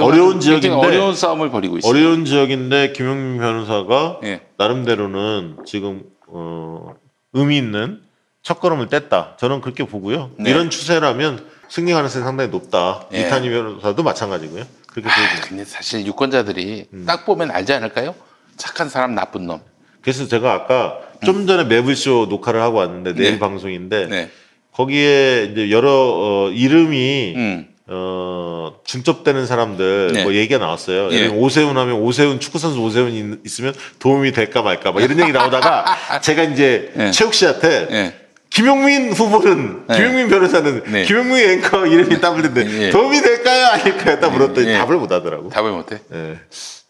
[0.00, 1.90] 어려운 지역인데 어려운 싸움을 벌이고 있어요.
[1.90, 4.40] 어려운 지역인데 김용민 변호사가 예.
[4.56, 6.94] 나름대로는 지금 어,
[7.34, 8.00] 의미 있는
[8.42, 9.36] 첫걸음을 뗐다.
[9.36, 10.30] 저는 그렇게 보고요.
[10.38, 10.48] 네.
[10.50, 13.06] 이런 추세라면 승리 가능성이 상당히 높다.
[13.12, 13.26] 예.
[13.26, 14.64] 이탄희 변호사도 마찬가지고요.
[14.86, 15.48] 그렇게 아, 보여집니다.
[15.48, 17.04] 근데 사실 유권자들이 음.
[17.06, 18.14] 딱 보면 알지 않을까요?
[18.56, 19.60] 착한 사람, 나쁜 놈.
[20.00, 23.38] 그래서 제가 아까 좀 전에 매블쇼 녹화를 하고 왔는데 내일 네.
[23.38, 24.30] 방송인데 네.
[24.72, 27.68] 거기에 이제 여러 어, 이름이 음.
[27.88, 30.22] 어, 중첩되는 사람들 네.
[30.22, 31.12] 뭐 얘기가 나왔어요.
[31.12, 31.26] 예.
[31.28, 35.84] 오세훈 하면 오세훈 축구 선수 오세훈 이 있으면 도움이 될까 말까 막 이런 얘기 나오다가
[36.22, 37.10] 제가 이제 예.
[37.10, 38.14] 최욱 씨한테 예.
[38.48, 39.96] 김용민 후보는 네.
[39.96, 41.04] 김용민 변호사는 네.
[41.04, 42.90] 김용민 앵커 이름이 따블린데 예.
[42.90, 44.20] 도움이 될까요 아닐까요?
[44.20, 44.78] 딱 물었더니 예.
[44.78, 45.48] 답을 못 하더라고.
[45.48, 45.98] 답을 못해.
[46.12, 46.38] 예.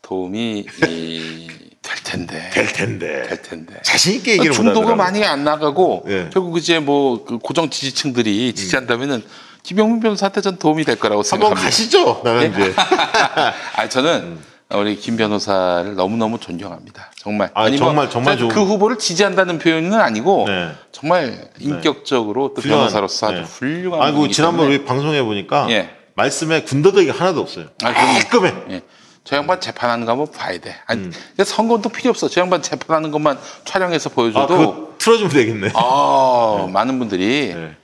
[0.03, 1.49] 도움이 이,
[1.83, 2.51] 될 텐데.
[2.53, 3.23] 될 텐데.
[3.29, 3.75] 될 텐데.
[3.83, 4.95] 자신 있게 얘기를 못 중도가.
[4.95, 6.31] 많이 안 나가고 예.
[6.33, 9.23] 결국 이제 뭐 그 고정 지지층들이 지지한다면은
[9.63, 11.65] 김용민 변호사 한테 전 도움이 될 거라고 한번 생각합니다.
[11.67, 12.21] 가시죠.
[12.25, 12.75] 나는 이제
[13.77, 14.45] 아 저는 음.
[14.79, 17.11] 우리 김 변호사를 너무 너무 존경합니다.
[17.19, 17.51] 정말.
[17.55, 20.71] 아, 아니, 정말, 뭐, 정말 저 좋은- 그 후보를 지지한다는 표현은 아니고 네.
[20.93, 23.43] 정말 인격적으로 또 훌륭한, 변호사로서 아주 네.
[23.45, 24.01] 훌륭한.
[24.03, 24.67] 아이고 분이기 지난번.
[24.69, 25.91] 우리 방송해 보니까 예.
[26.15, 27.67] 말씀에 군더더기 하나도 없어요.
[27.85, 27.93] 아.
[27.93, 28.55] 깔끔해.
[28.71, 28.83] 예.
[29.25, 30.75] 저 양반 재판하는 거 한번 봐야 돼.
[30.87, 31.13] 아니, 음.
[31.45, 32.29] 선거도 필요 없어.
[32.29, 35.71] 저 양반 재판하는 것만 촬영해서 아, 보여줘도 그거 틀어주면 되겠네.
[35.75, 37.77] 아, 많은 분들이 네.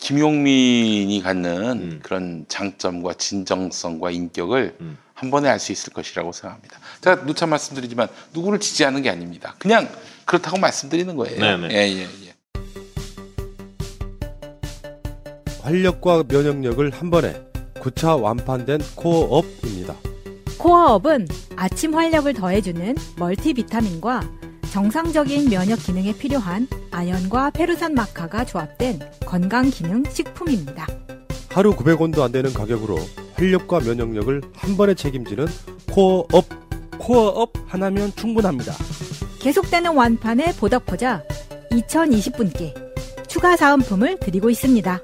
[0.00, 2.00] 김용민이 갖는 음.
[2.02, 4.98] 그런 장점과 진정성과 인격을 음.
[5.14, 6.80] 한 번에 알 수 있을 것이라고 생각합니다.
[7.00, 9.54] 제가 누차 말씀드리지만 누구를 지지하는 게 아닙니다.
[9.58, 9.88] 그냥
[10.24, 11.38] 그렇다고 말씀드리는 거예요.
[11.38, 11.68] 네네.
[11.72, 12.32] 예, 예, 예.
[15.60, 17.40] 활력과 면역력을 한 번에
[17.80, 19.94] 9차 완판된 코어업입니다.
[20.58, 24.22] 코어업은 아침 활력을 더해주는 멀티비타민과
[24.70, 30.86] 정상적인 면역 기능에 필요한 아연과 페루산 마카가 조합된 건강 기능 식품입니다.
[31.50, 32.96] 하루 900원도 안 되는 가격으로
[33.34, 35.46] 활력과 면역력을 한 번에 책임지는
[35.90, 36.46] 코어업.
[36.98, 38.72] 코어업 하나면 충분합니다.
[39.40, 41.24] 계속되는 완판에 보답하고자
[41.72, 42.72] 2020분께
[43.28, 45.00] 추가 사은품을 드리고 있습니다.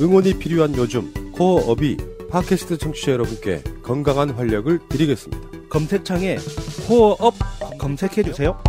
[0.00, 1.96] 응원이 필요한 요즘 코어업이
[2.30, 5.68] 팟캐스트 청취자 여러분께 건강한 활력을 드리겠습니다.
[5.68, 6.38] 검색창에
[6.86, 7.34] 코어업
[7.78, 8.62] 검색해주세요.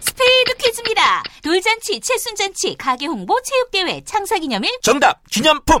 [0.00, 1.22] 스피드 퀴즈입니다.
[1.42, 4.78] 돌잔치, 칠순잔치, 가게 홍보, 체육대회, 창사기념일.
[4.82, 5.80] 정답 기념품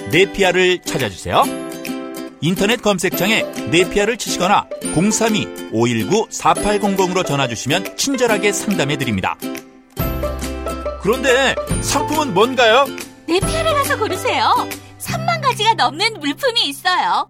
[0.11, 1.43] 네피아를 찾아주세요.
[2.41, 9.37] 인터넷 검색창에 네피아를 치시거나 032-519-4800으로 전화주시면 친절하게 상담해 드립니다.
[11.01, 12.85] 그런데 상품은 뭔가요?
[13.27, 14.51] 네피아를 가서 고르세요.
[14.99, 17.29] 3만 가지가 넘는 물품이 있어요.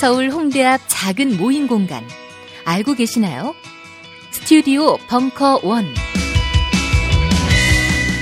[0.00, 2.02] 서울 홍대 앞 작은 모임 공간
[2.64, 3.54] 알고 계시나요?
[4.30, 5.84] 스튜디오 벙커 원.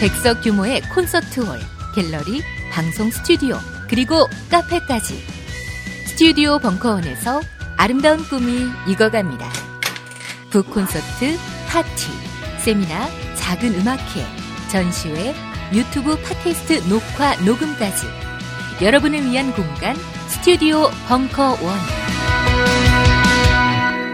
[0.01, 1.61] 백석 규모의 콘서트홀,
[1.95, 3.57] 갤러리, 방송 스튜디오,
[3.89, 5.23] 그리고 카페까지.
[6.09, 7.43] 스튜디오 벙커원에서
[7.77, 9.49] 아름다운 꿈이 익어갑니다.
[10.51, 12.09] 북콘서트, 파티,
[12.65, 14.27] 세미나, 작은 음악회,
[14.69, 15.33] 전시회,
[15.73, 18.28] 유튜브 팟캐스트 녹화, 녹음까지.
[18.81, 19.97] 여러분을 위한 공간,
[20.29, 21.79] 스튜디오 벙커 원.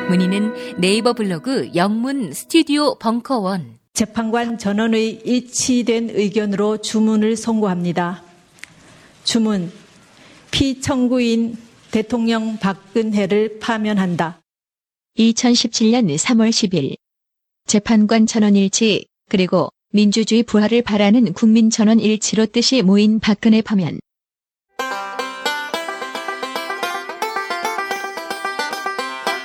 [0.09, 3.79] 문의는 네이버 블로그 영문 스튜디오 벙커 원.
[3.93, 8.23] 재판관 전원의 일치된 의견으로 주문을 선고합니다.
[9.25, 9.71] 주문.
[10.51, 11.59] 피청구인
[11.91, 14.41] 대통령 박근혜를 파면한다.
[15.19, 16.97] 2017년 3월 10일
[17.67, 24.01] 재판관 전원일치 그리고 민주주의 부활을 바라는 국민 전원일치로 뜻이 모인 박근혜 파면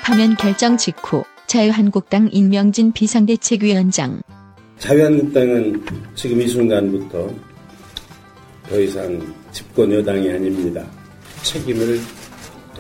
[0.10, 4.24] 파면 결정 직후 자유한국당 임명진 비상대책위원장
[4.80, 5.86] 자유한국당은
[6.16, 7.32] 지금 이 순간부터
[8.68, 10.84] 더 이상 집권 여당이 아닙니다.
[11.44, 12.00] 책임을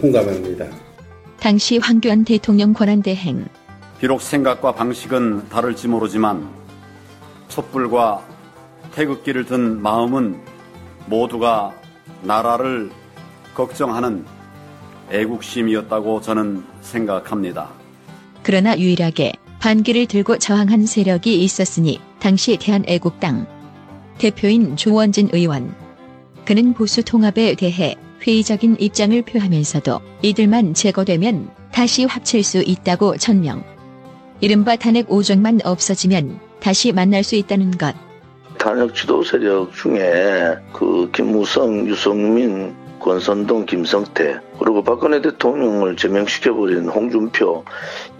[0.01, 0.65] 통감합니다.
[1.39, 3.45] 당시 황교안 대통령 권한대행
[3.99, 6.49] 비록 생각과 방식은 다를지 모르지만
[7.49, 8.25] 촛불과
[8.95, 10.36] 태극기를 든 마음은
[11.05, 11.75] 모두가
[12.23, 12.89] 나라를
[13.53, 14.25] 걱정하는
[15.11, 17.69] 애국심이었다고 저는 생각합니다.
[18.43, 23.45] 그러나 유일하게 반기를 들고 저항한 세력이 있었으니 당시 대한애국당
[24.17, 25.75] 대표인 조원진 의원
[26.45, 33.63] 그는 보수 통합에 대해 회의적인 입장을 표하면서도 이들만 제거되면 다시 합칠 수 있다고 천명.
[34.41, 37.95] 이른바 탄핵 5종만 없어지면 다시 만날 수 있다는 것.
[38.57, 47.64] 탄핵 지도 세력 중에 그 김무성, 유성민, 권선동, 김성태 그리고 박근혜 대통령을 제명시켜버린 홍준표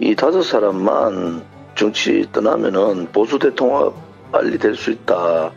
[0.00, 1.42] 이 다섯 사람만
[1.74, 3.94] 정치 떠나면은 보수 대 통합
[4.32, 5.52] 빨리 될 수 있다.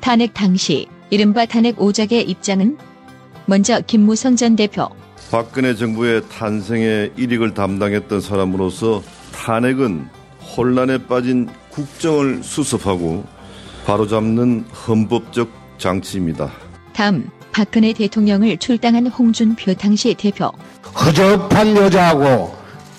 [0.00, 2.76] 탄핵 당시 이른바 탄핵 오작의 입장은
[3.46, 4.88] 먼저 김무성 전 대표
[5.30, 9.02] 박근혜 정부의 탄생에 일익을 담당했던 사람으로서
[9.32, 10.06] 탄핵은
[10.56, 13.24] 혼란에 빠진 국정을 수습하고
[13.86, 15.48] 바로잡는 헌법적
[15.78, 16.50] 장치입니다.
[16.92, 20.50] 다음 박근혜 대통령을 출당한 홍준표 당시 대표
[20.94, 22.54] 허접한 여자하고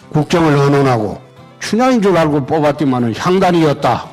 [0.09, 1.21] 국정을 언론하고
[1.59, 4.09] 춘향인 줄 알고 뽑았더만은 향단이었다.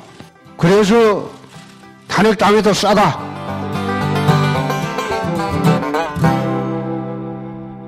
[0.57, 1.29] 그래서
[2.07, 3.25] 탄핵 당해도 싸다.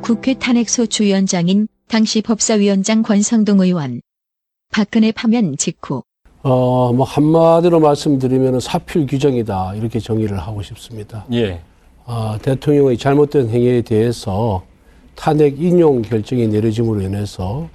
[0.01, 4.01] 국회 탄핵소추위원장인 당시 법사위원장 권성동 의원.
[4.71, 6.03] 박근혜 파면 직후
[6.41, 11.25] 어, 뭐 한마디로 말씀드리면 사필 규정이다 이렇게 정의를 하고 싶습니다.
[11.33, 11.61] 예.
[12.09, 14.65] 어, 대통령의 잘못된 행위에 대해서
[15.13, 17.69] 탄핵 인용 결정이 내려짐으로 인해서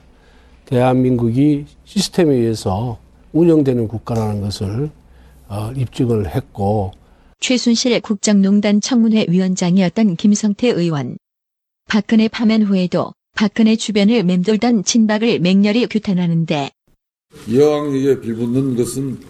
[0.64, 2.98] 대한민국이 시스템에 의해서
[3.32, 4.90] 운영되는 국가라는 것을
[5.46, 6.90] 어, 입증을 했고
[7.38, 11.16] 최순실 국정농단 청문회 위원장이었던 김성태 의원.
[11.88, 16.70] 박근혜 파면 후에도 박근혜 주변을 맴돌던 친박을 맹렬히 규탄하는데
[17.52, 19.20] 여왕에게 빌붙는 것은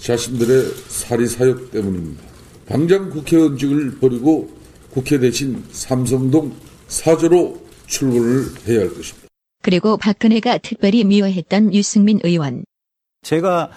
[0.00, 2.29] 자신들의 사리사욕 때문입니다.
[2.70, 4.48] 당장 국회의원직을 버리고
[4.92, 6.54] 국회 대신 삼성동
[6.86, 9.26] 사저로 출근을 해야 할 것입니다.
[9.60, 12.64] 그리고 박근혜가 특별히 미워했던 유승민 의원.
[13.22, 13.72] 제가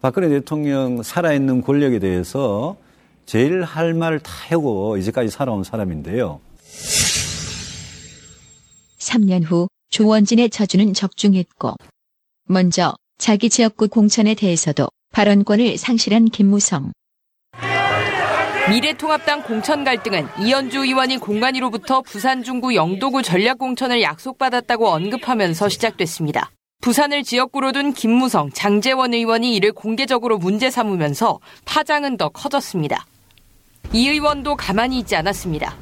[0.00, 2.76] 박근혜 대통령 살아있는 권력에 대해서
[3.26, 6.40] 제일 할 말을 다 하고 이제까지 살아온 사람인데요.
[9.00, 11.74] 3년 후 조원진의 저주는 적중했고
[12.44, 16.92] 먼저 자기 지역구 공천에 대해서도 발언권을 상실한 김무성.
[18.68, 26.50] 미래통합당 공천 갈등은 이현주 의원이 공관위로부터 부산 중구 영도구 전략공천을 약속받았다고 언급하면서 시작됐습니다.
[26.82, 33.06] 부산을 지역구로 둔 김무성, 장재원 의원이 이를 공개적으로 문제 삼으면서 파장은 더 커졌습니다.
[33.94, 35.74] 이 의원도 가만히 있지 않았습니다.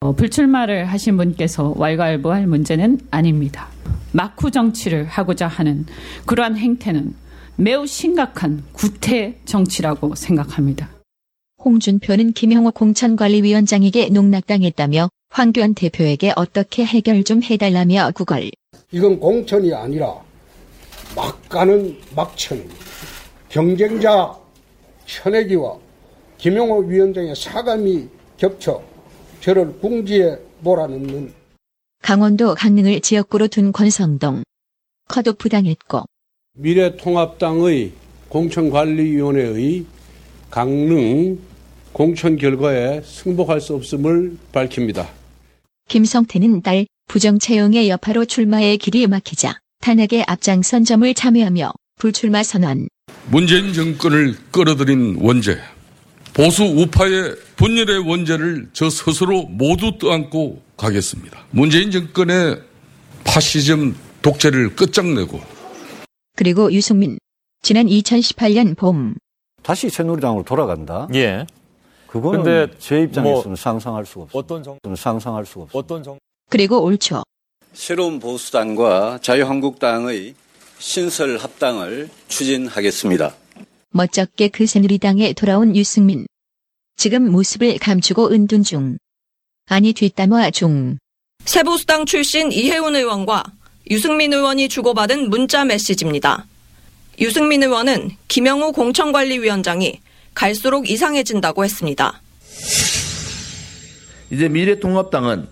[0.00, 3.68] 어, 불출마를 하신 분께서 왈가왈부할 문제는 아닙니다.
[4.12, 5.86] 막후 정치를 하고자 하는
[6.26, 7.14] 그러한 행태는
[7.56, 10.90] 매우 심각한 구태 정치라고 생각합니다.
[11.64, 18.50] 홍준표는 김영호 공천관리위원장에게 농락당했다며 황교안 대표에게 어떻게 해결 좀 해달라며 구걸.
[18.90, 20.14] 이건 공천이 아니라
[21.14, 22.68] 막 가는 막천.
[23.48, 24.34] 경쟁자
[25.06, 25.78] 현혜기와
[26.38, 28.82] 김영호 위원장의 사감이 겹쳐
[29.40, 31.32] 저를 궁지에 몰아넣는
[32.02, 34.42] 강원도 강릉을 지역구로 둔 권성동.
[35.08, 36.04] 컷오프 당했고
[36.54, 37.92] 미래통합당의
[38.28, 39.84] 공천관리위원회의
[40.50, 41.38] 강릉
[41.92, 45.08] 공천 결과에 승복할 수 없음을 밝힙니다.
[45.88, 52.88] 김성태는 딸 부정 채용의 여파로 출마의 길이 막히자 탄핵에 앞장선 점을 참여하며 불출마 선언.
[53.30, 55.58] 문재인 정권을 끌어들인 원죄,
[56.34, 61.44] 보수 우파의 분열의 원죄를 저 스스로 모두 떠안고 가겠습니다.
[61.50, 62.60] 문재인 정권의
[63.24, 65.40] 파시즘 독재를 끝장내고
[66.36, 67.18] 그리고 유승민.
[67.60, 69.14] 지난 2018년 봄
[69.62, 71.06] 다시 새누리당으로 돌아간다.
[71.14, 71.46] 예.
[72.12, 74.38] 그거는 근데 제 입장에서는 뭐 상상할 수가 없어요.
[74.38, 75.80] 어떤 정 상상할 수가 없어요.
[75.80, 76.18] 어떤 정
[76.50, 77.22] 그리고 올 초
[77.72, 80.34] 새로운 보수당과 자유한국당의
[80.78, 83.34] 신설 합당을 추진하겠습니다.
[83.92, 86.26] 멋쩍게 그 새누리당에 돌아온 유승민.
[86.96, 88.98] 지금 모습을 감추고 은둔 중.
[89.70, 90.98] 아니 뒷담화 중.
[91.46, 93.44] 새보수당 출신 이혜훈 의원과
[93.90, 96.46] 유승민 의원이 주고받은 문자 메시지입니다.
[97.20, 100.00] 유승민 의원은 김영우 공천관리위원장이
[100.34, 102.20] 갈수록 이상해진다고 했습니다.
[104.30, 105.46] 이제 미래통합당은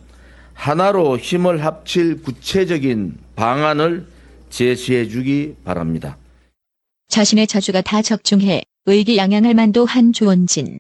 [0.54, 4.06] 하나로 힘을 합칠 구체적인 방안을
[4.50, 6.16] 제시해 주기 바랍니다.
[7.08, 10.78] 자신의 자주가 다 적중해 의기양양할 만도 한 조원진.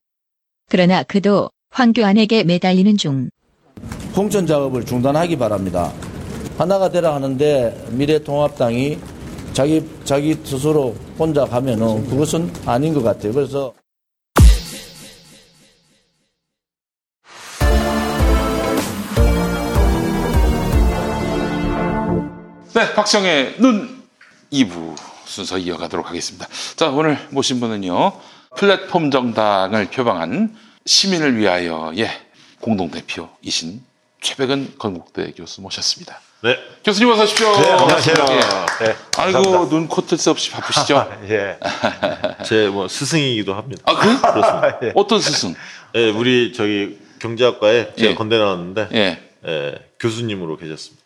[0.68, 3.30] 그러나 그도 황교안에게 매달리는 중.
[4.14, 5.92] 공천 작업을 중단하기 바랍니다.
[6.58, 8.98] 하나가 되라 하는데 미래통합당이
[9.52, 13.32] 자기 자기 스스로 혼자 가면은 그것은 아닌 것 같아요.
[13.32, 13.72] 그래서
[22.74, 24.02] 네, 박정의 눈
[24.52, 26.46] 2부 순서 이어가도록 하겠습니다.
[26.76, 28.12] 자, 오늘 모신 분은요.
[28.56, 30.56] 플랫폼 정당을 표방한
[30.86, 32.10] 시민을 위하여의
[32.60, 33.82] 공동대표이신
[34.20, 36.20] 최백은 건국대 교수 모셨습니다.
[36.42, 36.56] 네.
[36.84, 37.52] 교수님 어서 오십시오.
[37.60, 38.14] 네, 안녕하세요.
[38.30, 38.84] 예.
[38.84, 39.68] 네, 아이고, 감사합니다.
[39.68, 41.10] 눈, 코, 뜰 새 없이 바쁘시죠?
[41.28, 41.58] 예.
[42.44, 43.82] 제 뭐 스승이기도 합니다.
[43.86, 44.16] 아, 그래?
[44.16, 44.78] 그렇습니다.
[44.82, 44.92] 예.
[44.94, 45.54] 어떤 스승?
[45.94, 48.14] 예, 우리 저기 경제학과에 제가 예.
[48.14, 49.22] 건대 나왔는데 예.
[49.46, 50.99] 예, 교수님으로 계셨습니다.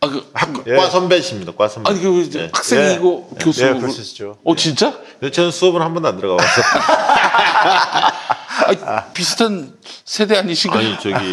[0.00, 0.76] 아, 그, 학, 예.
[0.76, 1.52] 과 선배십니다.
[1.52, 1.90] 과 선배.
[1.90, 3.64] 아니, 그, 이제 학생이고 교수.
[3.64, 4.38] 예, 그러시죠.
[4.44, 5.00] 어, 진짜?
[5.22, 5.30] 예.
[5.32, 6.64] 저는 수업은 한 번도 안 들어가 봤어요.
[8.84, 9.72] 아, 비슷한
[10.04, 10.86] 세대 아니신가요?
[10.86, 11.30] 아니 저기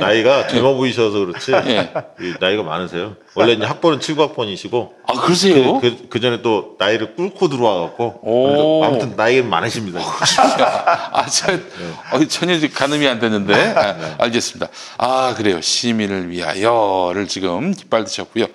[0.00, 1.92] 나이가 젊어 보이셔서 그렇지 예.
[2.20, 3.16] 이 나이가 많으세요.
[3.34, 5.80] 원래 이제 학번은 79학번이시고 아 그러세요?
[5.80, 8.84] 그, 그, 전에 또 나이를 꿇고 들어와 갖고 오.
[8.84, 10.00] 아무튼 나이가 많으십니다.
[10.00, 13.54] 아, 저, 어, 전혀 이제 가늠이 안 되는데.
[13.54, 14.68] 아, 알겠습니다.
[14.98, 15.60] 아, 그래요.
[15.60, 18.46] 시민을 위하여를 지금 깃발 드셨고요.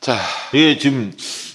[0.00, 0.16] 자.
[0.52, 1.12] 이게 지금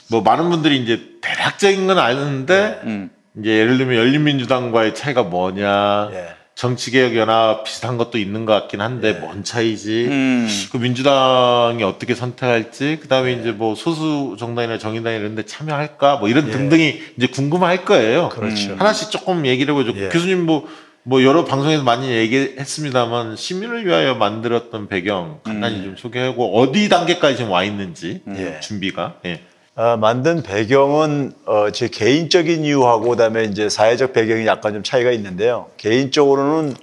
[0.07, 3.09] 뭐 많은 분들이 이제 대략적인 건 아는데 음.
[3.39, 6.09] 이제 예를 들면 열린민주당과의 차이가 뭐냐.
[6.13, 6.41] 예.
[6.53, 10.05] 정치개혁연합 비슷한 것도 있는 것 같긴 한데 뭔 차이지?
[10.09, 10.47] 음.
[10.71, 16.29] 그 민주당이 어떻게 선택할지, 그 다음에 이제 뭐 소수 정당이나 정의당 이런 데 참여할까, 뭐
[16.29, 16.51] 이런 예.
[16.51, 18.29] 등등이 이제 궁금할 거예요.
[18.29, 18.73] 그렇죠.
[18.73, 18.79] 음.
[18.79, 19.97] 하나씩 조금 얘기를 해보죠.
[19.99, 20.09] 예.
[20.09, 20.67] 교수님 뭐,
[21.03, 25.83] 뭐 여러 방송에서 많이 얘기했습니다만 시민을 위하여 만들었던 배경 간단히 음.
[25.83, 28.59] 좀 소개하고 어디 단계까지 지금 와 있는지 예.
[28.59, 29.15] 준비가.
[29.25, 29.41] 예.
[29.75, 35.67] 어, 만든 배경은 어, 제 개인적인 이유하고 그다음에 이제 사회적 배경이 약간 좀 차이가 있는데요.
[35.77, 36.75] 개인적으로는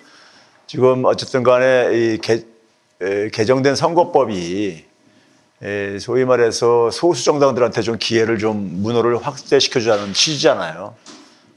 [0.66, 2.44] 지금 어쨌든 간에 이 개,
[3.02, 4.84] 에, 개정된 선거법이
[5.62, 10.94] 에, 소위 말해서 소수 정당들한테 좀 기회를 좀 문호를 확대시켜 주자는 취지잖아요.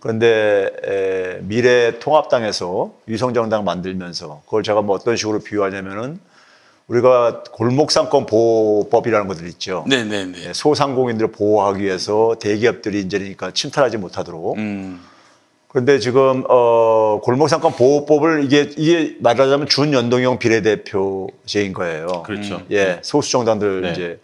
[0.01, 6.19] 그런데 에, 미래 통합당에서 위성 정당 만들면서 그걸 제가 뭐 어떤 식으로 비유하냐면은
[6.91, 9.85] 우리가 골목상권 보호법이라는 것들 있죠.
[9.88, 10.51] 네네네.
[10.53, 14.57] 소상공인들을 보호하기 위해서 대기업들이 이제니까 침탈하지 못하도록.
[14.57, 14.99] 음.
[15.69, 22.23] 그런데 지금 어 골목상권 보호법을 이게 이게 말하자면 준연동형 비례대표제인 거예요.
[22.26, 22.61] 그렇죠.
[22.72, 23.91] 예, 소수 정당들 네.
[23.91, 24.19] 이제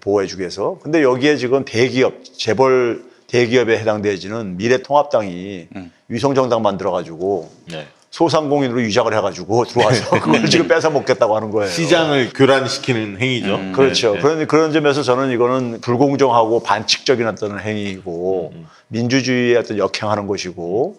[0.00, 0.78] 보호해주기 위해서.
[0.82, 5.68] 근데 여기에 지금 대기업 재벌 대기업에 해당되지는 미래통합당이
[6.08, 7.86] 위성정당 만들어가지고 네.
[8.10, 11.70] 소상공인으로 위장을 해가지고 들어와서 그걸 지금 뺏어 먹겠다고 하는 거예요.
[11.70, 13.72] 시장을 교란시키는 행위죠.
[13.72, 14.14] 그렇죠.
[14.14, 14.20] 네, 네.
[14.20, 18.52] 그런 그런 점에서 저는 이거는 불공정하고 반칙적인 어떤 행위이고
[18.88, 20.96] 민주주의에 어떤 역행하는 것이고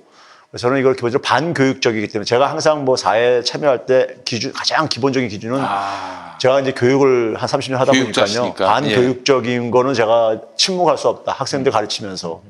[0.58, 5.62] 저는 이걸 기본적으로 반교육적이기 때문에 제가 항상 뭐 사회 참여할 때 기준 가장 기본적인 기준은
[6.40, 8.04] 제가 이제 교육을 한 30년 하다 보니까요.
[8.04, 8.66] 교육자시니까.
[8.66, 11.34] 반교육적인 거는 제가 침묵할 수 없다.
[11.34, 12.42] 학생들 가르치면서.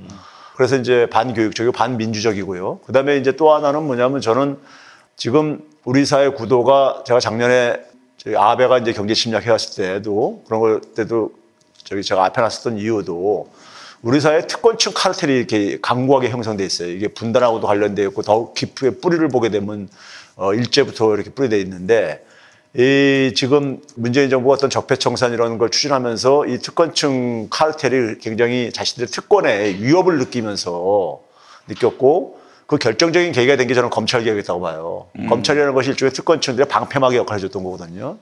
[0.55, 2.79] 그래서 이제 반교육적이고 반민주적이고요.
[2.85, 4.57] 그 다음에 이제 또 하나는 뭐냐면 저는
[5.15, 7.81] 지금 우리 사회 구도가 제가 작년에
[8.17, 11.31] 저희 아베가 이제 경제 침략 해왔을 때도 그런 걸 때도
[11.83, 13.49] 저기 제가 앞에 놨었던 이유도
[14.01, 16.89] 우리 사회 특권층 카르텔이 이렇게 강고하게 형성돼 있어요.
[16.89, 19.89] 이게 분단하고도 관련돼 있고 더욱 깊게 뿌리를 보게 되면
[20.35, 22.25] 어 일제부터 이렇게 뿌리돼 있는데
[22.73, 29.75] 이 지금 문재인 정부가 어떤 적폐청산 이런 걸 추진하면서 이 특권층 카르텔이 굉장히 자신들의 특권에
[29.79, 31.19] 위협을 느끼면서
[31.67, 35.07] 느꼈고 그 결정적인 계기가 된 게 저는 검찰 개혁이었다고 봐요.
[35.27, 38.17] 검찰이라는 것이 일종의 특권층들의 방패막이 역할을 해줬던 거거든요.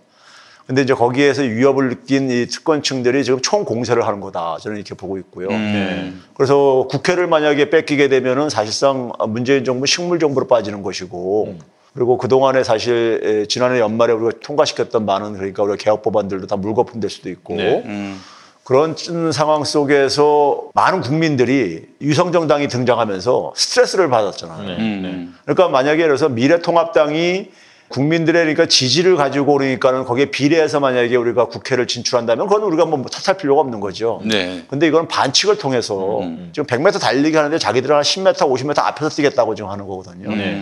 [0.65, 4.57] 근데 이제 거기에서 위협을 느낀 이 특권층들이 지금 총 공세를 하는 거다.
[4.61, 5.49] 저는 이렇게 보고 있고요.
[5.49, 6.13] 네.
[6.35, 11.57] 그래서 국회를 만약에 뺏기게 되면은 사실상 문재인 정부 식물 정부로 빠지는 것이고
[11.93, 16.99] 그리고 그동안에 사실 에, 지난해 연말에 우리가 통과시켰던 많은 그러니까 우리가 개혁 법안들도 다 물거품
[16.99, 18.15] 될 수도 있고 네.
[18.63, 18.95] 그런
[19.31, 24.67] 상황 속에서 많은 국민들이 유성정당이 등장하면서 스트레스를 받았잖아요.
[24.67, 24.77] 네.
[24.77, 25.35] 음.
[25.43, 27.49] 그러니까 만약에 예를 들어서 미래통합당이
[27.87, 33.37] 국민들의 그러니까 지지를 가지고 그러니까는 거기에 비례해서 만약에 우리가 국회를 진출한다면 그건 우리가 뭐 탓할
[33.37, 34.21] 필요가 없는 거죠.
[34.23, 34.63] 네.
[34.69, 36.21] 근데 이건 반칙을 통해서
[36.53, 40.29] 지금 100m 달리기 하는데 자기들은 한 10m, 50m 앞에서 뛰겠다고 지금 하는 거거든요.
[40.29, 40.61] 네.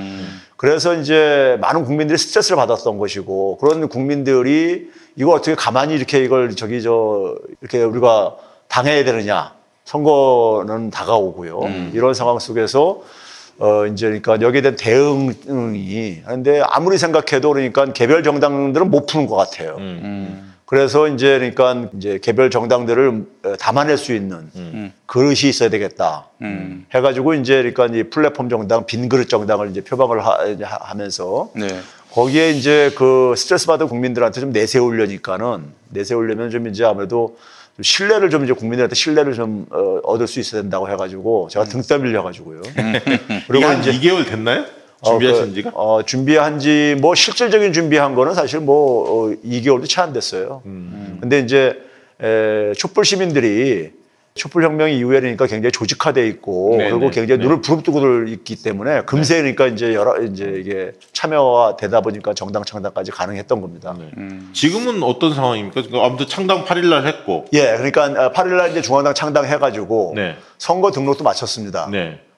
[0.58, 6.82] 그래서 이제 많은 국민들이 스트레스를 받았던 것이고 그런 국민들이 이거 어떻게 가만히 이렇게 이걸 저기
[6.82, 8.36] 저 이렇게 우리가
[8.68, 9.54] 당해야 되느냐
[9.86, 11.60] 선거는 다가오고요.
[11.94, 13.02] 이런 상황 속에서
[13.60, 19.36] 어 이제 그러니까 여기에 대한 대응이 하는데 아무리 생각해도 그러니까 개별 정당들은 못 푸는 것
[19.36, 19.78] 같아요.
[20.68, 24.52] 그래서 이제 그러니까 이제 개별 정당들을 어, 담아낼 수 있는
[25.06, 26.28] 그릇이 있어야 되겠다.
[26.42, 26.86] 음.
[26.94, 31.50] 해가지고 이제 그러니까 이 플랫폼 정당, 빈 그릇 정당을 이제 표방을 하, 이제 하- 하면서
[31.56, 31.68] 네.
[32.12, 37.38] 거기에 이제 그 스트레스 받은 국민들한테 좀 내세우려니까는 내세우려면 좀 이제 아무래도
[37.78, 41.82] 좀 신뢰를 좀 이제 국민들한테 신뢰를 좀 어, 얻을 수 있어야 된다고 해가지고 제가 등
[41.82, 42.62] 떠밀려 가지고요.
[43.48, 44.66] 그리고 한 2개월 됐나요?
[45.06, 45.72] 준비하신 지가?
[45.76, 50.62] 어, 준비한 지 뭐 실질적인 준비한 거는 사실 뭐 어, 2개월도 채 안 됐어요.
[50.66, 51.18] 음.
[51.22, 51.78] 근데 이제
[52.22, 53.92] 에, 촛불 시민들이
[54.34, 57.44] 촛불 혁명 이후에니까 굉장히 조직화돼 있고 네, 그리고 네, 굉장히 네.
[57.46, 63.10] 눈을 부릅뜨고 있기 때문에 금세 그러니까 이제 여러 이제 이게 참여가 되다 보니까 정당 창당까지
[63.12, 63.96] 가능했던 겁니다.
[63.98, 64.12] 네.
[64.54, 65.82] 지금은 어떤 상황입니까?
[65.82, 67.46] 그러니까 아무튼 창당 8일 날 했고.
[67.54, 70.36] 예, 그러니까 8일날 이제 중앙당 창당해가지고 네.
[70.60, 71.90] 선거 등록도 마쳤습니다.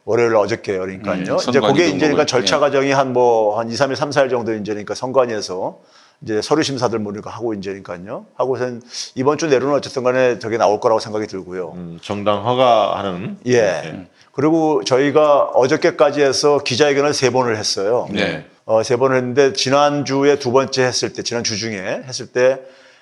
[0.09, 0.79] 월요일 어저께요.
[0.79, 1.33] 그러니까요.
[1.33, 2.25] 음, 이제 그게 이제 그러니까 등록을.
[2.25, 2.59] 절차 예.
[2.59, 5.77] 과정이 한 뭐한 2, 3일, 3, 4일 정도 이제 그러니까 선관위에서
[6.23, 8.25] 이제 서류 심사들 뭐 이렇게 하고 이제 그러니까요.
[8.33, 8.81] 하고선
[9.13, 11.77] 이번 주 내로는 어쨌든 간에 저게 나올 거라고 생각이 들고요.
[12.01, 13.37] 정당 허가하는.
[13.45, 14.07] 예.
[14.31, 18.07] 그리고 저희가 어저께까지 해서 기자회견을 세 번을 했어요.
[18.09, 18.47] 네.
[18.65, 22.61] 어, 세 번을 했는데 지난주에 두 번째 했을 때, 지난 주 중에 했을 때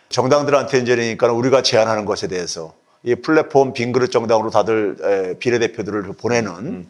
[0.09, 6.85] 정당들한테 이제 그러니까 우리가 제안하는 것에 대해서 이 플랫폼 빈그릇 정당으로 다들 에, 비례대표들을 보내는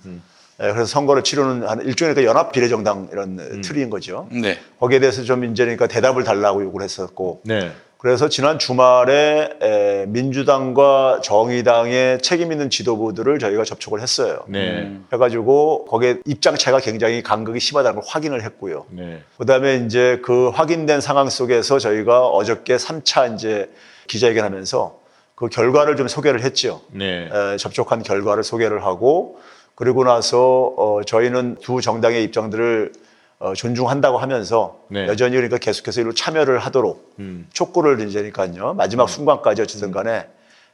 [0.60, 4.28] 에, 그래서 선거를 치르는 한 일종의 그 연합 비례정당 이런 틀인 거죠.
[4.32, 4.58] 네.
[4.80, 7.72] 거기에 대해서 좀 이제 그러니까 대답을 달라고 요구를 했었고 네.
[8.00, 14.40] 그래서 지난 주말에 에, 민주당과 정의당의 책임 있는 지도부들을 저희가 접촉을 했어요.
[14.48, 14.98] 네.
[15.12, 18.86] 해가지고 거기에 입장 차이가 굉장히 간극이 심하다는 걸 확인을 했고요.
[18.92, 19.22] 네.
[19.40, 23.72] 그다음에 이제 그 확인된 상황 속에서 저희가 어저께 3차 이제
[24.08, 25.07] 기자회견하면서
[25.38, 26.82] 그 결과를 좀 소개를 했죠.
[26.90, 27.30] 네.
[27.32, 29.40] 에, 접촉한 결과를 소개를 하고
[29.76, 32.92] 그리고 나서 어, 저희는 두 정당의 입장들을
[33.38, 35.06] 어, 존중한다고 하면서 네.
[35.06, 37.48] 여전히 그러니까 계속해서 이로 참여를 하도록 음.
[37.54, 40.28] 촉구를 이제니까요 마지막 순간까지 어쨌든 간에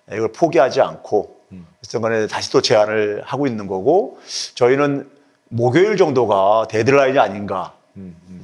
[0.09, 1.41] 이걸 포기하지 않고
[1.79, 4.17] 어쨌든 간에 다시 또 제안을 하고 있는 거고
[4.55, 5.09] 저희는
[5.49, 7.73] 목요일 정도가 데드라인이 아닌가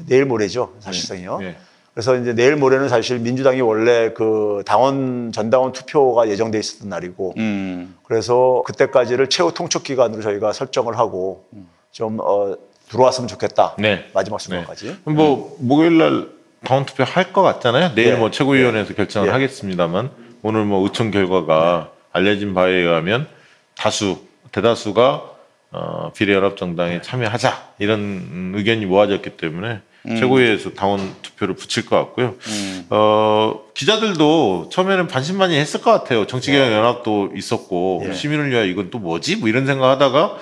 [0.06, 1.38] 내일 모레죠 사실상요.
[1.40, 1.56] 네.
[2.00, 7.94] 그래서 이제 내일 모레는 사실 민주당이 원래 그 당원 전당원 투표가 예정돼 있었던 날이고 음.
[8.06, 11.44] 그래서 그때까지를 최후 통촉 기간으로 저희가 설정을 하고
[11.92, 12.56] 좀 어,
[12.88, 13.76] 들어왔으면 좋겠다.
[13.78, 14.06] 네.
[14.14, 15.00] 마지막 순간까지.
[15.04, 16.28] 그럼 뭐 목요일 날
[16.64, 17.92] 당원 투표 할 것 같잖아요.
[17.96, 18.16] 내일 예.
[18.16, 19.32] 뭐 최고위원회에서 결정을 예.
[19.34, 20.10] 하겠습니다만
[20.42, 23.28] 오늘 뭐 의총 결과가 알려진 바에 의하면
[23.76, 24.20] 다수
[24.54, 25.32] 대다수가
[25.72, 30.16] 어, 비례연합정당에 참여하자 이런 음, 의견이 모아졌기 때문에 음.
[30.16, 32.36] 최고위에서 당원 투표를 붙일 것 같고요.
[32.48, 32.86] 음.
[32.90, 36.26] 어, 기자들도 처음에는 반신반의 했을 것 같아요.
[36.26, 38.14] 정치개혁 연합도 있었고 예.
[38.14, 39.38] 시민을 위하여 이건 또 뭐지?
[39.38, 40.38] 뭐 이런 생각하다가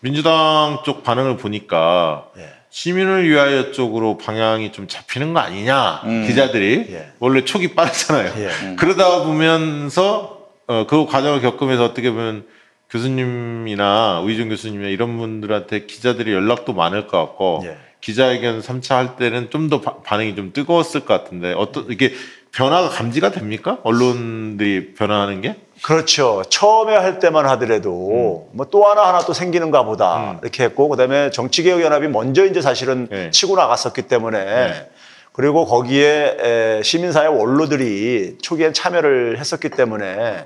[0.00, 2.48] 민주당 쪽 반응을 보니까 예.
[2.70, 6.26] 시민을 위하여 쪽으로 방향이 좀 잡히는 거 아니냐 음.
[6.26, 7.12] 기자들이 예.
[7.18, 8.32] 원래 촉이 빠르잖아요.
[8.38, 8.74] 예.
[8.76, 12.46] 그러다 보면서 어, 그 과정을 겪으면서 어떻게 보면
[12.88, 17.76] 교수님이나 우희준 교수님이나 이런 분들한테 기자들이 연락도 많을 것 같고 예.
[18.02, 22.12] 기자회견 3차 할 때는 좀 더 반응이 좀 뜨거웠을 것 같은데 어떤 이게
[22.50, 23.78] 변화가 감지가 됩니까?
[23.84, 25.56] 언론들이 변화하는 게?
[25.82, 26.42] 그렇죠.
[26.50, 32.44] 처음에 할 때만 하더라도 뭐또 하나 하나 또 생기는가 보다 이렇게 했고 그다음에 정치개혁연합이 먼저
[32.44, 34.88] 이제 사실은 치고 나갔었기 때문에
[35.32, 36.36] 그리고 거기에
[36.78, 40.44] 에, 시민사회 원로들이 초기엔 참여를 했었기 때문에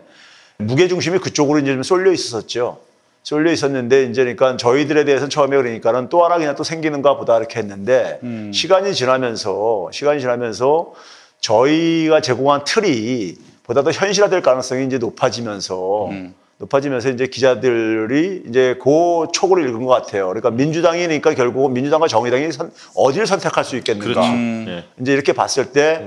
[0.59, 2.79] 무게 중심이 그쪽으로 이제 좀 쏠려 있었었죠.
[3.27, 7.59] 쏠려 있었는데 이제 그러니까 저희들에 대해서는 처음에 그러니까는 또 하나 그냥 또 생기는가 보다 이렇게
[7.59, 8.21] 했는데
[8.53, 10.93] 시간이 지나면서 시간이 지나면서
[11.41, 13.35] 저희가 제공한 틀이
[13.65, 16.09] 보다 더 현실화될 가능성이 이제 높아지면서
[16.59, 20.29] 높아지면서 이제 기자들이 이제 그 촉을 읽은 것 같아요.
[20.29, 24.07] 그러니까 민주당이니까 결국은 민주당과 정의당이 선- 어디를 선택할 수 있겠는가.
[24.21, 24.31] 그렇죠.
[24.33, 24.85] 음.
[25.01, 26.07] 이제 이렇게 봤을 때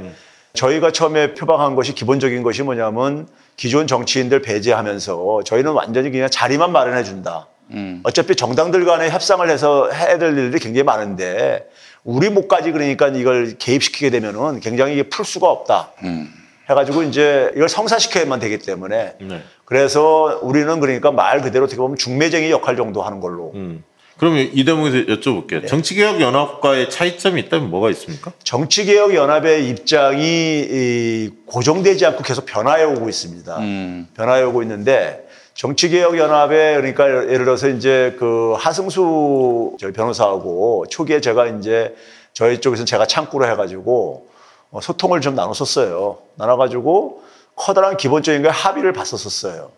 [0.53, 3.27] 저희가 처음에 표방한 것이 기본적인 것이 뭐냐면
[3.60, 7.48] 기존 정치인들 배제하면서 저희는 완전히 그냥 자리만 마련해 준다.
[7.72, 7.99] 음.
[8.03, 11.69] 어차피 정당들 간에 협상을 해서 해야 될 일들이 굉장히 많은데
[12.06, 15.91] 우리 목까지 그러니까 이걸 개입시키게 되면은 굉장히 이게 풀 수가 없다.
[16.06, 16.34] 음.
[16.69, 19.44] 해가지고 이제 이걸 성사시켜야만 되기 때문에 네.
[19.65, 23.52] 그래서 우리는 그러니까 말 그대로 어떻게 보면 중매쟁이 역할 정도 하는 걸로.
[24.19, 25.65] 그러면 이 대목에서 여쭤볼게요.
[25.65, 28.33] 정치개혁연합과의 차이점이 있다면 뭐가 있습니까?
[28.43, 33.57] 정치개혁연합의 입장이 이 고정되지 않고 계속 변화해 오고 있습니다.
[34.15, 41.95] 변화해 오고 있는데 정치개혁연합에 그러니까 예를 들어서 이제 그 하승수 저희 변호사하고 초기에 제가 이제
[42.33, 44.27] 저희 쪽에서 제가 창구로 해가지고
[44.71, 46.17] 어, 소통을 좀 나눴었어요.
[46.35, 47.23] 나눠가지고
[47.55, 49.71] 커다란 기본적인 걸 합의를 봤었었어요.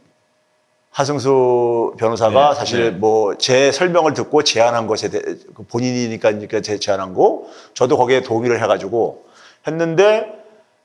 [0.91, 2.91] 하승수 변호사가 네, 사실 네.
[2.91, 5.23] 뭐제 설명을 듣고 제안한 것에 대해
[5.55, 7.43] 그 본인이니까 제 제안한 거
[7.73, 9.26] 저도 거기에 동의를 해가지고
[9.65, 10.27] 했는데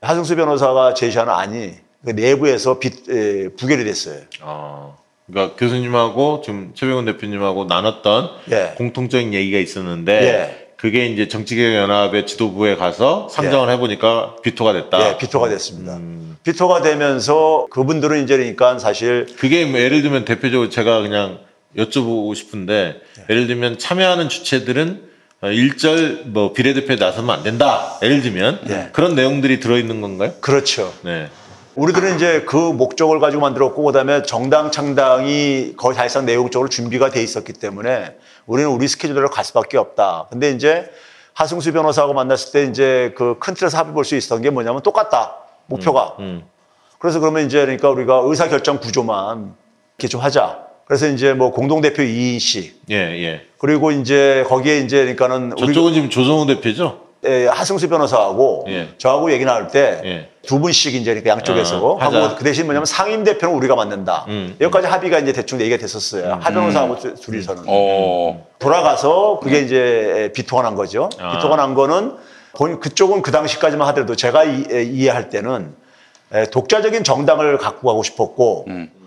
[0.01, 1.75] 하승수 변호사가 제시하는 안이
[2.05, 4.21] 그 내부에서 비, 에, 부결이 됐어요.
[4.43, 4.93] 아,
[5.27, 8.75] 그러니까 교수님하고 지금 최병훈 대표님하고 나눴던 예.
[8.77, 10.66] 공통적인 얘기가 있었는데 예.
[10.77, 15.09] 그게 이제 정치개혁연합의 지도부에 가서 상정을 해보니까 비토가 됐다.
[15.09, 15.99] 예, 비토가 됐습니다.
[16.45, 21.39] 비토가 되면서 그분들은 이제 그러니까 사실 그게 뭐 예를 들면 대표적으로 제가 그냥
[21.77, 23.01] 여쭤보고 싶은데
[23.31, 25.07] 예를 들면 참여하는 주체들은
[25.43, 27.99] 어, 일절 뭐 비례대표에 나서면 안 된다.
[28.03, 28.89] 예를 들면 예.
[28.93, 30.33] 그런 내용들이 들어있는 건가요?
[30.41, 30.93] 그렇죠.
[31.03, 31.29] 네.
[31.75, 37.53] 우리들은 이제 그 목적을 가지고 만들었고 그다음에 정당 창당이 거의 사실상 내용적으로 준비가 돼 있었기
[37.53, 38.17] 때문에
[38.47, 40.27] 우리는 우리 스케줄대로 갈 수밖에 없다.
[40.31, 40.91] 근데 이제
[41.35, 45.35] 하승수 변호사하고 만났을 때 이제 그 큰 틀에서 합의 볼 수 있었던 게 뭐냐면 똑같다.
[45.67, 46.15] 목표가.
[46.21, 46.45] 음.
[46.99, 49.55] 그래서 그러면 이제 그러니까 우리가 의사결정 구조만
[49.99, 50.65] 이렇게 좀 하자.
[50.87, 53.47] 그래서 이제 뭐 공동대표 이인식 예, 예.
[53.59, 57.06] 그리고 이제 거기에 이제 그러니까는 저쪽은 지금 조성우 대표죠?
[57.27, 58.89] 예, 하승수 변호사하고 예.
[58.99, 60.29] 저하고 얘기 나눌 때 예.
[60.47, 62.23] 두 분씩 이제 그러니까 양쪽에서 아, 하자.
[62.25, 64.25] 하고 그 대신 뭐냐면 상임 대표는 우리가 맡는다.
[64.29, 64.57] 음.
[64.61, 66.39] 여기까지 합의가 이제 대충 얘기가 됐었어요.
[66.41, 66.99] 하 변호사하고 음.
[67.01, 67.65] 두- 둘이서는.
[67.67, 68.47] 어.
[68.59, 71.09] 돌아가서 그게 이제 비토가 난 거죠.
[71.21, 71.33] 아.
[71.37, 72.17] 비토가 난 거는
[72.57, 75.75] 본- 그쪽은 그 당시까지만 하더라도 제가 이, 해할 때는
[76.33, 78.67] 에, 독자적인 정당을 갖고 가고 싶었고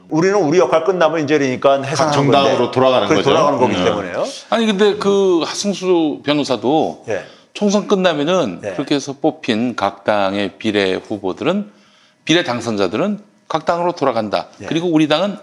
[0.09, 3.21] 우리는 우리 역할 끝나면 이제 그러니까 해산하는 정당으로 건데 돌아가는 거죠.
[3.23, 3.83] 돌아가는 거기 음.
[3.85, 4.23] 때문에요.
[4.49, 7.23] 아니 근데 그 하승수 변호사도 예.
[7.59, 8.71] 총선 끝나면은 네.
[8.71, 11.69] 그렇게 해서 뽑힌 각 당의 비례 후보들은
[12.23, 13.19] 비례 당선자들은
[13.49, 14.47] 각 당으로 돌아간다.
[14.61, 14.65] 예.
[14.65, 15.35] 그리고 우리 당은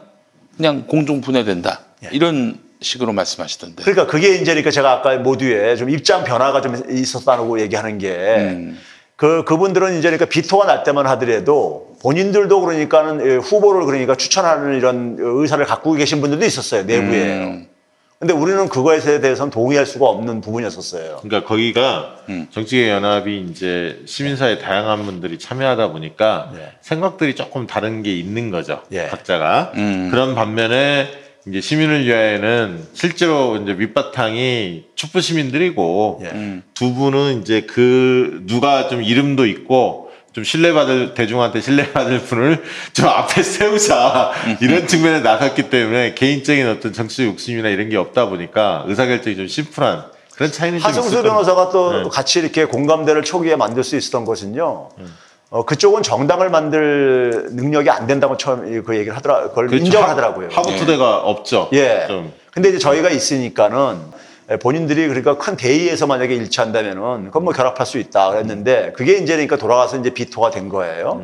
[0.56, 1.80] 그냥 공중 분해된다.
[2.12, 3.82] 이런 식으로 말씀하시던데.
[3.82, 8.78] 그러니까 그게 이제 그러니까 제가 아까 모두에 좀 입장 변화가 좀 있었다고 얘기하는 게 음.
[9.16, 15.16] 그, 그분들은 이제 그러니까 비토가 날 때만 하더라도 본인들도 그러니까는 예, 후보를 그러니까 추천하는 이런
[15.18, 16.84] 의사를 갖고 계신 분들도 있었어요.
[16.84, 17.44] 내부에.
[17.44, 17.75] 음.
[18.18, 21.18] 근데 우리는 그거에 대해서는 동의할 수가 없는 부분이었었어요.
[21.22, 22.46] 그러니까 거기가 음.
[22.50, 26.72] 정치개혁연합이 이제 시민사회 다양한 분들이 참여하다 보니까 네.
[26.80, 28.82] 생각들이 조금 다른 게 있는 거죠.
[28.92, 29.06] 예.
[29.06, 29.72] 각자가.
[29.74, 30.08] 음.
[30.10, 31.08] 그런 반면에
[31.46, 36.28] 이제 시민을 위하여는 실제로 이제 밑바탕이 촛불 시민들이고 예.
[36.28, 36.62] 음.
[36.72, 40.05] 두 분은 이제 그 누가 좀 이름도 있고
[40.36, 47.24] 좀 신뢰받을 대중한테 신뢰받을 분을 좀 앞에 세우자 이런 측면에 나섰기 때문에 개인적인 어떤 정치
[47.24, 50.04] 욕심이나 이런 게 없다 보니까 의사결정이 좀 심플한
[50.34, 51.22] 그런 차이는 좀 하승수.
[51.22, 52.08] 변호사가 또 네.
[52.12, 54.90] 같이 이렇게 공감대를 초기에 만들 수 있었던 것은요.
[55.48, 59.86] 어, 그쪽은 정당을 만들 능력이 안 된다고 처음 그 얘기를 하더라, 그걸 그렇죠.
[59.86, 60.48] 인정하더라고요.
[60.52, 61.70] 하- 하부투대가 없죠.
[61.72, 62.04] 예.
[62.08, 62.30] 좀.
[62.52, 63.96] 근데 이제 저희가 있으니까는
[64.60, 69.56] 본인들이 그러니까 큰 대의에서 만약에 일치한다면은 그건 뭐 결합할 수 있다 그랬는데 그게 이제 그러니까
[69.56, 71.20] 돌아가서 이제 비토가 된 거예요.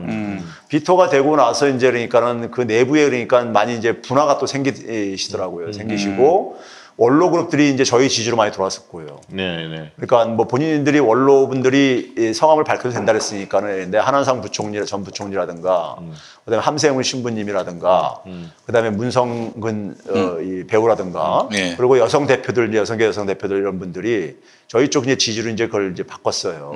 [0.69, 5.73] 비토가 되고 나서 이제 그러니까는 그 내부에 그러니까 많이 이제 분화가 또 생기시더라고요.
[5.73, 6.57] 생기시고
[6.97, 9.20] 원로 그룹들이 이제 저희 지지로 많이 돌아섰고요.
[9.28, 9.93] 네, 네.
[9.97, 15.97] 그러니까 뭐 본인들이 원로 분들이 이 성함을 밝혀도 된다 그랬으니까는 근데 한한상 부총리 전 부총리라든가
[16.44, 18.23] 그다음에 함세웅 신부님이라든가
[18.66, 21.74] 그다음에 문성근 어, 이 배우라든가 네.
[21.77, 24.36] 그리고 여성 대표들 여성계 여성 대표들 이런 분들이
[24.73, 26.73] 저희 쪽 이제 지지로 이제 그걸 이제 바꿨어요.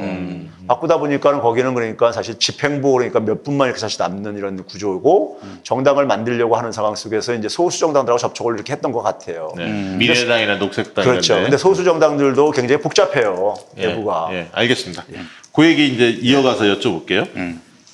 [0.68, 6.04] 바꾸다 보니까는 거기는 그러니까 사실 집행부 그러니까 몇 분만 이렇게 사실 남는 이런 구조고 정당을
[6.04, 9.50] 만들려고 하는 상황 속에서 이제 소수 정당들하고 접촉을 이렇게 했던 것 같아요.
[9.56, 9.64] 네.
[9.96, 11.32] 미래당이나 녹색당 그렇죠.
[11.32, 11.44] 이런데.
[11.44, 13.54] 근데 소수 정당들도 굉장히 복잡해요.
[13.78, 14.28] 예, 내부가.
[14.30, 15.06] 예, 알겠습니다.
[15.54, 17.26] 그 얘기 이제 이어가서 여쭤볼게요.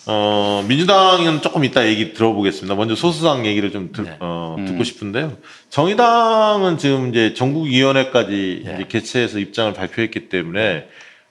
[0.06, 2.74] 어, 민주당은 조금 이따 얘기 들어보겠습니다.
[2.74, 5.36] 먼저 소수당 얘기를 좀 들- 어, 듣고 싶은데요.
[5.70, 10.88] 정의당은 지금 이제 전국위원회까지 이제 개최해서 입장을 발표했기 때문에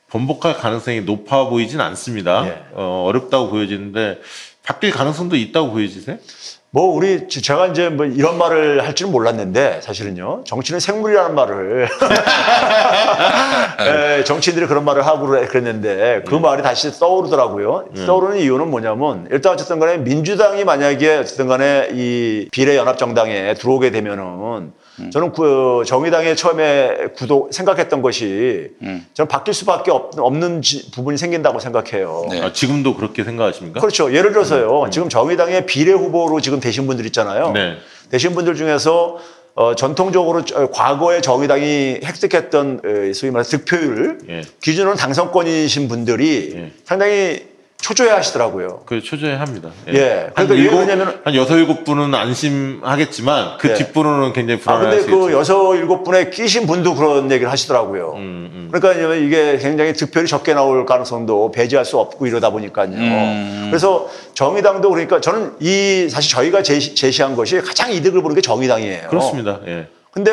[0.09, 2.43] 번복할 가능성이 높아 보이진 않습니다.
[2.73, 4.19] 어, 어렵다고 보여지는데
[4.63, 6.17] 바뀔 가능성도 있다고 보여지세요?
[6.73, 10.45] 뭐 우리 제가 이제 뭐 이런 말을 할 줄은 몰랐는데 사실은요.
[10.45, 11.89] 정치는 생물이라는 말을.
[13.81, 17.89] 에, 정치인들이 그런 말을 하고 그랬는데 그 말이 다시 떠오르더라고요.
[18.05, 24.71] 떠오르는 이유는 뭐냐면 일단 어쨌든 간에 민주당이 만약에 어쨌든 간에 이 비례연합정당에 들어오게 되면은
[25.09, 28.69] 저는 그 정의당에 처음에 구도 생각했던 것이
[29.13, 30.61] 저는 바뀔 수밖에 없, 는
[30.93, 32.25] 부분이 생긴다고 생각해요.
[32.41, 33.79] 아, 지금도 그렇게 생각하십니까?
[33.79, 34.13] 그렇죠.
[34.13, 34.89] 예를 들어서요.
[34.91, 37.51] 지금 정의당의 비례 후보로 지금 되신 분들 있잖아요.
[37.53, 37.77] 네.
[38.09, 39.17] 되신 분들 중에서
[39.53, 44.41] 어, 전통적으로 저- 과거에 정의당이 획득했던 에, 소위 말해서 득표율 예.
[44.61, 47.50] 기준으로 당선권이신 분들이 상당히
[47.81, 48.81] 초조해 하시더라고요.
[48.85, 49.69] 그 초조해 합니다.
[49.89, 50.29] 예.
[50.35, 53.73] 한 그러니까 일곱, 왜냐면은- 한 여섯 일곱 분은 안심하겠지만 그 예.
[53.73, 55.19] 뒷부분은 굉장히 아, 근데 불안하시겠죠.
[55.19, 58.13] 그 여섯 일곱 분에 끼신 분도 그런 얘기를 하시더라고요.
[58.17, 62.89] 음, 그러니까 이게 굉장히 득표율이 적게 나올 가능성도 배제할 수 없고 이러다 보니까요.
[62.91, 63.67] 음.
[63.71, 69.07] 그래서 정의당도 그러니까 저는 이 사실 저희가 제시, 제시한 것이 가장 이득을 보는 게 정의당이에요.
[69.09, 69.59] 그렇습니다.
[69.67, 69.87] 예.
[70.11, 70.31] 근데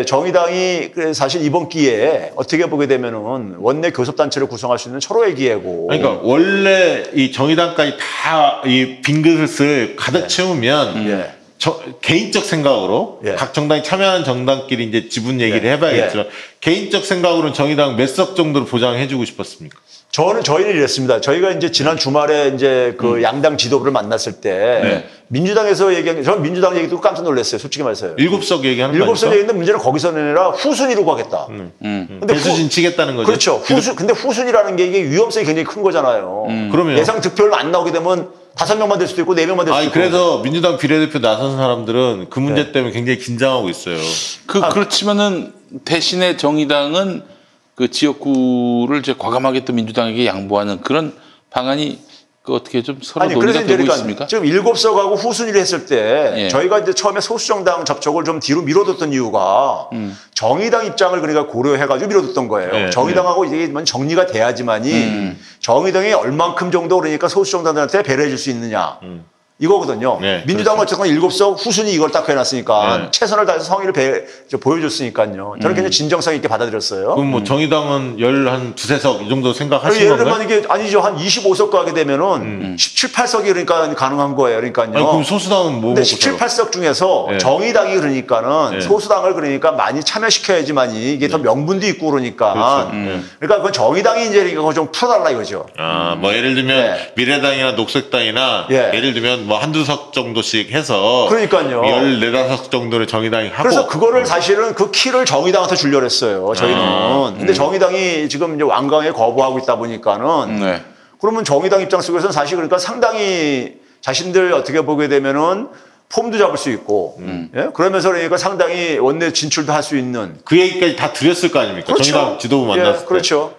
[0.00, 5.88] 에, 정의당이 사실 이번 기회에 어떻게 보게 되면은 원내 교섭단체를 구성할 수 있는 철호의 기회고.
[5.88, 11.30] 그러니까 원래 이 정의당까지 다 이 빈그릇을 가득 채우면 예.
[11.58, 15.72] 저- 개인적 생각으로 각 정당이 참여하는 정당끼리 이제 지분 얘기를 예.
[15.72, 16.26] 해봐야겠지만
[16.60, 19.78] 개인적 생각으로는 정의당 몇 석 정도를 보장해주고 싶었습니까?
[20.14, 21.20] 저는 저희는 이랬습니다.
[21.20, 25.08] 저희가 이제 지난 주말에 이제 그 양당 지도부를 만났을 때 네.
[25.26, 27.58] 민주당에서 얘기한 게 저는 민주당 얘기 듣고 깜짝 놀랐어요.
[27.58, 28.14] 솔직히 말해서요.
[28.18, 29.34] 일곱 석 얘기하는 거 일곱 석 아닙니까?
[29.34, 31.48] 얘기인데 문제는 거기서는 아니라 후순위로 가겠다.
[31.80, 33.26] 근데 배수진 치겠다는 거죠.
[33.26, 33.56] 그렇죠.
[33.56, 36.46] 후순 근데 후순위라는 게 이게 위험성이 굉장히 큰 거잖아요.
[36.70, 39.78] 그러면 예상 득표율 안 나오게 되면 다섯 명만 될 수도 있고 네 명만 될 수도
[39.78, 39.94] 아니 있고.
[39.94, 42.44] 그래서 민주당 비례대표 나선 사람들은 그 네.
[42.44, 43.98] 문제 때문에 굉장히 긴장하고 있어요.
[44.46, 45.52] 그 그렇지만은
[45.84, 47.33] 대신에 정의당은
[47.74, 51.12] 그 지역구를 이제 과감하게 또 민주당에게 양보하는 그런
[51.50, 51.98] 방안이
[52.42, 54.26] 그 어떻게 좀 서로 아니 논의가 그래서 이제 되고 그러니까 있습니까?
[54.26, 56.48] 지금 일곱 석하고 후순위를 했을 때 예.
[56.48, 60.16] 저희가 이제 처음에 소수정당 접촉을 좀 뒤로 밀어뒀던 이유가 음.
[60.34, 62.74] 정의당 입장을 그러니까 고려해가지고 밀어뒀던 거예요.
[62.74, 65.40] 예, 정의당하고 이게 뭐 정리가 돼야지만이 음.
[65.60, 68.98] 정의당이 얼만큼 정도 그러니까 소수정당들한테 배려해줄 수 있느냐.
[69.04, 69.24] 음.
[69.60, 70.18] 이거거든요.
[70.20, 73.08] 네, 민주당은 어쨌건 일곱 석 후순위 이걸 딱 해놨으니까 네.
[73.12, 75.32] 최선을 다해서 성의를 배- 저 보여줬으니까요.
[75.32, 75.60] 저는 음.
[75.74, 77.14] 굉장히 진정성 있게 받아들였어요.
[77.14, 80.38] 그럼 뭐 정의당은 열 한 두세 석 이 정도 생각하신 예를 건가요?
[80.38, 81.00] 들면 이게 아니죠.
[81.00, 84.56] 한 25석 가게 되면은 17, 8석이 그러니까 가능한 거예요.
[84.58, 84.88] 그러니까요.
[84.88, 84.96] 음.
[84.96, 86.46] 아니, 그럼 소수당은 뭐 근데 먹고 17, 살아?
[86.46, 87.38] 8석 중에서 네.
[87.38, 88.80] 정의당이 그러니까는 네.
[88.80, 92.52] 소수당을 그러니까 많이 참여시켜야지만이 이게 더 명분도 있고 그러니까.
[92.52, 92.90] 그렇죠.
[92.92, 93.20] 네.
[93.38, 95.66] 그러니까 그건 정의당이 이제 그거 좀 풀어달라 이거죠.
[95.78, 98.90] 아, 뭐 예를 들면 미래당이나 녹색당이나 예.
[98.92, 99.00] 예.
[99.00, 101.82] 를 들면 뭐 한두 석 정도씩 해서 그러니까요.
[102.20, 106.52] 14, 석 정도를 정의당이 하고 그래서 그거를 사실은 그 키를 정의당한테 주려고 했어요.
[106.56, 106.78] 저희는.
[106.80, 107.54] 아, 근데 음.
[107.54, 110.82] 정의당이 지금 이제 완강에 거부하고 있다 보니까는 네.
[111.20, 115.68] 그러면 정의당 입장 속에서는 사실 그러니까 상당히 자신들 어떻게 보게 되면은
[116.10, 117.50] 폼도 잡을 수 있고 음.
[117.56, 117.68] 예?
[117.74, 121.92] 그러면서 그러니까 상당히 원내 진출도 할 수 있는 그 얘기까지 다 드렸을 거 아닙니까?
[121.92, 122.12] 그렇죠.
[122.12, 123.06] 정의당 지도부 예, 만났을 때.
[123.06, 123.54] 그렇죠.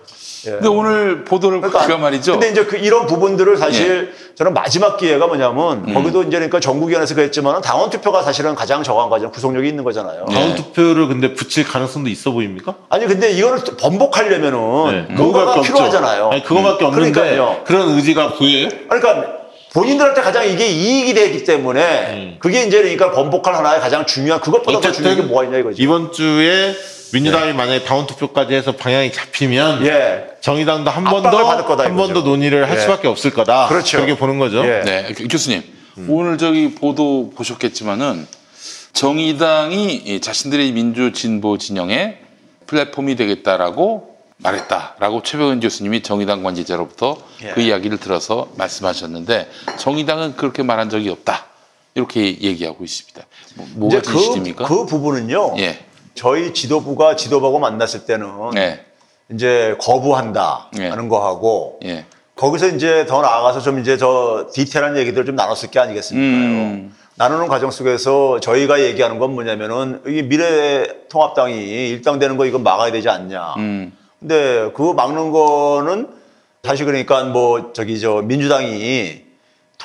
[0.48, 0.52] 예.
[0.52, 2.34] 근데 오늘 보도를 보니까 말이죠.
[2.34, 5.94] 근데 이제 그 이런 부분들을 사실 저는 마지막 기회가 뭐냐면 음.
[5.94, 10.26] 거기도 이제 그러니까 전국위원회에서 그랬지만 당원 투표가 사실은 가장 저간 과정 구속력이 있는 거잖아요.
[10.32, 12.76] 다운 투표를 근데 붙일 가능성도 있어 보입니까?
[12.90, 15.62] 아니 근데 이거를 또 번복하려면은 네, 뭔가가.
[15.62, 16.30] 필요하잖아요.
[16.32, 17.64] 아니, 그거밖에 없는데 그러니까요.
[17.66, 18.70] 그런 의지가 보여요?
[18.90, 24.80] 그러니까 본인들한테 가장 이게 이익이 되기 때문에 그게 이제 그러니까 번복할 하나의 가장 중요한 그것보다
[24.80, 25.82] 더 중요한 게 뭐가 있냐 이거지.
[25.82, 26.74] 이번 주에
[27.14, 30.35] 민주당이 만약에 다운 투표까지 해서 방향이 잡히면 예.
[30.50, 31.38] 정의당도 한 번 더
[31.82, 32.22] 한 번 더.
[32.22, 32.82] 논의를 할 예.
[32.82, 33.68] 수밖에 없을 거다.
[33.68, 33.98] 그렇죠.
[33.98, 34.62] 그렇게 보는 거죠.
[34.62, 35.64] 네, 교- 교수님
[36.08, 38.28] 오늘 저기 보도 보셨겠지만은
[38.94, 42.20] 정의당이 이 자신들의 민주 진보 진영의
[42.68, 47.50] 플랫폼이 되겠다라고 말했다라고 최백은 교수님이 정의당 관계자로부터 예.
[47.54, 51.46] 그 이야기를 들어서 말씀하셨는데 정의당은 그렇게 말한 적이 없다
[51.96, 53.22] 이렇게 얘기하고 있습니다.
[53.56, 54.66] 뭐, 뭐가 이제 진실입니까?
[54.66, 55.56] 그, 그 부분은요.
[55.58, 55.80] 예.
[56.14, 58.86] 저희 지도부가 지도부하고 만났을 때는 네.
[59.32, 62.06] 이제 거부한다 하는 거하고 예.
[62.36, 66.32] 거기서 이제 더 나아가서 좀 이제 저 디테일한 얘기들을 좀 나눴을 게 아니겠습니까요.
[66.32, 66.96] 음.
[67.16, 73.54] 나누는 과정 속에서 저희가 얘기하는 건 뭐냐면은 이 미래통합당이 일당되는 거 이거 막아야 되지 않냐.
[73.58, 73.94] 음.
[74.20, 76.10] 근데 그거 막는 거는
[76.64, 79.25] 사실 그러니까 뭐 저기 저 민주당이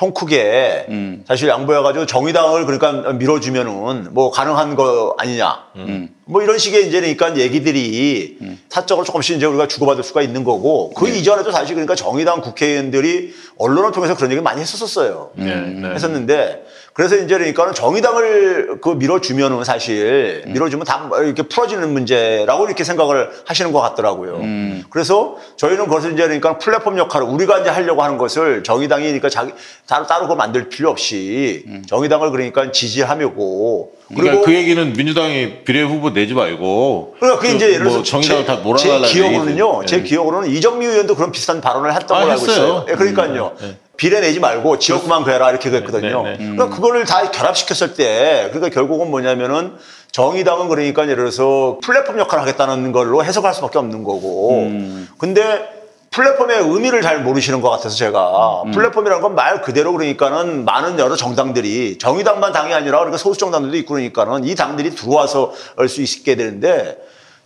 [0.01, 1.23] 통 크게 음.
[1.27, 5.65] 사실 양보해가지고 정의당을 그러니까 밀어주면은 뭐 가능한 거 아니냐.
[5.75, 6.09] 음.
[6.25, 11.07] 뭐 이런 식의 이제 그러니까 얘기들이 사적으로 조금씩 이제 우리가 주고받을 수가 있는 거고 그
[11.07, 15.33] 이전에도 사실 그러니까 정의당 국회의원들이 언론을 통해서 그런 얘기를 많이 했었었어요.
[15.35, 15.89] 네, 네.
[15.89, 20.51] 했었는데 그래서 이제 그러니까는 정의당을 그 밀어주면은 사실 음.
[20.53, 24.35] 밀어주면 다 이렇게 풀어지는 문제라고 이렇게 생각을 하시는 것 같더라고요.
[24.41, 24.83] 음.
[24.89, 29.53] 그래서 저희는 그것을 이제 그러니까 플랫폼 역할을 우리가 이제 하려고 하는 것을 정의당이 그러니까 자기
[29.87, 36.11] 따로 따로 그걸 만들 필요 없이 정의당을 그러니까 지지하려고 그러니까 그 얘기는 민주당이 비례 후보
[36.11, 39.75] 내지 말고 그러니까 그게 이제 예를 뭐 들어서 정의당을 제- 다제 몰아달라는 기억으로는요.
[39.77, 39.83] 얘기죠.
[39.85, 40.01] 제 예.
[40.03, 42.45] 기억으로는 이정미 의원도 그런 비슷한 발언을 했던 아, 걸로 알고.
[42.45, 42.85] 있어요.
[42.89, 43.53] 예, 그러니까요.
[43.61, 43.77] 음, 네.
[44.01, 46.23] 비례 내지 말고 지역구만 그래라 이렇게 그랬거든요.
[46.23, 46.37] 네, 네.
[46.37, 49.75] 그러니까 그거를 다 결합시켰을 때 그러니까 결국은 뭐냐면은
[50.11, 54.71] 정의당은 그러니까 예를 들어서 플랫폼 역할을 하겠다는 걸로 해석할 수밖에 없는 거고.
[55.19, 55.69] 근데
[56.09, 61.99] 플랫폼의 의미를 잘 모르시는 것 같아서 제가 플랫폼이라는 건 말 그대로 그러니까는 많은 여러 정당들이
[61.99, 66.97] 정의당만 당이 아니라 그러니까 소수 정당들도 있고 그러니까는 이 당들이 들어와서 할 수 있게 되는데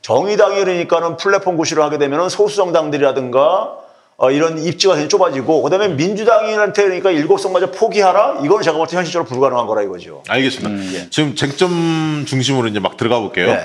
[0.02, 3.84] 정의당이 그러니까는 플랫폼 구실을 하게 되면은 소수 정당들이라든가
[4.18, 9.28] 어, 이런 입지가 굉장히 좁아지고 그다음에 민주당한테 그러니까 일곡성마저 포기하라 이거는 제가 볼 때 현실적으로
[9.28, 10.24] 불가능한 거라 이거죠.
[10.28, 11.10] 알겠습니다.
[11.10, 13.48] 지금 쟁점 중심으로 이제 막 들어가 볼게요.
[13.48, 13.60] 네.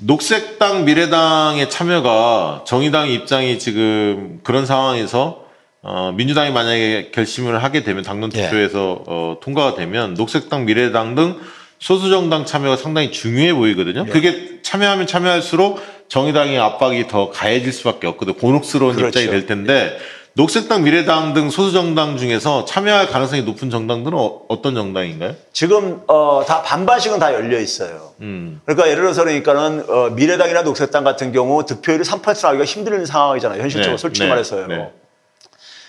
[0.00, 5.42] 녹색당, 미래당의 참여가 정의당의 입장이 지금 그런 상황에서
[5.82, 11.36] 어, 민주당이 만약에 결심을 하게 되면 당론 투표에서 어, 통과가 되면 녹색당, 미래당 등
[11.80, 14.06] 소수정당 참여가 상당히 중요해 보이거든요.
[14.06, 15.80] 그게 참여하면 참여할수록
[16.16, 18.36] 정의당의 압박이 더 가해질 수밖에 없거든요.
[18.36, 19.18] 곤혹스러운 그렇죠.
[19.18, 19.96] 입장이 될 텐데
[20.34, 25.34] 녹색당, 미래당 등 소수 정당 중에서 참여할 가능성이 높은 정당들은 어, 어떤 정당인가요?
[25.54, 28.10] 지금 어, 다 반반씩은 다 열려 있어요.
[28.20, 28.60] 음.
[28.66, 33.62] 그러니까 예를 들어서 그러니까는 어, 미래당이나 녹색당 같은 경우 득표율이 3% 나기가 힘든 상황이잖아요.
[33.62, 34.66] 현실적으로 네, 솔직히 네, 말해서요.
[34.66, 34.90] 네.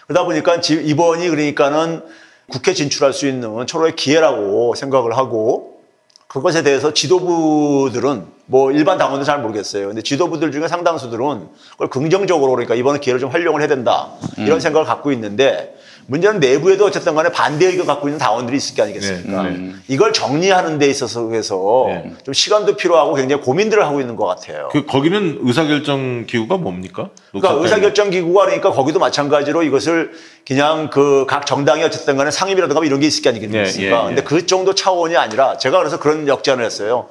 [0.08, 2.02] 그러다 보니까 지- 이번이 그러니까는
[2.50, 5.82] 국회 진출할 수 있는 초로의 기회라고 생각을 하고
[6.30, 9.88] 그것에 대해서 지도부들은 뭐 일반 당원도 잘 모르겠어요.
[9.88, 14.10] 근데 지도부들 중에 상당수들은 그걸 긍정적으로 그러니까 이번에 기회를 좀 활용을 해야 된다.
[14.38, 14.60] 이런 음.
[14.60, 15.76] 생각을 갖고 있는데
[16.07, 19.44] 문제는 내부에도 어쨌든 간에 반대 의견 갖고 있는 당원들이 있을 게 아니겠습니까?
[19.44, 19.72] 네, 네.
[19.88, 21.88] 이걸 정리하는 데 있어서 그래서
[22.26, 24.68] 좀 시간도 필요하고 굉장히 고민들을 하고 있는 것 같아요.
[24.74, 27.10] 그 거기는 의사결정 기구가 뭡니까?
[27.32, 27.61] 그러니까.
[27.64, 30.11] 의사결정 기구가 그러니까 거기도 마찬가지로 이것을
[30.45, 33.95] 그냥 그 각 정당이 어쨌든 간에 상임이라든가 뭐 이런 게 있을 게 아니겠습니까?
[33.98, 34.07] 예, 예, 예.
[34.07, 37.07] 근데 그 정도 차원이 아니라 제가 그래서 그런 역제안을 했어요.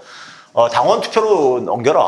[0.55, 2.01] 어, 당원 투표로 넘겨라.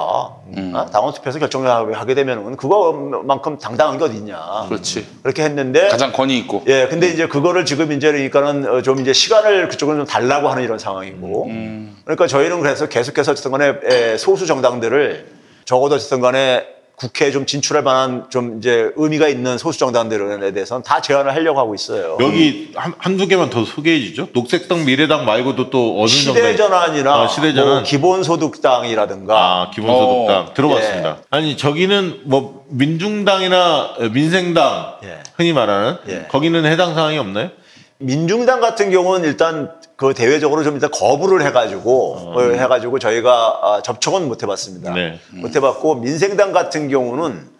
[0.56, 0.72] 음.
[0.74, 0.84] 어?
[0.86, 4.66] 당원 투표에서 결정을 하게 되면은 그거만큼 당당한 게 어디 있냐.
[4.68, 5.06] 그렇지.
[5.22, 6.62] 그렇게 했는데 가장 권위 있고.
[6.66, 10.62] 예, 근데 이제 그거를 지금 이제 그러니까는 어, 좀 이제 시간을 그쪽은 좀 달라고 하는
[10.62, 11.46] 이런 상황이고.
[11.46, 11.96] 음.
[12.04, 15.26] 그러니까 저희는 그래서 계속해서 어쨌든 간에 에, 소수 정당들을
[15.64, 16.66] 적어도 어쨌든 간에
[16.96, 21.74] 국회에 좀 진출할 만한 좀 이제 의미가 있는 소수 정당들에 대해서는 다 제안을 하려고 하고
[21.74, 22.16] 있어요.
[22.20, 24.28] 여기 한, 한두 개만 더 소개해 주죠.
[24.32, 27.74] 녹색당, 미래당 말고도 또 어느 정도 시대전환이나 아, 시대전환.
[27.74, 31.08] 뭐 기본소득당이라든가 아, 기본소득당 어, 들어봤습니다.
[31.18, 31.24] 예.
[31.30, 35.18] 아니 저기는 뭐 민중당이나 민생당 예.
[35.36, 35.96] 흔히 말하는
[36.28, 37.50] 거기는 해당 사항이 없나요?
[37.98, 44.26] 민중당 같은 경우는 일단 그 대외적으로 좀 일단 거부를 해가지고 어, 해가지고 저희가 아, 접촉은
[44.26, 44.92] 못 해봤습니다.
[44.92, 45.20] 네.
[45.30, 47.54] 못 해봤고 민생당 같은 경우는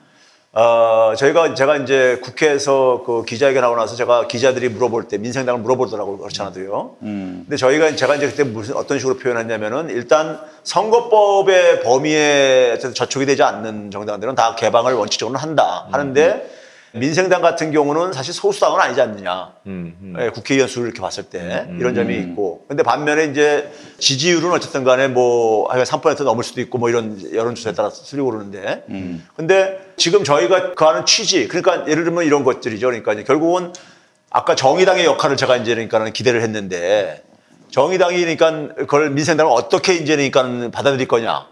[0.53, 6.19] 어, 저희가 제가 이제 국회에서 그 기자회견 하고 나서 제가 기자들이 물어볼 때 민생당을 물어보더라고요.
[6.19, 6.97] 그렇지 않아도요.
[7.01, 13.91] 근데 저희가 제가 이제 그때 무슨 어떤 식으로 표현했냐면은 일단 선거법의 범위에 저촉이 되지 않는
[13.91, 16.49] 정당들은 다 개방을 원칙적으로 한다 하는데
[16.95, 19.53] 민생당 같은 경우는 사실 소수당은 아니지 않느냐.
[19.67, 22.65] 음, 예, 국회의원 수를 이렇게 봤을 때 이런 점이 있고.
[22.69, 23.69] 근데 반면에 이제
[23.99, 28.85] 지지율은 어쨌든 간에 뭐, 한3% 넘을 수도 있고 뭐 이런 여론조사에 따라서 틀리고 그러는데.
[29.37, 32.87] 근데 지금 저희가 그 하는 취지, 그러니까 예를 들면 이런 것들이죠.
[32.87, 33.73] 그러니까 이제 결국은
[34.31, 37.23] 아까 정의당의 역할을 제가 이제 그러니까 기대를 했는데
[37.75, 41.47] 정의당이 그러니까 그걸 민생당을 어떻게 이제 그러니까 받아들일 거냐.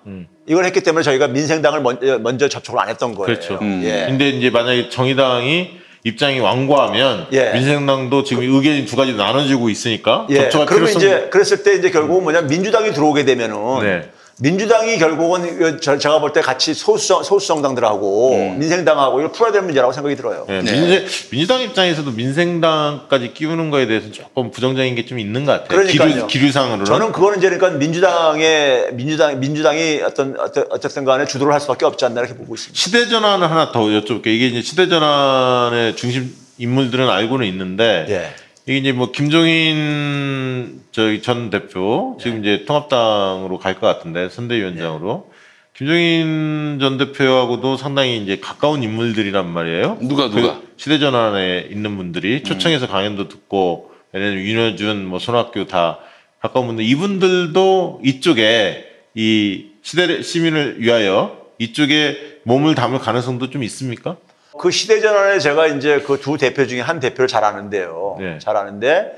[0.47, 3.27] 이걸 했기 때문에 저희가 민생당을 먼저, 먼저 접촉을 안 했던 거예요.
[3.27, 3.59] 그렇죠.
[3.83, 4.07] 예.
[4.07, 7.51] 근데 이제 만약에 정의당이 입장이 완고하면 예.
[7.53, 11.91] 민생당도 지금 의견이 두 가지 나눠지고 있으니까 예, 접촉할 그러면 필요성 이제 그랬을 때 이제
[11.91, 14.11] 결국은 뭐냐 민주당이 들어오게 되면은 네.
[14.41, 20.17] 민주당이 결국은 제가 볼 때 같이 소수 소수 정당들하고 민생당하고 이걸 풀어야 될 문제라고 생각이
[20.17, 20.47] 들어요.
[20.49, 25.69] 네, 민생, 민주당 입장에서도 민생당까지 끼우는 거에 대해서 조금 부정적인 게 좀 있는 것 같아요.
[25.69, 26.09] 그러니까요.
[26.09, 26.85] 기류, 기류상으로는.
[26.87, 30.37] 저는 그거는 이제 그러니까 민주당의 민주당 민주당이 어떤
[30.71, 32.79] 어쨌든 간에 주도를 할 수밖에 없지 않나 이렇게 보고 있습니다.
[32.79, 34.29] 시대 전환을 하나 더 여쭤볼게요.
[34.29, 38.35] 이게 이제 시대 전환의 중심 인물들은 알고는 있는데 예.
[38.67, 45.31] 이게 이제 뭐 김종인 저희 전 대표 지금 이제 통합당으로 갈 것 같은데 선대위원장으로
[45.77, 49.99] 김종인 전 대표하고도 상당히 이제 가까운 인물들이란 말이에요.
[50.03, 50.61] 누가, 누가?
[50.61, 55.99] 그 시대전환에 있는 분들이 초청해서 강연도 듣고 예를 들면 윤여준 뭐 손학규 다
[56.41, 58.85] 가까운 분들 이분들도 이쪽에
[59.15, 64.17] 이 시대 시민을 위하여 이쪽에 몸을 담을 가능성도 좀 있습니까?
[64.59, 68.17] 그 시대전환에 제가 이제 그 두 대표 중에 한 대표를 잘 아는데요.
[68.21, 68.39] 네.
[68.39, 69.13] 잘 아는데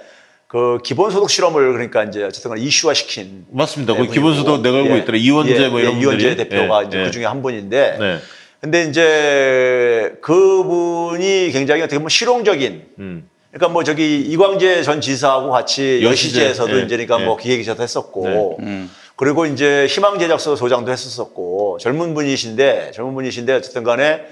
[0.46, 3.94] 그 기본소득 실험을 그러니까 이제 어쨌든 간에 이슈화 시킨 맞습니다.
[3.94, 5.18] 그 기본소득 내걸고 있더라.
[5.18, 6.48] 이원재 뭐 이런 이원재 분들이.
[6.48, 7.04] 대표가 예, 이제 예.
[7.04, 8.18] 그 중에 한 분인데 네.
[8.60, 13.28] 근데 이제 그분이 굉장히 어떻게 보면 실용적인 음.
[13.50, 16.40] 그러니까 뭐 저기 이광재 전 지사하고 같이 여시제.
[16.40, 17.24] 여시제에서도 예, 이제 그러니까 예.
[17.24, 18.66] 뭐 기획이사도 했었고 네.
[18.66, 18.90] 음.
[19.16, 24.24] 그리고 이제 희망제작소 소장도 했었었고 젊은 분이신데 젊은 분이신데 어쨌든 간에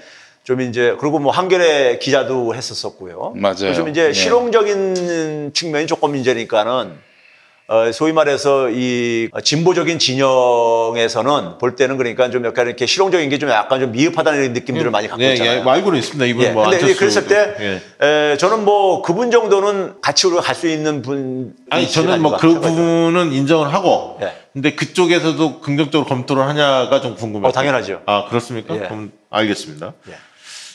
[0.43, 3.33] 좀 이제 그리고 뭐 한겨레 기자도 했었었고요.
[3.37, 3.73] 맞아요.
[3.73, 4.13] 좀 이제 네.
[4.13, 7.13] 실용적인 측면이 조금 이제니까는
[7.69, 13.49] 어, 소위 말해서 이 진보적인 진영에서는 볼 때는 그러니까 좀 약간 이렇게 실용적인 게 좀
[13.49, 15.63] 약간 좀 미흡하다는 느낌들을 많이 갖고 네, 있잖아요.
[15.65, 16.25] 예, 알고는 있습니다.
[16.25, 16.93] 이분 예, 뭐 근데.
[16.93, 18.05] 그랬을 때 예.
[18.33, 22.59] 에, 저는 뭐 그분 정도는 같이 우리가 갈 수 있는 분 아니 저는 뭐 그
[22.59, 24.19] 부분은 인정을 하고
[24.51, 27.47] 근데 그쪽에서도 긍정적으로 검토를 하냐가 좀 궁금해요.
[27.47, 28.01] 어, 당연하죠.
[28.05, 28.75] 아 그렇습니까?
[28.75, 28.79] 예.
[28.79, 29.93] 그럼 알겠습니다.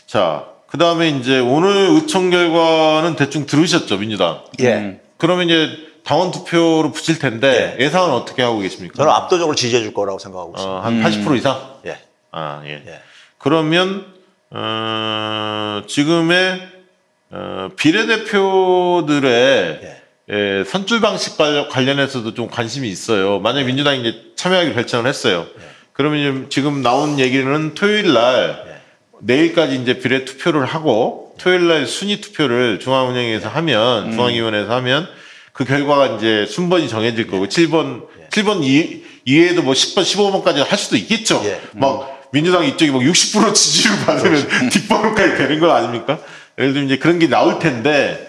[0.09, 4.41] 자, 그 다음에 이제 오늘 의총 결과는 대충 들으셨죠 민주당.
[4.61, 5.01] 예.
[5.19, 5.69] 그러면 이제
[6.03, 7.91] 당원 투표로 붙일 텐데 예.
[7.91, 8.95] 상은 어떻게 하고 계십니까?
[8.97, 10.79] 저는 압도적으로 지지해 줄 거라고 생각하고 있습니다.
[10.79, 11.61] 어, 한80% 이상?
[11.87, 11.99] 예.
[12.33, 12.83] 아, 예.
[13.37, 14.07] 그러면,
[14.51, 16.61] 어, 지금의,
[17.31, 19.29] 어, 비례대표들의
[20.31, 23.39] 예, 선출 방식 관- 관련해서도 좀 관심이 있어요.
[23.41, 25.47] 만약에 민주당이 이제 참여하기로 결정을 했어요.
[25.95, 28.68] 그러면 지금 나온 얘기는 토요일 날,
[29.21, 35.09] 내일까지 이제 비례 투표를 하고, 토요일 날 순위 투표를 중앙은행에서 하면, 중앙위원회에서 하면,
[35.53, 40.97] 그 결과가 이제 순번이 정해질 거고, 7번, 7번 이, 이외에도 뭐 10번, 15번까지 할 수도
[40.97, 41.43] 있겠죠.
[41.75, 46.19] 막 민주당 이쪽이 뭐60% 지지를 받으면 뒷번호까지 되는 거 아닙니까?
[46.59, 48.29] 예를 들면 이제 그런 게 나올 텐데,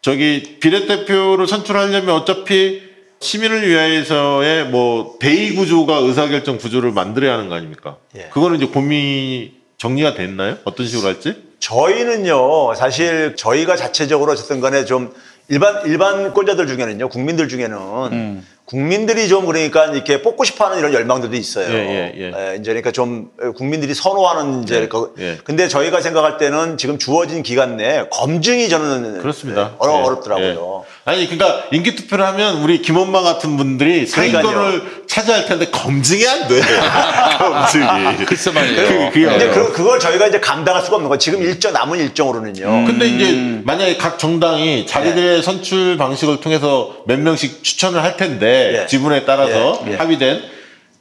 [0.00, 2.82] 저기 비례대표를 선출하려면 어차피
[3.20, 7.96] 시민을 위해서의 뭐 대의 구조가 의사결정 구조를 만들어야 하는 거 아닙니까?
[8.30, 9.52] 그거는 이제 고민이
[9.84, 10.56] 정리가 됐나요?
[10.64, 11.36] 어떤 식으로 할지?
[11.60, 15.12] 저희는요, 사실 저희가 자체적으로 어쨌든 간에 좀
[15.48, 17.76] 일반, 일반 꼴자들 중에는요, 국민들 중에는
[18.12, 18.46] 음.
[18.66, 21.66] 국민들이 좀 그러니까 이렇게 뽑고 싶어 하는 이런 열망들도 있어요.
[21.70, 22.32] 예, 예, 예.
[22.52, 25.38] 예, 이제 그러니까 좀 국민들이 선호하는 이제 예, 그- 예.
[25.44, 29.60] 근데 저희가 생각할 때는 지금 주어진 기간 내에 검증이 저는 그렇습니다.
[29.72, 30.84] 예, 어려, 예, 어렵더라고요.
[30.86, 30.94] 예.
[31.10, 36.60] 아니 그러니까 인기 투표를 하면 우리 김엄마 같은 분들이 상위권을 차지할 텐데 검증이 안 돼.
[37.38, 38.24] 검증이.
[38.24, 39.50] 글쎄 그, 그게 근데.
[39.50, 41.18] 그, 그걸 저희가 이제 감당할 수가 없는 거예요.
[41.18, 42.86] 지금 일정, 남은 일정으로는요.
[42.86, 43.14] 근데 음.
[43.14, 48.86] 이제 만약에 각 정당이 자기들의 선출 방식을 통해서 몇 명씩 추천을 할 텐데 예.
[48.86, 49.96] 지분에 따라서 예, 예.
[49.96, 50.42] 합의된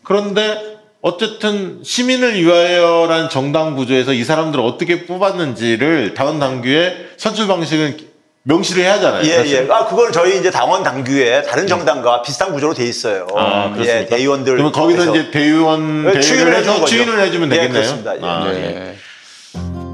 [0.03, 7.97] 그런데 어쨌든 시민을 위하여라는 정당 구조에서 이 사람들을 어떻게 뽑았는지를 당원 당규의 선출 방식은
[8.43, 9.23] 명시를 해야 하잖아요.
[9.25, 9.67] 예, 사실.
[9.67, 9.71] 예.
[9.71, 13.25] 아, 그걸 저희 이제 당원 당규에 다른 정당과 비슷한 구조로 돼 있어요.
[13.35, 14.15] 아, 예, 그렇습니까?
[14.15, 14.53] 대의원들.
[14.53, 16.83] 그러면 거기서 이제 대의원 예, 추인을 해서.
[16.85, 17.73] 추인을 해주면 예, 되겠네요.
[17.73, 18.15] 그렇습니다.
[18.15, 18.19] 예.
[18.21, 18.95] 아, 예.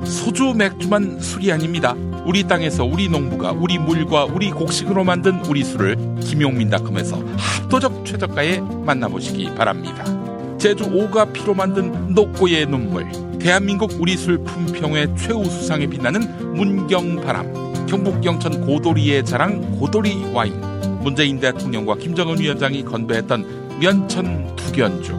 [0.09, 1.95] 소주 맥주만 술이 아닙니다.
[2.25, 9.53] 우리 땅에서 우리 농부가 우리 물과 우리 곡식으로 만든 우리 술을 김용민닷컴에서 합도적 최저가에 만나보시기
[9.55, 10.03] 바랍니다.
[10.57, 13.07] 제주 오가 피로 만든 녹고의 눈물,
[13.39, 20.59] 대한민국 우리 술 품평회 최우수상에 빛나는 문경바람, 경북 영천 고도리의 자랑 고도리 와인,
[21.01, 25.13] 문재인 대통령과 김정은 위원장이 건배했던 면천 투견주,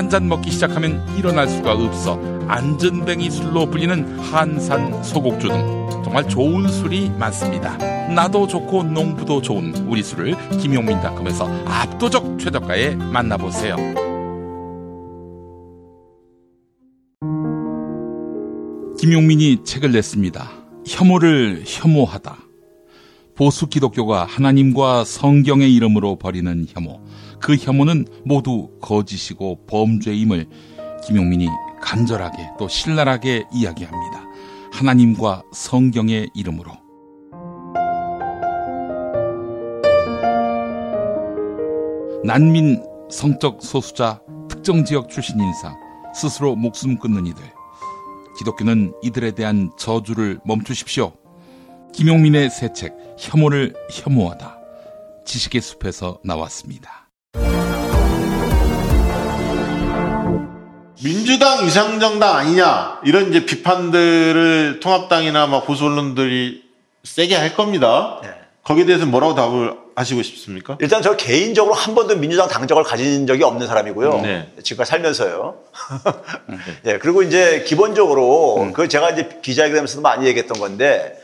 [0.00, 2.18] 한 잔 먹기 시작하면 일어날 수가 없어
[2.48, 5.58] 안전뱅이 술로 불리는 한산 소곡주 등
[6.02, 7.76] 정말 좋은 술이 많습니다.
[8.08, 13.76] 나도 좋고 농부도 좋은 우리 술을 김용민닷컴에서 압도적 최저가에 만나보세요.
[18.98, 20.50] 김용민이 책을 냈습니다.
[20.88, 22.38] 혐오를 혐오하다.
[23.36, 27.00] 보수 기독교가 하나님과 성경의 이름으로 벌이는 혐오.
[27.40, 30.48] 그 혐오는 모두 거짓이고 범죄임을
[31.06, 31.48] 김용민이
[31.80, 34.24] 간절하게 또 신랄하게 이야기합니다.
[34.72, 36.72] 하나님과 성경의 이름으로.
[42.22, 45.74] 난민, 성적 소수자, 특정 지역 출신 인사,
[46.14, 47.42] 스스로 목숨 끊는 이들.
[48.38, 51.12] 기독교는 이들에 대한 저주를 멈추십시오.
[51.92, 54.58] 김용민의 새 책, 혐오를 혐오하다.
[55.24, 56.99] 지식의 숲에서 나왔습니다.
[61.02, 66.62] 민주당 위상정당 아니냐 이런 이제 비판들을 통합당이나 막 보수 언론들이
[67.04, 68.20] 세게 할 겁니다.
[68.62, 70.76] 거기에 대해서 뭐라고 답을 하시고 싶습니까?
[70.80, 74.20] 일단 저 개인적으로 한 번도 민주당 당적을 가진 적이 없는 사람이고요.
[74.20, 74.48] 네.
[74.62, 75.56] 지금까지 살면서요.
[76.86, 78.72] 예, 그리고 이제 기본적으로 음.
[78.74, 81.18] 그 제가 이제 기자회견에서도 많이 얘기했던 건데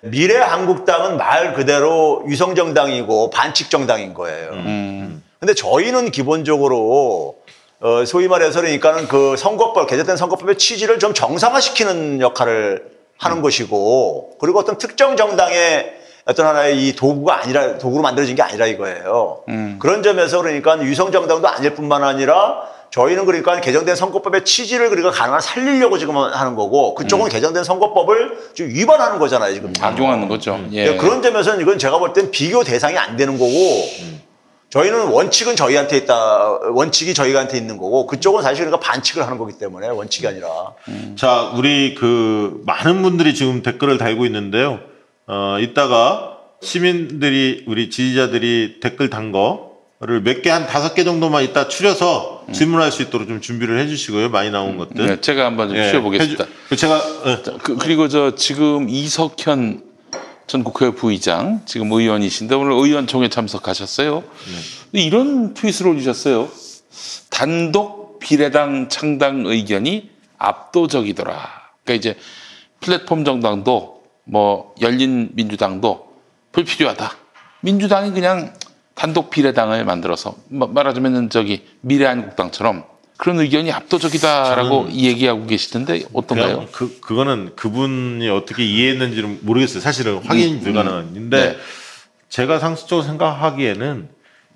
[0.00, 4.50] 미래 한국당은 말 그대로 위성정당이고 반칙 정당인 거예요.
[4.52, 5.21] 음.
[5.42, 7.34] 근데 저희는 기본적으로
[7.80, 12.84] 어, 소위 말해서 그러니까는 그 선거법, 개정된 선거법의 취지를 좀 정상화시키는 역할을
[13.18, 13.42] 하는 음.
[13.42, 15.94] 것이고, 그리고 어떤 특정 정당의
[16.26, 19.42] 어떤 하나의 이 도구가 아니라 도구로 만들어진 게 아니라 이거예요.
[19.48, 19.78] 음.
[19.80, 22.62] 그런 점에서 그러니까 유성 정당도 아닐 뿐만 아니라
[22.92, 28.70] 저희는 그러니까 개정된 선거법의 취지를 그러니까 가능한 살리려고 지금 하는 거고 그쪽은 개정된 선거법을 지금
[28.70, 29.72] 위반하는 거잖아요 지금.
[29.80, 30.60] 악용하는 거죠.
[30.72, 30.86] 예.
[30.86, 33.50] 예, 그런 점에서는 이건 제가 볼 땐 비교 대상이 안 되는 거고
[34.72, 39.88] 저희는 원칙은 저희한테 있다 원칙이 저희한테 있는 거고 그쪽은 사실 그러니까 반칙을 하는 거기 때문에
[39.88, 40.48] 원칙이 아니라
[41.14, 44.80] 자, 우리 그 많은 분들이 지금 댓글을 달고 있는데요.
[45.26, 51.68] 어, 이따가 시민들이 우리 지지자들이 댓글 단 거를 몇 개 한 다섯 개 정도만 이따
[51.68, 54.30] 추려서 질문할 수 있도록 좀 준비를 해 주시고요.
[54.30, 55.06] 많이 나온 것들.
[55.06, 56.46] 네, 제가 한번 좀 예, 쉬어보겠습니다.
[56.70, 57.00] 해주- 제가
[57.62, 59.82] 그, 그리고 저 지금 이석현
[60.46, 64.22] 전 국회 부의장 지금 의원이신데 오늘 의원총회 참석하셨어요.
[64.90, 66.48] 근데 이런 트윗을 올리셨어요.
[67.30, 71.34] 단독 비례당 창당 의견이 압도적이더라.
[71.84, 72.18] 그러니까 이제
[72.80, 76.12] 플랫폼 정당도 뭐 열린 민주당도
[76.52, 77.12] 불필요하다.
[77.60, 78.54] 민주당이 그냥
[78.94, 82.84] 단독 비례당을 만들어서 마- 말하자면은 저기 미래한국당처럼
[83.22, 86.66] 그런 의견이 압도적이다라고 얘기하고 계시던데 어떤가요?
[86.72, 89.80] 그 그거는 그분이 어떻게 이해했는지는 모르겠어요.
[89.80, 91.56] 사실은 확인 음, 불가능한데 네.
[92.28, 94.08] 제가 상식적으로 생각하기에는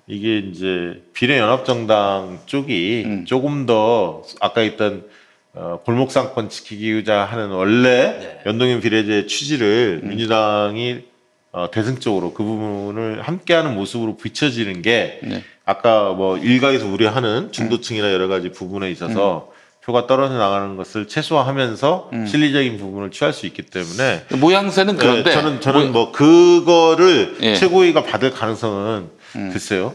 [0.07, 3.25] 이게 이제 비례연합정당 쪽이 음.
[3.25, 5.05] 조금 더 아까 있던
[5.53, 8.41] 어, 골목상권 지키기자 하는 원래 네.
[8.47, 10.09] 연동형 비례제 취지를 음.
[10.09, 11.05] 민주당이
[11.51, 15.43] 어, 대승적으로 그 부분을 함께하는 모습으로 비춰지는 게 네.
[15.65, 19.49] 아까 뭐 일각에서 우려하는 중도층이나 여러 가지 부분에 있어서
[19.83, 25.61] 표가 떨어져 나가는 것을 최소화하면서 실리적인 부분을 취할 수 있기 때문에 모양새는 그런데 네, 저는
[25.61, 27.55] 저는 모- 뭐 그거를 예.
[27.55, 29.09] 최고위가 받을 가능성은
[29.53, 29.93] 글쎄요.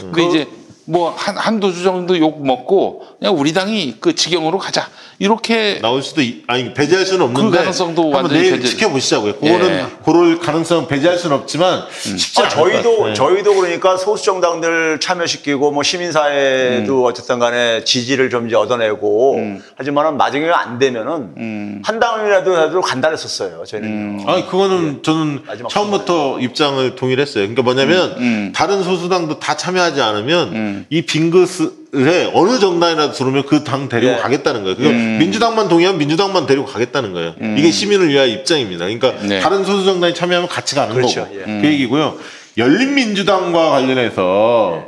[0.00, 0.48] 근데 이제
[0.86, 4.88] 뭐 한 한두 주 정도 욕 먹고 그냥 우리 당이 그 지경으로 가자
[5.18, 9.36] 이렇게 나올 수도 있, 아니 배제할 수는 없는데 그 가능성도 한번 완전히 내일 배제- 지켜보시자고요.
[9.36, 9.86] 그거는 예.
[10.04, 13.14] 그럴 가능성 배제할 수는 없지만 쉽지 아, 않을 저희도 같아요.
[13.14, 17.04] 저희도 그러니까 소수 정당들 참여시키고 뭐 시민사회도 음.
[17.06, 19.40] 어쨌든 간에 지지를 좀 이제 얻어내고
[19.76, 21.82] 하지만은 마지막에 안 되면은 음.
[21.84, 23.64] 한 당이라도 해도 간단했었어요.
[23.66, 24.24] 저희는.
[24.26, 27.42] 아니 그거는 저는 처음부터 입장을 동일했어요.
[27.48, 33.88] 그러니까 뭐냐면 다른 소수당도 다 참여하지 않으면 이 빙긋 에 어느 정당이라도 들어오면 그 당
[33.88, 34.16] 데리고 예.
[34.16, 34.76] 가겠다는 거예요.
[34.76, 35.18] 그러니까 음.
[35.18, 37.34] 민주당만 동의하면 민주당만 데리고 가겠다는 거예요.
[37.56, 38.84] 이게 시민을 위한 입장입니다.
[38.86, 41.22] 그러니까 다른 소수 정당이 참여하면 같이 가는 그렇죠.
[41.24, 41.60] 거고 예.
[41.60, 42.16] 그 얘기고요.
[42.58, 44.84] 열린민주당과 관련해서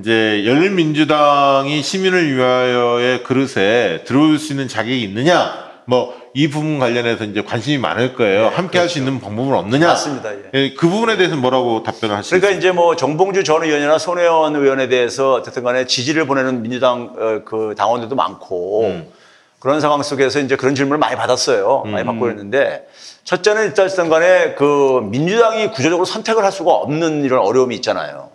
[0.00, 5.52] 이제 열린민주당이 시민을 위하여의 그릇에 들어올 수 있는 자격이 있느냐?
[5.86, 8.48] 뭐 이 부분 관련해서 이제 관심이 많을 거예요.
[8.48, 9.88] 함께 할수 있는 방법은 없느냐?
[9.88, 10.32] 맞습니다.
[10.32, 10.50] 예.
[10.54, 12.36] 예, 그 부분에 대해서는 뭐라고 답변을 하시죠?
[12.36, 17.40] 그러니까 이제 뭐 정봉주 전 의원이나 손혜원 의원에 대해서 어쨌든 간에 지지를 보내는 민주당 어,
[17.44, 19.08] 그 당원들도 많고 음.
[19.58, 21.82] 그런 상황 속에서 이제 그런 질문을 많이 받았어요.
[21.86, 22.06] 많이 음.
[22.06, 22.86] 받고 있는데
[23.24, 28.30] 첫째는 일단 간에 그 민주당이 구조적으로 선택을 할 수가 없는 이런 어려움이 있잖아요.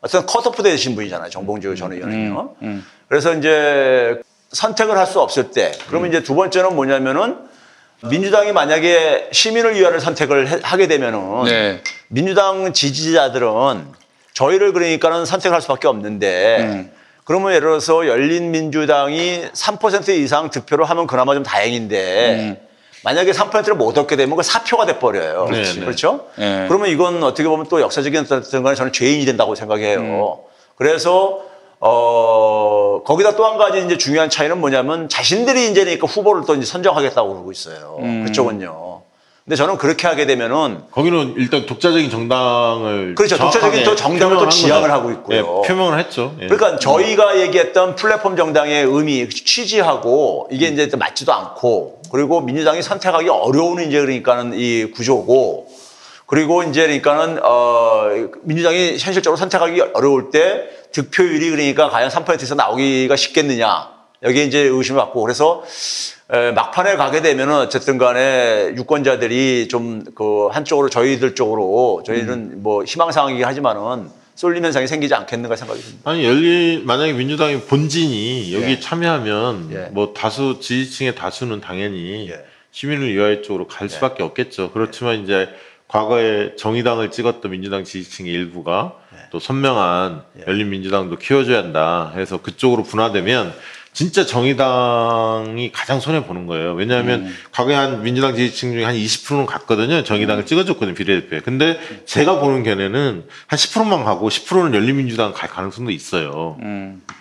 [0.00, 1.30] 어쨌든 컷오프 되신 분이잖아요.
[1.30, 2.54] 정봉주 전 의원은요.
[3.08, 4.20] 그래서 이제
[4.60, 7.36] 선택을 할 수 없을 때, 그러면 이제 두 번째는 뭐냐면은
[8.02, 11.82] 민주당이 만약에 시민을 위하여 선택을 해- 하게 되면은 네.
[12.08, 13.84] 민주당 지지자들은
[14.34, 16.90] 저희를 그러니까는 선택할 수밖에 없는데
[17.24, 22.60] 그러면 예를 들어서 열린민주당이 3% 이상 득표를 하면 그나마 좀 다행인데
[23.02, 25.48] 만약에 3%를 못 얻게 되면 그 사표가 돼 버려요.
[25.50, 25.80] 네, 네.
[25.80, 26.26] 그렇죠?
[26.36, 26.66] 네.
[26.68, 30.40] 그러면 이건 어떻게 보면 또 역사적인 어떤 간에 저는 죄인이 된다고 생각해요.
[30.76, 31.40] 그래서
[31.80, 36.64] 어 거기다 또 한 가지 이제 중요한 차이는 뭐냐면 자신들이 이제 그러니까 후보를 또 이제
[36.66, 37.98] 선정하겠다고 그러고 있어요.
[38.00, 38.24] 음.
[38.26, 38.96] 그쪽은요.
[39.44, 43.38] 근데 저는 그렇게 하게 되면은 거기는 일단 독자적인 정당을 그렇죠.
[43.38, 44.90] 독자적인 또 정당을 또 지향을.
[44.90, 45.62] 하고 있고요.
[45.64, 46.34] 예, 표명을 했죠.
[46.40, 46.48] 예.
[46.48, 53.28] 그러니까 저희가 얘기했던 플랫폼 정당의 의미, 취지하고 이게 이제 또 맞지도 않고 그리고 민주당이 선택하기
[53.28, 55.68] 어려운 이제 그러니까는 이 구조고
[56.26, 58.08] 그리고 이제 그러니까는 어
[58.42, 63.90] 민주당이 현실적으로 선택하기 어려울 때 득표율이 그러니까 과연 3%에서 나오기가 쉽겠느냐
[64.22, 65.62] 여기에 이제 의심을 갖고 그래서
[66.32, 73.44] 에, 막판에 가게 되면은 어쨌든 간에 유권자들이 좀 그 한쪽으로 저희들 쪽으로 저희는 뭐 희망사항이긴
[73.44, 76.10] 하지만은 쏠림 현상이 생기지 않겠는가 생각이 듭니다.
[76.10, 78.80] 아니 열린 만약에 민주당의 본진이 여기 예.
[78.80, 79.76] 참여하면 예.
[79.92, 82.30] 뭐 다수 지지층의 다수는 당연히
[82.70, 84.72] 시민을 위하여 쪽으로 갈 수밖에 없겠죠.
[84.72, 85.48] 그렇지만 이제
[85.88, 88.94] 과거에 정의당을 찍었던 민주당 지지층의 일부가
[89.36, 93.52] 또 선명한 열린민주당도 키워줘야 한다 해서 그쪽으로 분화되면
[93.96, 96.74] 진짜 정의당이 가장 손해 보는 거예요.
[96.74, 100.04] 왜냐하면 과거에 한 민주당 지지층 중에 한 20%는 갔거든요.
[100.04, 100.94] 정의당을 찍어줬거든요.
[100.94, 101.40] 비례대표에.
[101.40, 106.58] 근데 제가 보는 견해는 한 10%만 가고 10%는 열린민주당 갈 가능성도 있어요.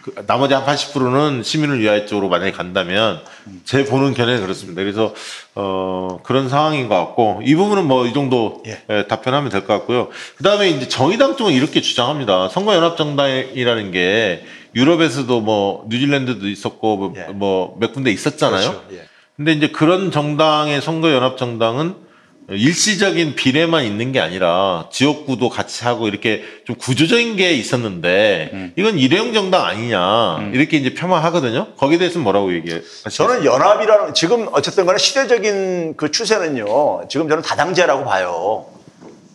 [0.01, 3.21] 그 나머지 한 80%는 시민을 위하여 쪽으로 만약에 간다면
[3.63, 4.81] 제 보는 견해는 그렇습니다.
[4.81, 5.13] 그래서
[5.55, 10.09] 어 그런 상황인 것 같고 이 부분은 뭐 이 정도 예, 답변하면 될 것 같고요.
[10.35, 12.49] 그 다음에 이제 정의당 쪽은 이렇게 주장합니다.
[12.49, 14.45] 선거연합정당이라는 게
[14.75, 18.69] 유럽에서도 뭐 뉴질랜드도 있었고 뭐, 뭐몇 군데 있었잖아요.
[18.69, 18.85] 그렇죠.
[18.93, 19.01] 예.
[19.37, 22.05] 근데 이제 그런 정당의 선거 연합 정당은
[22.47, 29.33] 일시적인 비례만 있는 게 아니라 지역구도 같이 하고 이렇게 좀 구조적인 게 있었는데 이건 일회용
[29.33, 31.73] 정당 아니냐 이렇게 이제 폄하하거든요.
[31.75, 33.09] 거기에 대해서는 뭐라고 얘기하시죠?
[33.09, 37.07] 저는 연합이라는 지금 어쨌든 간에 시대적인 그 추세는요.
[37.09, 38.67] 지금 저는 다당제라고 봐요.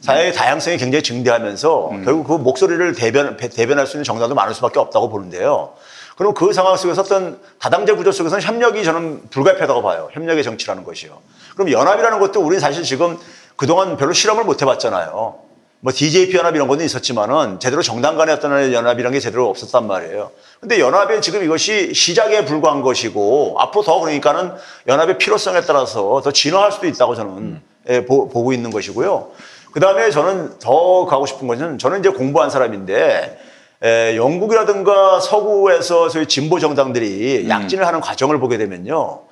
[0.00, 4.78] 사회의 다양성이 굉장히 증대하면서 결국 그 목소리를 대변, 배- 대변할 수 있는 정당도 많을 수밖에
[4.78, 5.74] 없다고 보는데요.
[6.16, 10.08] 그럼 그 상황 속에서 어떤 다당제 구조 속에서는 협력이 저는 불가피하다고 봐요.
[10.12, 11.18] 협력의 정치라는 것이요.
[11.54, 13.18] 그럼 연합이라는 것도 우리는 사실 지금
[13.56, 15.38] 그동안 별로 실험을 못 해봤잖아요.
[15.82, 20.30] 뭐 DJP 연합 이런 것도 있었지만은 제대로 정당 간의 어떤 연합이라는 게 제대로 없었단 말이에요.
[20.60, 24.52] 근데 연합의 지금 이것이 시작에 불과한 것이고 앞으로 더 그러니까는
[24.88, 29.28] 연합의 필요성에 따라서 더 진화할 수도 있다고 저는 예, 보, 보고 있는 것이고요.
[29.72, 33.38] 그 다음에 저는 더 가고 싶은 것은 저는 이제 공부한 사람인데
[33.82, 39.22] 에, 영국이라든가 서구에서 소위 진보 정당들이 약진을 하는 과정을 보게 되면요.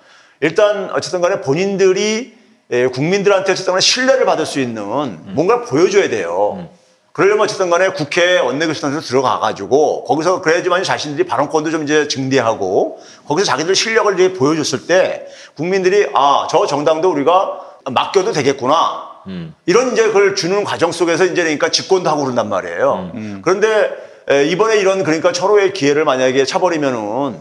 [0.41, 2.35] 일단 어쨌든 간에 본인들이
[2.71, 4.85] 에, 국민들한테 어쨌든 간에 신뢰를 받을 수 있는
[5.35, 6.69] 뭔가를 보여줘야 돼요.
[7.13, 13.75] 그러려면 어쨌든 간에 국회 원내교섭단에서 들어가가지고 거기서 그래야지만 자신들이 발언권도 좀 이제 증대하고 거기서 자기들
[13.75, 17.61] 실력을 이제 보여줬을 때 국민들이 아, 저 정당도 우리가
[17.91, 19.08] 맡겨도 되겠구나.
[19.67, 23.13] 이런 이제 그걸 주는 과정 속에서 이제 그러니까 집권도 하고 그런단 말이에요.
[23.43, 23.91] 그런데
[24.31, 27.37] 에, 이번에 이런 그러니까 철호의 기회를 만약에 차버리면은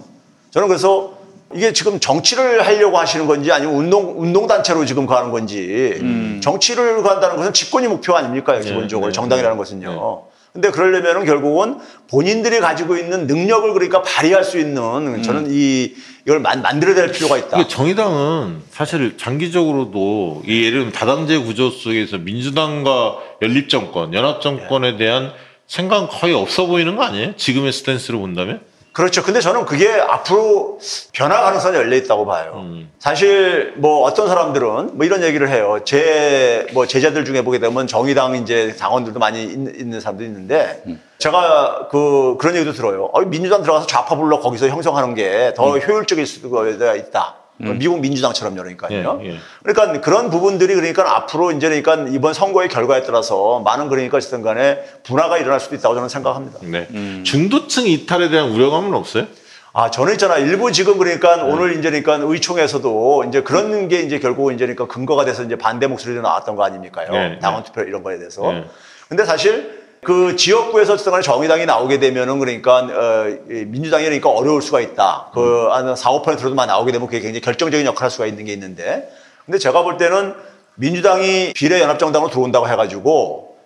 [0.51, 1.17] 저는 그래서
[1.53, 7.53] 이게 지금 정치를 하려고 하시는 건지 아니면 운동 운동단체로 지금 가는 건지 정치를 간다는 것은
[7.53, 8.59] 집권이 목표 아닙니까?
[8.59, 10.23] 기본적으로 네, 정당이라는 것은요.
[10.57, 11.77] 근데 그러려면은 결국은
[12.09, 15.93] 본인들이 가지고 있는 능력을 그러니까 발휘할 수 있는 저는 이
[16.25, 17.67] 이걸 만, 만들어야 될 필요가 있다.
[17.67, 25.31] 정의당은 사실 장기적으로도 이 예를 들면 다당제 구조 속에서 민주당과 연립정권, 연합정권에 대한
[25.67, 27.35] 생각은 거의 없어 보이는 거 아니에요?
[27.35, 28.61] 지금의 스탠스로 본다면?
[28.97, 29.21] 그렇죠.
[29.21, 30.79] 근데 저는 그게 앞으로
[31.13, 32.53] 변화 가능성이 열려 있다고 봐요.
[32.97, 35.79] 사실 뭐 어떤 사람들은 뭐 이런 얘기를 해요.
[35.85, 40.81] 제 뭐 제자들 중에 보게 되면 정의당 이제 당원들도 많이 있, 는 사람도 있는데
[41.19, 43.05] 제가 그 그런 얘기도 들어요.
[43.13, 47.35] 어, 민주당 들어가서 좌파 불러 거기서 형성하는 게 더 효율적일 수가 있다.
[47.57, 49.19] 미국 민주당처럼요, 그러니까요.
[49.23, 49.37] 예, 예.
[49.63, 54.83] 그러니까 그런 부분들이 그러니까 앞으로 이제 그러니까 이번 선거의 결과에 따라서 많은 그러니까 어쨌든 간에
[55.03, 56.59] 분화가 일어날 수도 있다고 저는 생각합니다.
[56.61, 56.87] 네.
[57.23, 59.25] 중도층 이탈에 대한 우려감은 없어요?
[59.73, 60.37] 아, 저는 있잖아.
[60.37, 65.25] 일부 지금 그러니까 오늘 이제 그러니까 의총에서도 이제 그런 게 이제 결국 이제 그러니까 근거가
[65.25, 67.11] 돼서 이제 반대 목소리도 나왔던 거 아닙니까요?
[67.11, 68.51] 네, 당원 투표 이런 거에 대해서.
[68.51, 68.65] 네.
[69.07, 74.61] 근데 사실 그 지역구에서 어쨌든 간에 정의당이 나오게 되면은 그러니까 어, 이 민주당이 그러니까 어려울
[74.61, 75.31] 수가 있다.
[75.33, 79.09] 그한 4, 5%만 나오게 되면 그게 굉장히 결정적인 역할을 할 수가 있는 게 있는데
[79.45, 80.35] 근데 제가 볼 때는
[80.75, 83.57] 민주당이 비례연합정당으로 들어온다고 해가지고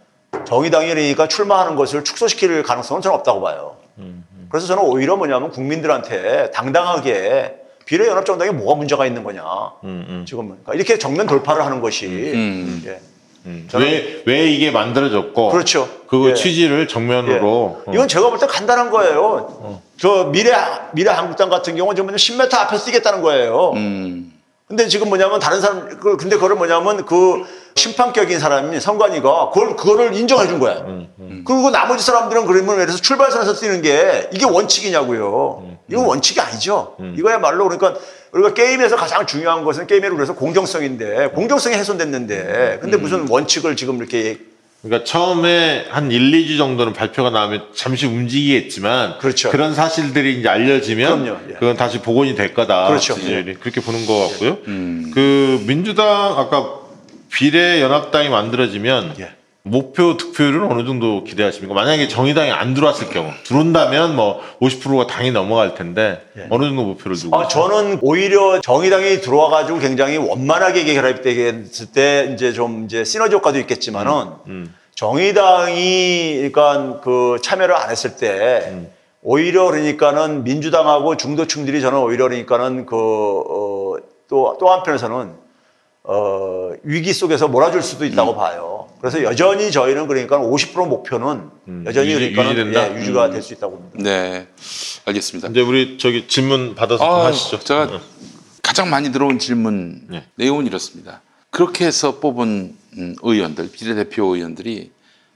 [0.45, 3.77] 정의당이 그러니까 출마하는 것을 축소시킬 가능성은 저는 없다고 봐요.
[4.49, 7.55] 그래서 저는 오히려 뭐냐면 국민들한테 당당하게
[7.85, 9.43] 비례연합정당에 뭐가 문제가 있는 거냐.
[10.25, 13.01] 지금 그러니까 이렇게 정면 돌파를 하는 것이 예.
[13.45, 15.49] 저는- 왜, 왜 이게 만들어졌고.
[15.49, 15.89] 그렇죠.
[16.07, 16.33] 그 예.
[16.33, 17.49] 취지를 정면으로.
[17.87, 17.91] 어.
[17.93, 19.79] 이건 제가 볼 때 간단한 거예요.
[19.97, 20.51] 저 미래
[20.93, 23.71] 미래 한국당 같은 경우는 지금 10m 앞에서 뛰겠다는 거예요.
[24.67, 27.43] 근데 지금 뭐냐면 다른 사람 그- 근데 그걸 뭐냐면 그
[27.75, 30.83] 심판격인 사람이 선관위가 그걸 그거를 인정해 준 거야.
[31.45, 35.77] 그리고 나머지 사람들은 그러면 예를 들어서 출발선에서 뛰는 게 이게 원칙이냐고요.
[35.89, 36.95] 이건 원칙이 아니죠.
[37.17, 37.99] 이거야말로 그러니까
[38.31, 44.37] 우리가 게임에서 가장 중요한 것은 게임의 룰에서 공정성인데 공정성이 훼손됐는데 근데 무슨 원칙을 지금 이렇게
[44.81, 49.51] 그러니까 처음에 한 1, 2주 정도는 발표가 나오면 잠시 움직이겠지만 그렇죠.
[49.51, 51.39] 런 사실들이 이제 알려지면.
[51.49, 51.53] 예.
[51.53, 52.87] 그건 다시 복원이 될 거다.
[52.87, 53.13] 그렇죠.
[53.13, 54.57] 이제 그렇게 보는 것 같고요.
[55.13, 56.79] 그 민주당 아까
[57.31, 59.29] 비례 연합당이 만들어지면 예.
[59.63, 61.75] 목표 득표율은 어느 정도 기대하십니까?
[61.75, 67.37] 만약에 정의당이 안 들어왔을 경우 들어온다면 뭐 50%가 당이 넘어갈 텐데 어느 정도 목표를 두고
[67.37, 74.11] 아, 저는 오히려 정의당이 들어와가지고 굉장히 원만하게 결합되겠을 때 이제 좀 이제 시너지 효과도 있겠지만은
[74.47, 74.75] 음.
[74.95, 78.87] 정의당이 그러니까 그 참여를 안 했을 때
[79.21, 83.95] 오히려 그러니까는 민주당하고 중도층들이 저는 오히려 그러니까는 그, 어,
[84.31, 85.33] 그또또 한편에서는
[86.03, 88.80] 어, 위기 속에서 몰아줄 수도 있다고 봐요.
[89.01, 91.49] 그래서 여전히 저희는 그러니까 50% 목표는
[91.85, 92.91] 여전히 음, 유지- 그러니까?
[92.95, 93.31] 예, 유지가 음.
[93.31, 93.97] 될수 있다고 봅니다.
[94.03, 94.47] 네,
[95.05, 95.49] 알겠습니다.
[95.49, 97.59] 이제 우리 저기 질문 받아서 좀 아, 하시죠.
[97.59, 97.99] 제가
[98.61, 100.23] 가장 많이 들어온 질문 네.
[100.35, 101.21] 내용은 이렇습니다.
[101.49, 104.91] 그렇게 해서 뽑은 음, 의원들, 비례대표 의원들이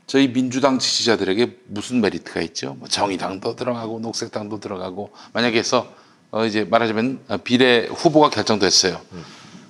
[0.06, 2.76] 저희 민주당 지지자들에게 무슨 메리트가 있죠?
[2.78, 5.92] 뭐 정의당도 들어가고 녹색당도 들어가고 만약에 해서
[6.30, 9.02] 어 이제 말하자면 어, 비례 후보가 결정됐어요.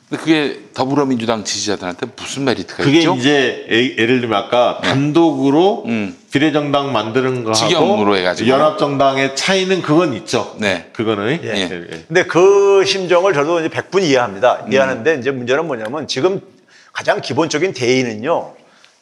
[0.10, 3.16] 근데 그게 더불어민주당 지지자들한테 무슨 메리트가 그게 있죠?
[3.16, 5.86] 이제 예- 예를 들면 아까 단독으로
[6.32, 8.48] 비례정당 만드는 거하고 직영으로 해가지고.
[8.50, 10.56] 연합정당의 차이는 그건 있죠.
[10.60, 10.90] 네.
[10.94, 11.48] 그거는 예.
[11.48, 12.04] 예, 예.
[12.08, 14.66] 근데 그 심정을 저도 이제 100분 이해합니다.
[14.70, 16.40] 이해하는데 이제 문제는 뭐냐면 지금
[16.94, 18.54] 가장 기본적인 대의는요.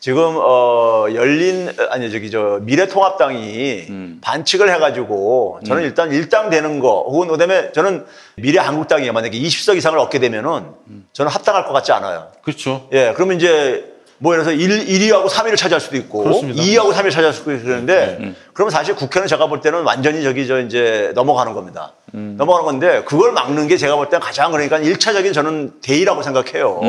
[0.04, 3.86] 지금 어 열린 아니 저기 저 미래통합당이
[4.20, 8.06] 반칙을 해가지고 저는 일단 일당 되는 거 혹은 그다음에 저는
[8.36, 10.66] 미래한국당이 만약에 20석 이상을 얻게 되면은
[11.14, 12.28] 저는 합당할 것 같지 않아요.
[12.42, 12.86] 그렇죠.
[12.92, 16.62] 예, 그러면 이제 뭐 예를 들어서 1, 1위하고 3위를 차지할 수도 있고 그렇습니다.
[16.62, 20.60] 2위하고 3위를 차지할 수도 있고 그러는데 그러면 사실 국회는 제가 볼 때는 완전히 저기 저
[20.60, 21.94] 이제 넘어가는 겁니다.
[22.12, 26.82] 넘어가는 건데 그걸 막는 게 제가 볼 때는 가장 그러니까 1차적인 저는 대의라고 생각해요.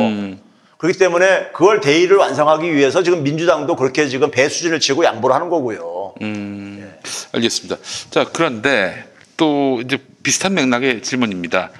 [0.77, 6.15] 그렇기 때문에 그걸 대의를 완성하기 위해서 지금 민주당도 그렇게 지금 배수진을 치고 양보를 하는 거고요.
[6.21, 6.93] 음,
[7.31, 7.77] 알겠습니다.
[8.11, 9.07] 자, 그런데
[9.37, 11.71] 또 이제 비슷한 맥락의 질문입니다.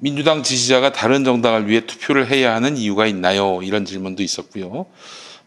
[0.00, 3.60] 민주당 지지자가 다른 정당을 위해 투표를 해야 하는 이유가 있나요?
[3.62, 4.86] 이런 질문도 있었고요.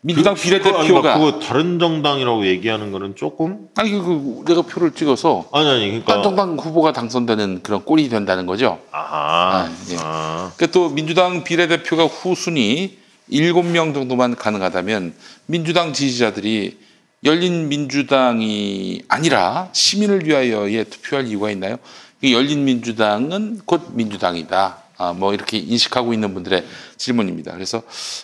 [0.02, 5.68] 민주당 그- 비례대표가 그거 다른 정당이라고 얘기하는 거는 조금 아니 그 내가 표를 찍어서 아니
[5.70, 8.80] 아니 그러니까 딴 정당 후보가 당선되는 그런 꼴이 된다는 거죠.
[8.92, 9.70] 아하.
[9.90, 9.96] 예.
[9.96, 12.98] 그러니까 또 민주당 비례대표가 후순위
[13.32, 15.14] 7명 정도만 가능하다면
[15.48, 16.78] 민주당 지지자들이
[17.26, 21.76] 열린 민주당이 아니라 시민을 위하여에 투표할 이유가 있나요?
[22.22, 24.78] 이 열린 민주당은 곧 민주당이다.
[24.98, 26.64] 아, 뭐 이렇게 인식하고 있는 분들의
[26.98, 27.54] 질문입니다.
[27.54, 27.82] 그래서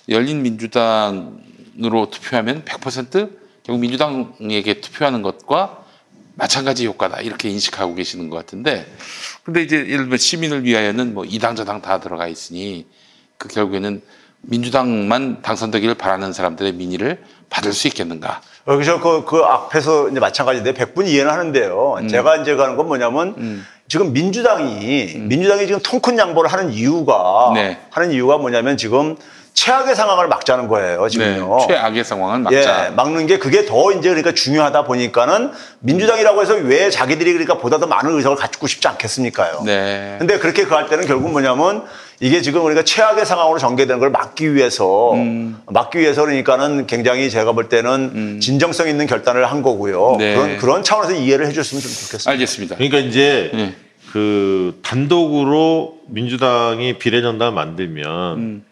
[0.10, 1.39] 열린 민주당
[1.84, 3.31] 으로 투표하면 100%
[3.64, 5.84] 결국 민주당에게 투표하는 것과
[6.35, 8.85] 마찬가지 효과다 이렇게 인식하고 계시는 것 같은데
[9.43, 12.85] 근데 이제 예를 들면 시민을 위하여는 뭐 이당 저당 다 들어가 있으니
[13.38, 14.02] 그 결국에는
[14.41, 18.41] 민주당만 당선되기를 바라는 사람들의 민의를 받을 수 있겠는가?
[18.64, 22.07] 그래서 그, 그 앞에서 이제 마찬가지인데 100분 이해는 하는데요.
[22.10, 27.80] 제가 이제 가는 건 뭐냐면 지금 민주당이 민주당이 지금 통큰 양보를 하는 이유가 네.
[27.91, 29.15] 하는 이유가 뭐냐면 지금
[29.56, 31.07] 최악의 상황을 막자는 거예요.
[31.10, 31.57] 지금요.
[31.61, 32.88] 네, 최악의 상황은 막자.
[32.88, 37.80] 예, 막는 게 그게 더 이제 그러니까 중요하다 보니까는 민주당이라고 해서 왜 자기들이 그러니까 보다
[37.80, 39.64] 더 많은 의석을 갖고 싶지 않겠습니까요?
[39.65, 40.18] 네.
[40.19, 41.84] 근데 그렇게 그 할 때는 결국 뭐냐면
[42.19, 45.57] 이게 지금 우리가 최악의 상황으로 전개되는 걸 막기 위해서 음.
[45.68, 50.18] 막기 위해서 그러니까는 굉장히 제가 볼 때는 진정성 있는 결단을 한 거고요.
[50.19, 50.34] 네.
[50.36, 52.30] 그런 그런 차원에서 이해를 해줬으면 좀 좋겠습니다.
[52.32, 52.76] 알겠습니다.
[52.76, 53.73] 그러니까 이제 네.
[54.11, 58.65] 그 단독으로 민주당이 비례정당을 만들면 음.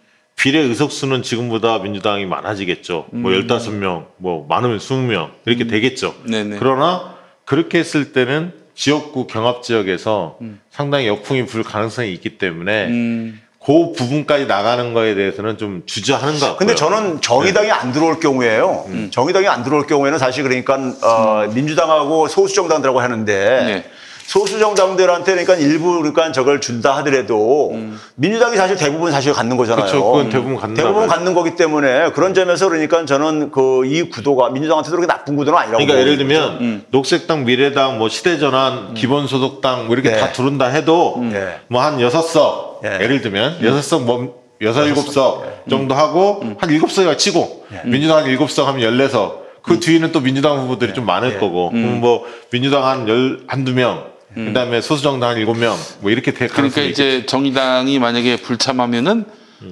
[0.44, 3.06] 비례 의석수는 지금보다 민주당이 많아지겠죠.
[3.12, 3.48] 뭐 음.
[3.48, 6.14] 15명, 뭐 많으면 20명 이렇게 되겠죠.
[6.26, 6.58] 네네.
[6.60, 7.16] 그러나
[7.46, 10.38] 그렇게 했을 때는 지역구 경합 지역에서
[10.70, 13.42] 상당히 역풍이 불 가능성이 있기 때문에 음.
[13.66, 16.58] 그 부분까지 나가는 거에 대해서는 좀 주저하는 것 같고요.
[16.58, 18.86] 근데 저는 정의당이 안 들어올 경우에요.
[19.12, 23.86] 정의당이 안 들어올 경우에는 사실 그러니까 어, 민주당하고 소수 정당들하고 하는데 네.
[24.34, 27.72] 소수 정당들한테 그러니까 일부 그러니까 저걸 준다 하더라도
[28.16, 29.86] 민주당이 사실 대부분 사실 갖는 거잖아요.
[29.86, 30.04] 그렇죠.
[30.04, 30.92] 그건 대부분 갖는다고요.
[30.92, 35.60] 대부분 갖는 거기 때문에 그런 점에서 그러니까 저는 그 이 구도가 민주당한테도 그렇게 나쁜 구도는
[35.60, 35.86] 아니라고.
[35.86, 36.18] 그러니까 예를.
[36.18, 40.18] 들면 녹색당, 미래당, 뭐 시대전환, 기본소득당 뭐 이렇게 네.
[40.20, 41.60] 다 들어온다 해도 네.
[41.68, 47.18] 뭐한 여섯 석 예를 들면 여섯 석뭐 여섯 일곱 석 정도 하고 한 일곱 석이가
[47.18, 49.44] 치고 민주당 한 일곱 석 하면 열네 석.
[49.62, 51.70] 그 뒤에는 또 민주당 후보들이 좀 많을 거고.
[51.70, 56.76] 그럼 뭐 민주당 한 열 한두 명 그다음에 소수정당 한 일곱 명뭐 이렇게 될 그러니까
[56.76, 59.26] 가능성이 이제 정의당이 만약에 불참하면은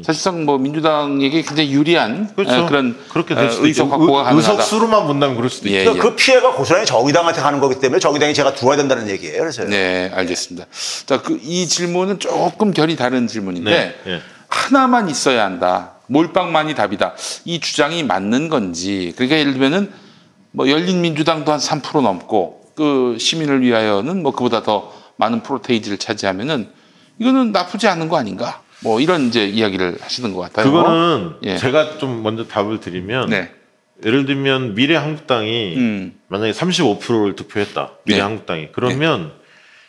[0.03, 2.61] 사실상 뭐 민주당에게 굉장히 유리한 그렇죠.
[2.63, 3.91] 어, 그런 그렇게 어, 될 수도 의석 있죠.
[3.91, 4.51] 확보가 의- 가능하다.
[4.53, 5.95] 의석 수로만 본다면 그럴 수도 예, 있죠.
[5.95, 5.99] 예.
[5.99, 9.39] 그 피해가 고스란히 정의당한테 가는 거기 때문에 정의당이 제가 들어와야 된다는 얘기예요.
[9.41, 10.65] 그래서 네, 알겠습니다.
[11.05, 13.69] 자, 그 이 질문은 조금 결이 다른 질문인데
[14.05, 14.21] 네, 예.
[14.47, 15.93] 하나만 있어야 한다.
[16.07, 17.13] 몰빵만이 답이다.
[17.43, 19.11] 이 주장이 맞는 건지.
[19.17, 19.91] 그러니까 예를 들면은
[20.51, 26.67] 뭐 열린민주당도 한 3% 넘고 그 시민을 위하여는 뭐 그보다 더 많은 프로테이지를 차지하면은
[27.19, 28.63] 이거는 나쁘지 않은 거 아닌가?
[28.79, 30.65] 뭐 이런 이제 이야기를 하시는 것 같아요.
[30.65, 31.57] 그거는 예.
[31.57, 33.51] 제가 좀 먼저 답을 드리면 네.
[34.03, 36.13] 예를 들면 미래 한국당이 음.
[36.27, 37.91] 만약에 35%를 투표했다.
[38.05, 38.13] 네.
[38.13, 39.31] 미래한국당이 그러면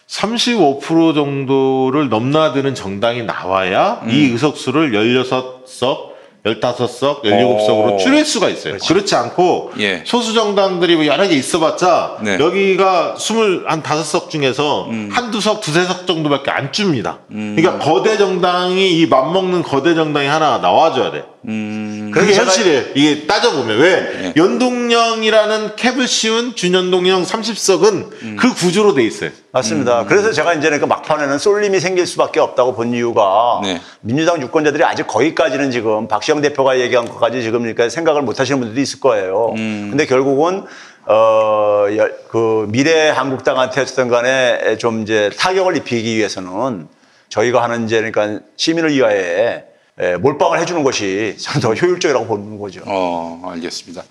[0.07, 4.11] 35% 정도를 넘나드는 정당이 나와야 음.
[4.11, 6.12] 이 의석수를 16석
[6.45, 7.97] 15석, 17석으로 오.
[7.99, 8.77] 줄일 수가 있어요.
[8.79, 10.03] 그렇지 않고 예.
[10.05, 12.37] 소수 정당들이 뭐 여러 개 있어봤자 네.
[12.41, 15.09] 여기가 25석 중에서 음.
[15.13, 17.21] 한두 석, 두세 석 정도밖에 안 줍니다.
[17.29, 21.25] 그러니까 거대 정당이 이 맘먹는 거대 정당이 하나 나와줘야 돼.
[21.47, 22.11] 음.
[22.13, 22.83] 그게 현실이에요.
[22.95, 24.33] 이게 따져보면 왜 예.
[24.37, 29.31] 연동형이라는 캡을 씌운 준연동형 30석은 그 구조로 돼 있어요.
[29.53, 30.07] 맞습니다.
[30.07, 33.81] 그래서 제가 이제 그 막판에는 쏠림이 생길 수밖에 없다고 본 이유가 네.
[34.01, 38.59] 민주당 유권자들이 아직 거기까지는 지금 박시 영 대표가 얘기한 것까지 지금 그러니까 생각을 못 하시는
[38.59, 39.53] 분들도 있을 거예요.
[39.91, 40.65] 근데 결국은
[41.05, 46.89] 어, 여- 그 미래 한국당한테 어쨌든 간에 좀 이제 타격을 입히기 위해서는
[47.29, 49.63] 저희가 하는 이제 그러니까 시민을 위하여
[49.99, 52.81] 에, 몰빵을 해주는 것이 저는 더 효율적이라고 보는 거죠.
[52.87, 54.03] 어, 알겠습니다.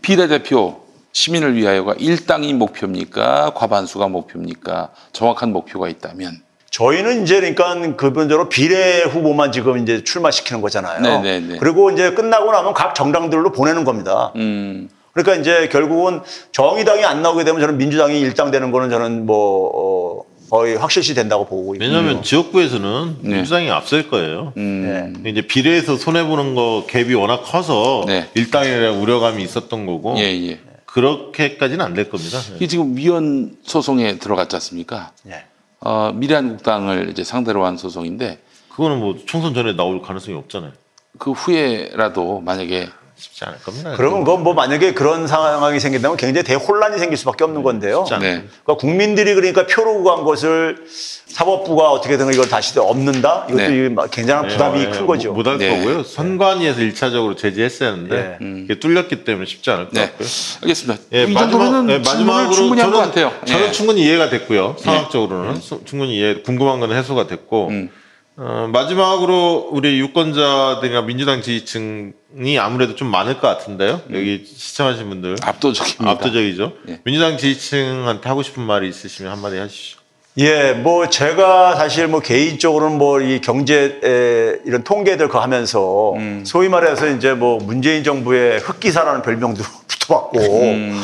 [0.00, 0.80] 비례대표
[1.12, 3.52] 시민을 위하여가 일당이 목표입니까?
[3.54, 4.90] 과반수가 목표입니까?
[5.12, 6.40] 정확한 목표가 있다면
[6.82, 11.00] 저희는 이제 그러니까 그분대로 비례 후보만 지금 이제 출마시키는 거잖아요.
[11.02, 11.58] 네네네.
[11.58, 14.32] 그리고 이제 끝나고 나면 각 정당들로 보내는 겁니다.
[14.36, 14.88] 음.
[15.12, 16.20] 그러니까 이제 결국은
[16.52, 21.74] 정의당이 안 나오게 되면 저는 민주당이 일당되는 거는 저는 뭐 어, 거의 확실시 된다고 보고
[21.74, 21.86] 있고요.
[21.86, 24.54] 왜냐하면 지역구에서는 민주당이 앞설 거예요.
[24.56, 25.22] 음.
[25.26, 30.58] 이제 비례에서 손해 보는 거 갭이 워낙 커서 일당이라는 우려감이 있었던 거고 예, 예.
[30.86, 32.38] 그렇게까지는 안 될 겁니다.
[32.56, 35.12] 이게 지금 위헌 소송에 들어갔지 않습니까?
[35.28, 35.44] 예.
[35.84, 38.40] 어, 미래한국당을 이제 상대로 한 소송인데
[38.70, 40.72] 그거는 뭐 총선 전에 나올 가능성이 없잖아요.
[41.18, 42.88] 그 후에라도 만약에
[43.22, 43.94] 쉽지 않을 겁니다.
[43.96, 48.04] 그러면 그건 뭐 만약에 그런 상황이 생긴다면 굉장히 대혼란이 생길 수밖에 없는 건데요.
[48.20, 48.44] 네.
[48.64, 50.84] 그러니까 국민들이 그러니까 표로 구한 것을
[51.26, 53.46] 사법부가 어떻게든 이걸 다시 없는다?
[53.48, 53.86] 이것도 네.
[53.86, 55.32] 이 굉장한 부담이 큰 거죠.
[55.32, 55.70] 못할 네.
[55.70, 56.02] 거고요.
[56.02, 60.28] 선관위에서 일차적으로 제지했어야 했는데 이게 뚫렸기 때문에 쉽지 않을 것 같고요.
[60.62, 61.02] 알겠습니다.
[61.14, 63.46] 예, 이 마지막, 정도면은 예, 질문을 마지막으로 충분히 한것 저는, 같아요.
[63.46, 63.72] 저는 예.
[63.72, 64.76] 충분히 이해가 됐고요.
[64.80, 67.88] 상황적으로는 수- 충분히 이해, 궁금한 건 해소가 됐고 음.
[68.36, 74.00] 어, 마지막으로 우리 유권자들이나 민주당 지지층이 아무래도 좀 많을 것 같은데요.
[74.12, 76.10] 여기 시청하신 분들 압도적입니다.
[76.10, 76.72] 압도적이죠.
[76.88, 77.00] 예.
[77.04, 80.00] 민주당 지지층한테 하고 싶은 말이 있으시면 한마디 하시죠.
[80.38, 86.42] 예, 뭐 제가 사실 뭐 개인적으로는 뭐 이 경제 에, 이런 통계들 그 하면서 음.
[86.46, 90.98] 소위 말해서 이제 뭐 문재인 정부의 흑기사라는 별명도 붙어봤고 음.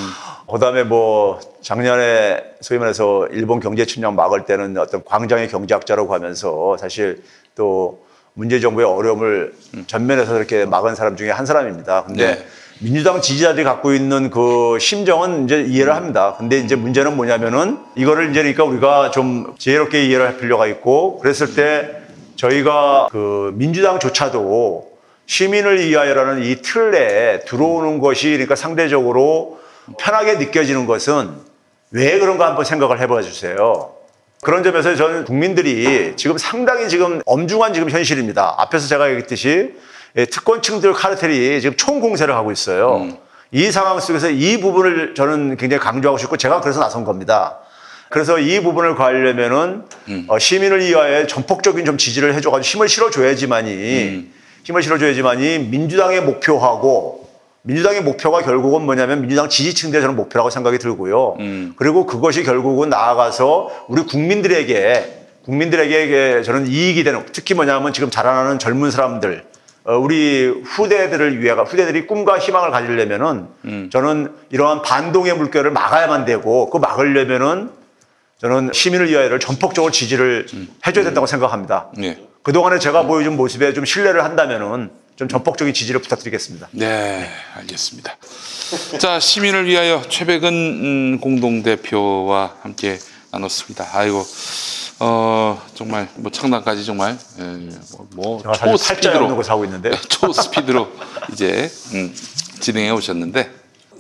[0.50, 7.22] 그다음에 뭐 작년에 소위 말해서 일본 경제 침략 막을 때는 어떤 광장의 경제학자라고 하면서 사실
[7.54, 8.00] 또
[8.34, 9.52] 문재인 정부의 어려움을
[9.86, 12.04] 전면에서 이렇게 막은 사람 중에 한 사람입니다.
[12.04, 12.46] 근데 네.
[12.80, 16.36] 민주당 지지자들이 갖고 있는 그 심정은 이제 이해를 합니다.
[16.38, 21.56] 근데 이제 문제는 뭐냐면은 이거를 이제 그러니까 우리가 좀 지혜롭게 이해를 할 필요가 있고 그랬을
[21.56, 21.90] 때
[22.36, 24.88] 저희가 그 민주당조차도
[25.26, 29.58] 시민을 위하여라는 이 틀 내에 들어오는 것이 그러니까 상대적으로
[29.98, 31.30] 편하게 느껴지는 것은
[31.90, 33.92] 왜 그런가 한번 생각을 해봐 주세요.
[34.42, 38.54] 그런 점에서 저는 국민들이 지금 상당히 지금 엄중한 지금 현실입니다.
[38.58, 39.74] 앞에서 제가 얘기했듯이
[40.16, 43.08] 예, 특권층들 카르텔이 지금 총공세를 하고 있어요.
[43.50, 47.58] 이 상황 속에서 이 부분을 저는 굉장히 강조하고 싶고 제가 그래서 나선 겁니다.
[48.10, 49.84] 그래서 이 부분을 가려면은
[50.28, 54.28] 어, 시민을 위하여 전폭적인 좀 지지를 해줘가지고 힘을 실어줘야지만이
[54.64, 57.27] 힘을 실어줘야지만이 민주당의 목표하고
[57.62, 61.36] 민주당의 목표가 결국은 뭐냐면 민주당 지지층들의 저는 목표라고 생각이 들고요.
[61.76, 68.90] 그리고 그것이 결국은 나아가서 우리 국민들에게 국민들에게 저는 이익이 되는 특히 뭐냐면 지금 자라나는 젊은
[68.90, 69.44] 사람들
[69.84, 73.46] 어, 우리 후대들을 위해가 후대들이 꿈과 희망을 가지려면은
[73.90, 77.70] 저는 이러한 반동의 물결을 막아야만 되고 그 막으려면은
[78.38, 80.46] 저는 시민을 위하여를 전폭적으로 지지를
[80.86, 81.88] 해줘야 된다고 생각합니다.
[81.96, 82.22] 네.
[82.42, 86.68] 그동안에 제가 보여준 모습에 좀 신뢰를 한다면은 좀 전폭적인 지지를 부탁드리겠습니다.
[86.70, 88.16] 네, 알겠습니다.
[89.00, 93.00] 자, 시민을 위하여 최백은 음, 공동대표와 함께
[93.32, 93.88] 나눴습니다.
[93.94, 94.24] 아이고,
[95.00, 98.42] 어, 정말 뭐 창단까지 정말 예, 뭐, 뭐
[99.34, 100.88] 곳에 하고 있는데 초 스피드로
[101.32, 102.14] 이제 음,
[102.60, 103.50] 진행해 오셨는데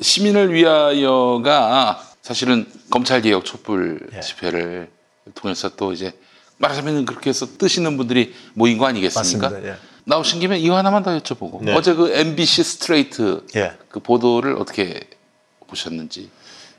[0.00, 4.20] 시민을 위하여가 사실은 검찰 개혁 촛불 예.
[4.20, 4.88] 집회를
[5.34, 6.12] 통해서 또 이제
[6.58, 9.50] 말하자면 그렇게 해서 뜨시는 분들이 모인 거 아니겠습니까?
[9.50, 9.72] 맞습니다.
[9.72, 9.76] 예.
[10.08, 11.74] 나오신 김에 이거 하나만 더 여쭤보고 네.
[11.74, 13.72] 어제 그 MBC 스트레이트 예.
[13.90, 15.00] 그 보도를 어떻게
[15.66, 16.30] 보셨는지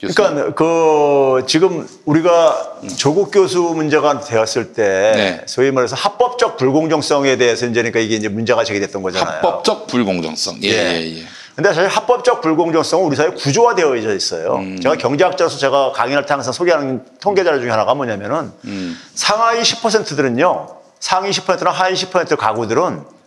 [0.01, 0.15] 교수님.
[0.15, 5.41] 그러니까 그 지금 우리가 조국 교수 문제가 되었을 때 네.
[5.45, 9.35] 소위 말해서 합법적 불공정성에 대해서 이제 그러니까 이게 이제 문제가 제기됐던 거잖아요.
[9.35, 10.59] 합법적 불공정성.
[10.63, 11.01] 예, 예.
[11.01, 11.23] 예, 예.
[11.55, 14.55] 근데 사실 합법적 불공정성은 우리 사회 구조화되어 있어요.
[14.55, 14.79] 음.
[14.81, 18.97] 제가 경제학자로서 제가 강의할 때 항상 소개하는 통계 자료 중에 하나가 뭐냐면은 음.
[19.13, 20.79] 상하이 10%들은요.
[20.99, 23.18] 상위 10%나 하위 10% 가구들은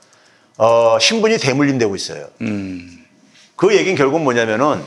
[0.58, 2.26] 어, 신분이 대물림되고 있어요.
[2.42, 2.98] 음.
[3.56, 4.80] 그 얘기는 결국 뭐냐면은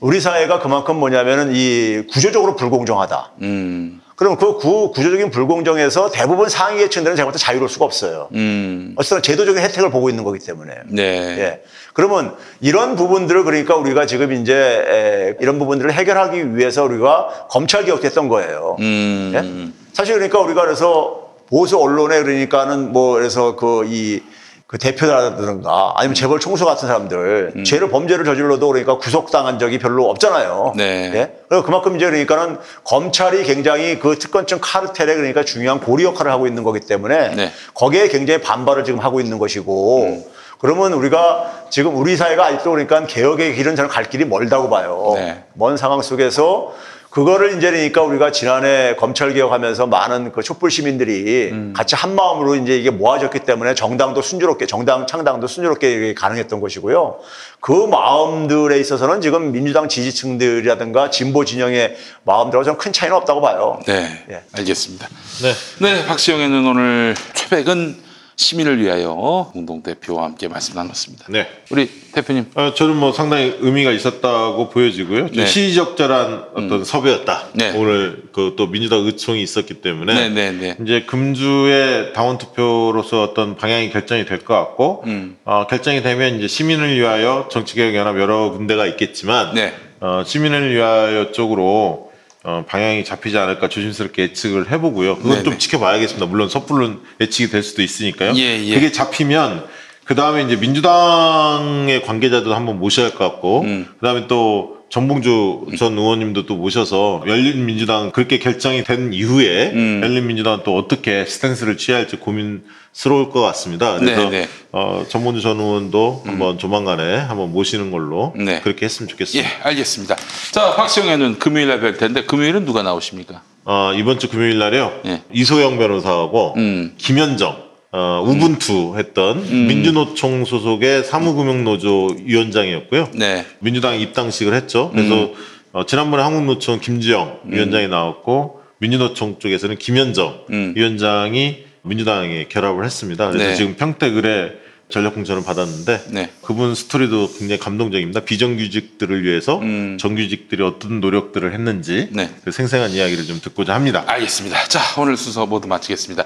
[0.00, 3.32] 우리 사회가 그만큼 뭐냐면은 이 구조적으로 불공정하다.
[3.42, 4.00] 음.
[4.16, 8.28] 그럼 그 구, 구조적인 불공정에서 대부분 상위 계층들은 제가 볼 때 자유로울 수가 없어요.
[8.34, 8.94] 음.
[8.96, 10.74] 어쨌든 제도적인 혜택을 보고 있는 거기 때문에.
[10.88, 11.02] 네.
[11.02, 11.62] 예.
[11.94, 18.28] 그러면 이런 부분들을 그러니까 우리가 지금 이제 에, 이런 부분들을 해결하기 위해서 우리가 검찰 개혁했던
[18.28, 18.76] 거예요.
[18.80, 19.32] 음.
[19.34, 19.72] 예?
[19.94, 24.22] 사실 그러니까 우리가 그래서 보수 언론에 그러니까는 뭐 그래서 그이
[24.70, 27.64] 그 대표라든가 아니면 재벌 총수 같은 사람들 음.
[27.64, 30.74] 죄를 범죄를 저질러도 그러니까 구속당한 적이 별로 없잖아요.
[30.76, 31.10] 네.
[31.12, 31.32] 예?
[31.48, 36.62] 그리고 그만큼 이제 그러니까는 검찰이 굉장히 그 특권층 카르텔에 그러니까 중요한 고리 역할을 하고 있는
[36.62, 37.52] 거기 때문에 네.
[37.74, 40.24] 거기에 굉장히 반발을 지금 하고 있는 것이고 음.
[40.60, 45.14] 그러면 우리가 지금 우리 사회가 아직도 그러니까 개혁의 길은 저는 갈 길이 멀다고 봐요.
[45.16, 45.42] 네.
[45.54, 46.72] 먼 상황 속에서
[47.10, 51.72] 그거를 이제 그러니까 우리가 지난해 검찰 개혁하면서 많은 그 촛불 시민들이 음.
[51.76, 57.18] 같이 한 마음으로 이제 이게 모아졌기 때문에 정당도 순조롭게 정당 창당도 순조롭게 이게 가능했던 것이고요.
[57.58, 63.80] 그 마음들에 있어서는 지금 민주당 지지층들이라든가 진보 진영의 마음들하고 저는 큰 차이는 없다고 봐요.
[63.86, 64.24] 네.
[64.30, 64.42] 예.
[64.52, 65.08] 알겠습니다.
[65.42, 65.52] 네.
[65.80, 68.09] 네, 박시영에는 오늘 최백은
[68.44, 71.26] 시민을 위하여 공동 대표와 함께 말씀 나눴습니다.
[71.28, 71.46] 네.
[71.70, 72.46] 우리 대표님.
[72.54, 75.26] 어, 저는 뭐 상당히 의미가 있었다고 보여지고요.
[75.28, 75.46] 좀 네.
[75.46, 76.84] 시의적절한 어떤 음.
[76.84, 77.48] 섭외였다.
[77.54, 77.72] 네.
[77.76, 80.76] 오늘 그 또 민주당 의총이 있었기 때문에 네, 네, 네.
[80.82, 85.36] 이제 금주의 당원 투표로서 어떤 방향이 결정이 될 것 같고 음.
[85.44, 89.74] 어, 결정이 되면 이제 시민을 위하여 정치개혁 연합 여러 군데가 있겠지만 네.
[90.00, 92.09] 어, 시민을 위하여 쪽으로
[92.42, 95.16] 어, 방향이 잡히지 않을까 조심스럽게 예측을 해보고요.
[95.16, 95.42] 그건 네네.
[95.44, 96.26] 좀 지켜봐야겠습니다.
[96.26, 98.32] 물론 섣불른 예측이 될 수도 있으니까요.
[98.36, 98.74] 예, 예.
[98.74, 99.66] 그게 잡히면
[100.04, 103.86] 그 다음에 이제 민주당의 관계자도 한번 모셔야 할 것 같고, 음.
[104.00, 110.00] 그 다음에 또 정봉주 전 의원님도 또 모셔서 열린민주당 그렇게 결정이 된 이후에 음.
[110.02, 113.98] 열린민주당 또 어떻게 스탠스를 취할지 고민스러울 것 같습니다.
[114.00, 114.48] 그래서 네, 네.
[114.72, 118.60] 어, 정봉주 전 의원도 한번 조만간에 한번 모시는 걸로 네.
[118.62, 119.50] 그렇게 했으면 예, 좋겠습니다.
[119.62, 120.16] 알겠습니다.
[120.50, 123.42] 자, 박시영에는 금요일 날뵐 텐데 금요일은 누가 나오십니까?
[123.64, 125.00] 어, 이번 주 금요일 날에요.
[125.06, 125.22] 예.
[125.32, 126.94] 이소영 변호사하고 음.
[126.98, 133.10] 김현정 어, 우분투 했던 민주노총 소속의 사무금융노조 위원장이었고요.
[133.14, 133.44] 네.
[133.58, 134.90] 민주당 입당식을 했죠.
[134.92, 135.34] 그래서 음.
[135.72, 140.72] 어, 지난번에 한국노총 김주영 위원장이 나왔고 민주노총 쪽에서는 김현정 음.
[140.76, 143.28] 위원장이 민주당에 결합을 했습니다.
[143.30, 143.54] 그래서 네.
[143.56, 144.52] 지금 평택을에
[144.88, 146.30] 전력 공천을 받았는데 네.
[146.42, 148.20] 그분 스토리도 굉장히 감동적입니다.
[148.20, 149.98] 비정규직들을 위해서 음.
[149.98, 152.30] 정규직들이 어떤 노력들을 했는지 네.
[152.44, 154.04] 그 생생한 이야기를 좀 듣고자 합니다.
[154.06, 154.66] 알겠습니다.
[154.68, 156.24] 자, 오늘 순서 모두 마치겠습니다.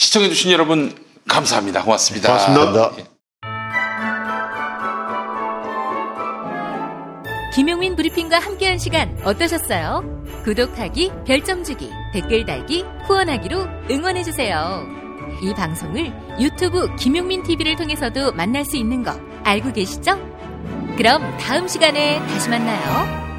[0.00, 0.94] 시청해주신 여러분,
[1.28, 1.84] 감사합니다.
[1.84, 2.28] 고맙습니다.
[2.28, 2.92] 고맙습니다.
[2.98, 3.04] 예.
[7.54, 10.24] 김용민 브리핑과 함께한 시간 어떠셨어요?
[10.44, 14.86] 구독하기, 별점 주기, 댓글 달기, 후원하기로 응원해주세요.
[15.42, 19.12] 이 방송을 유튜브 김용민 TV를 통해서도 만날 수 있는 거
[19.44, 20.18] 알고 계시죠?
[20.96, 23.29] 그럼 다음 시간에 다시 만나요.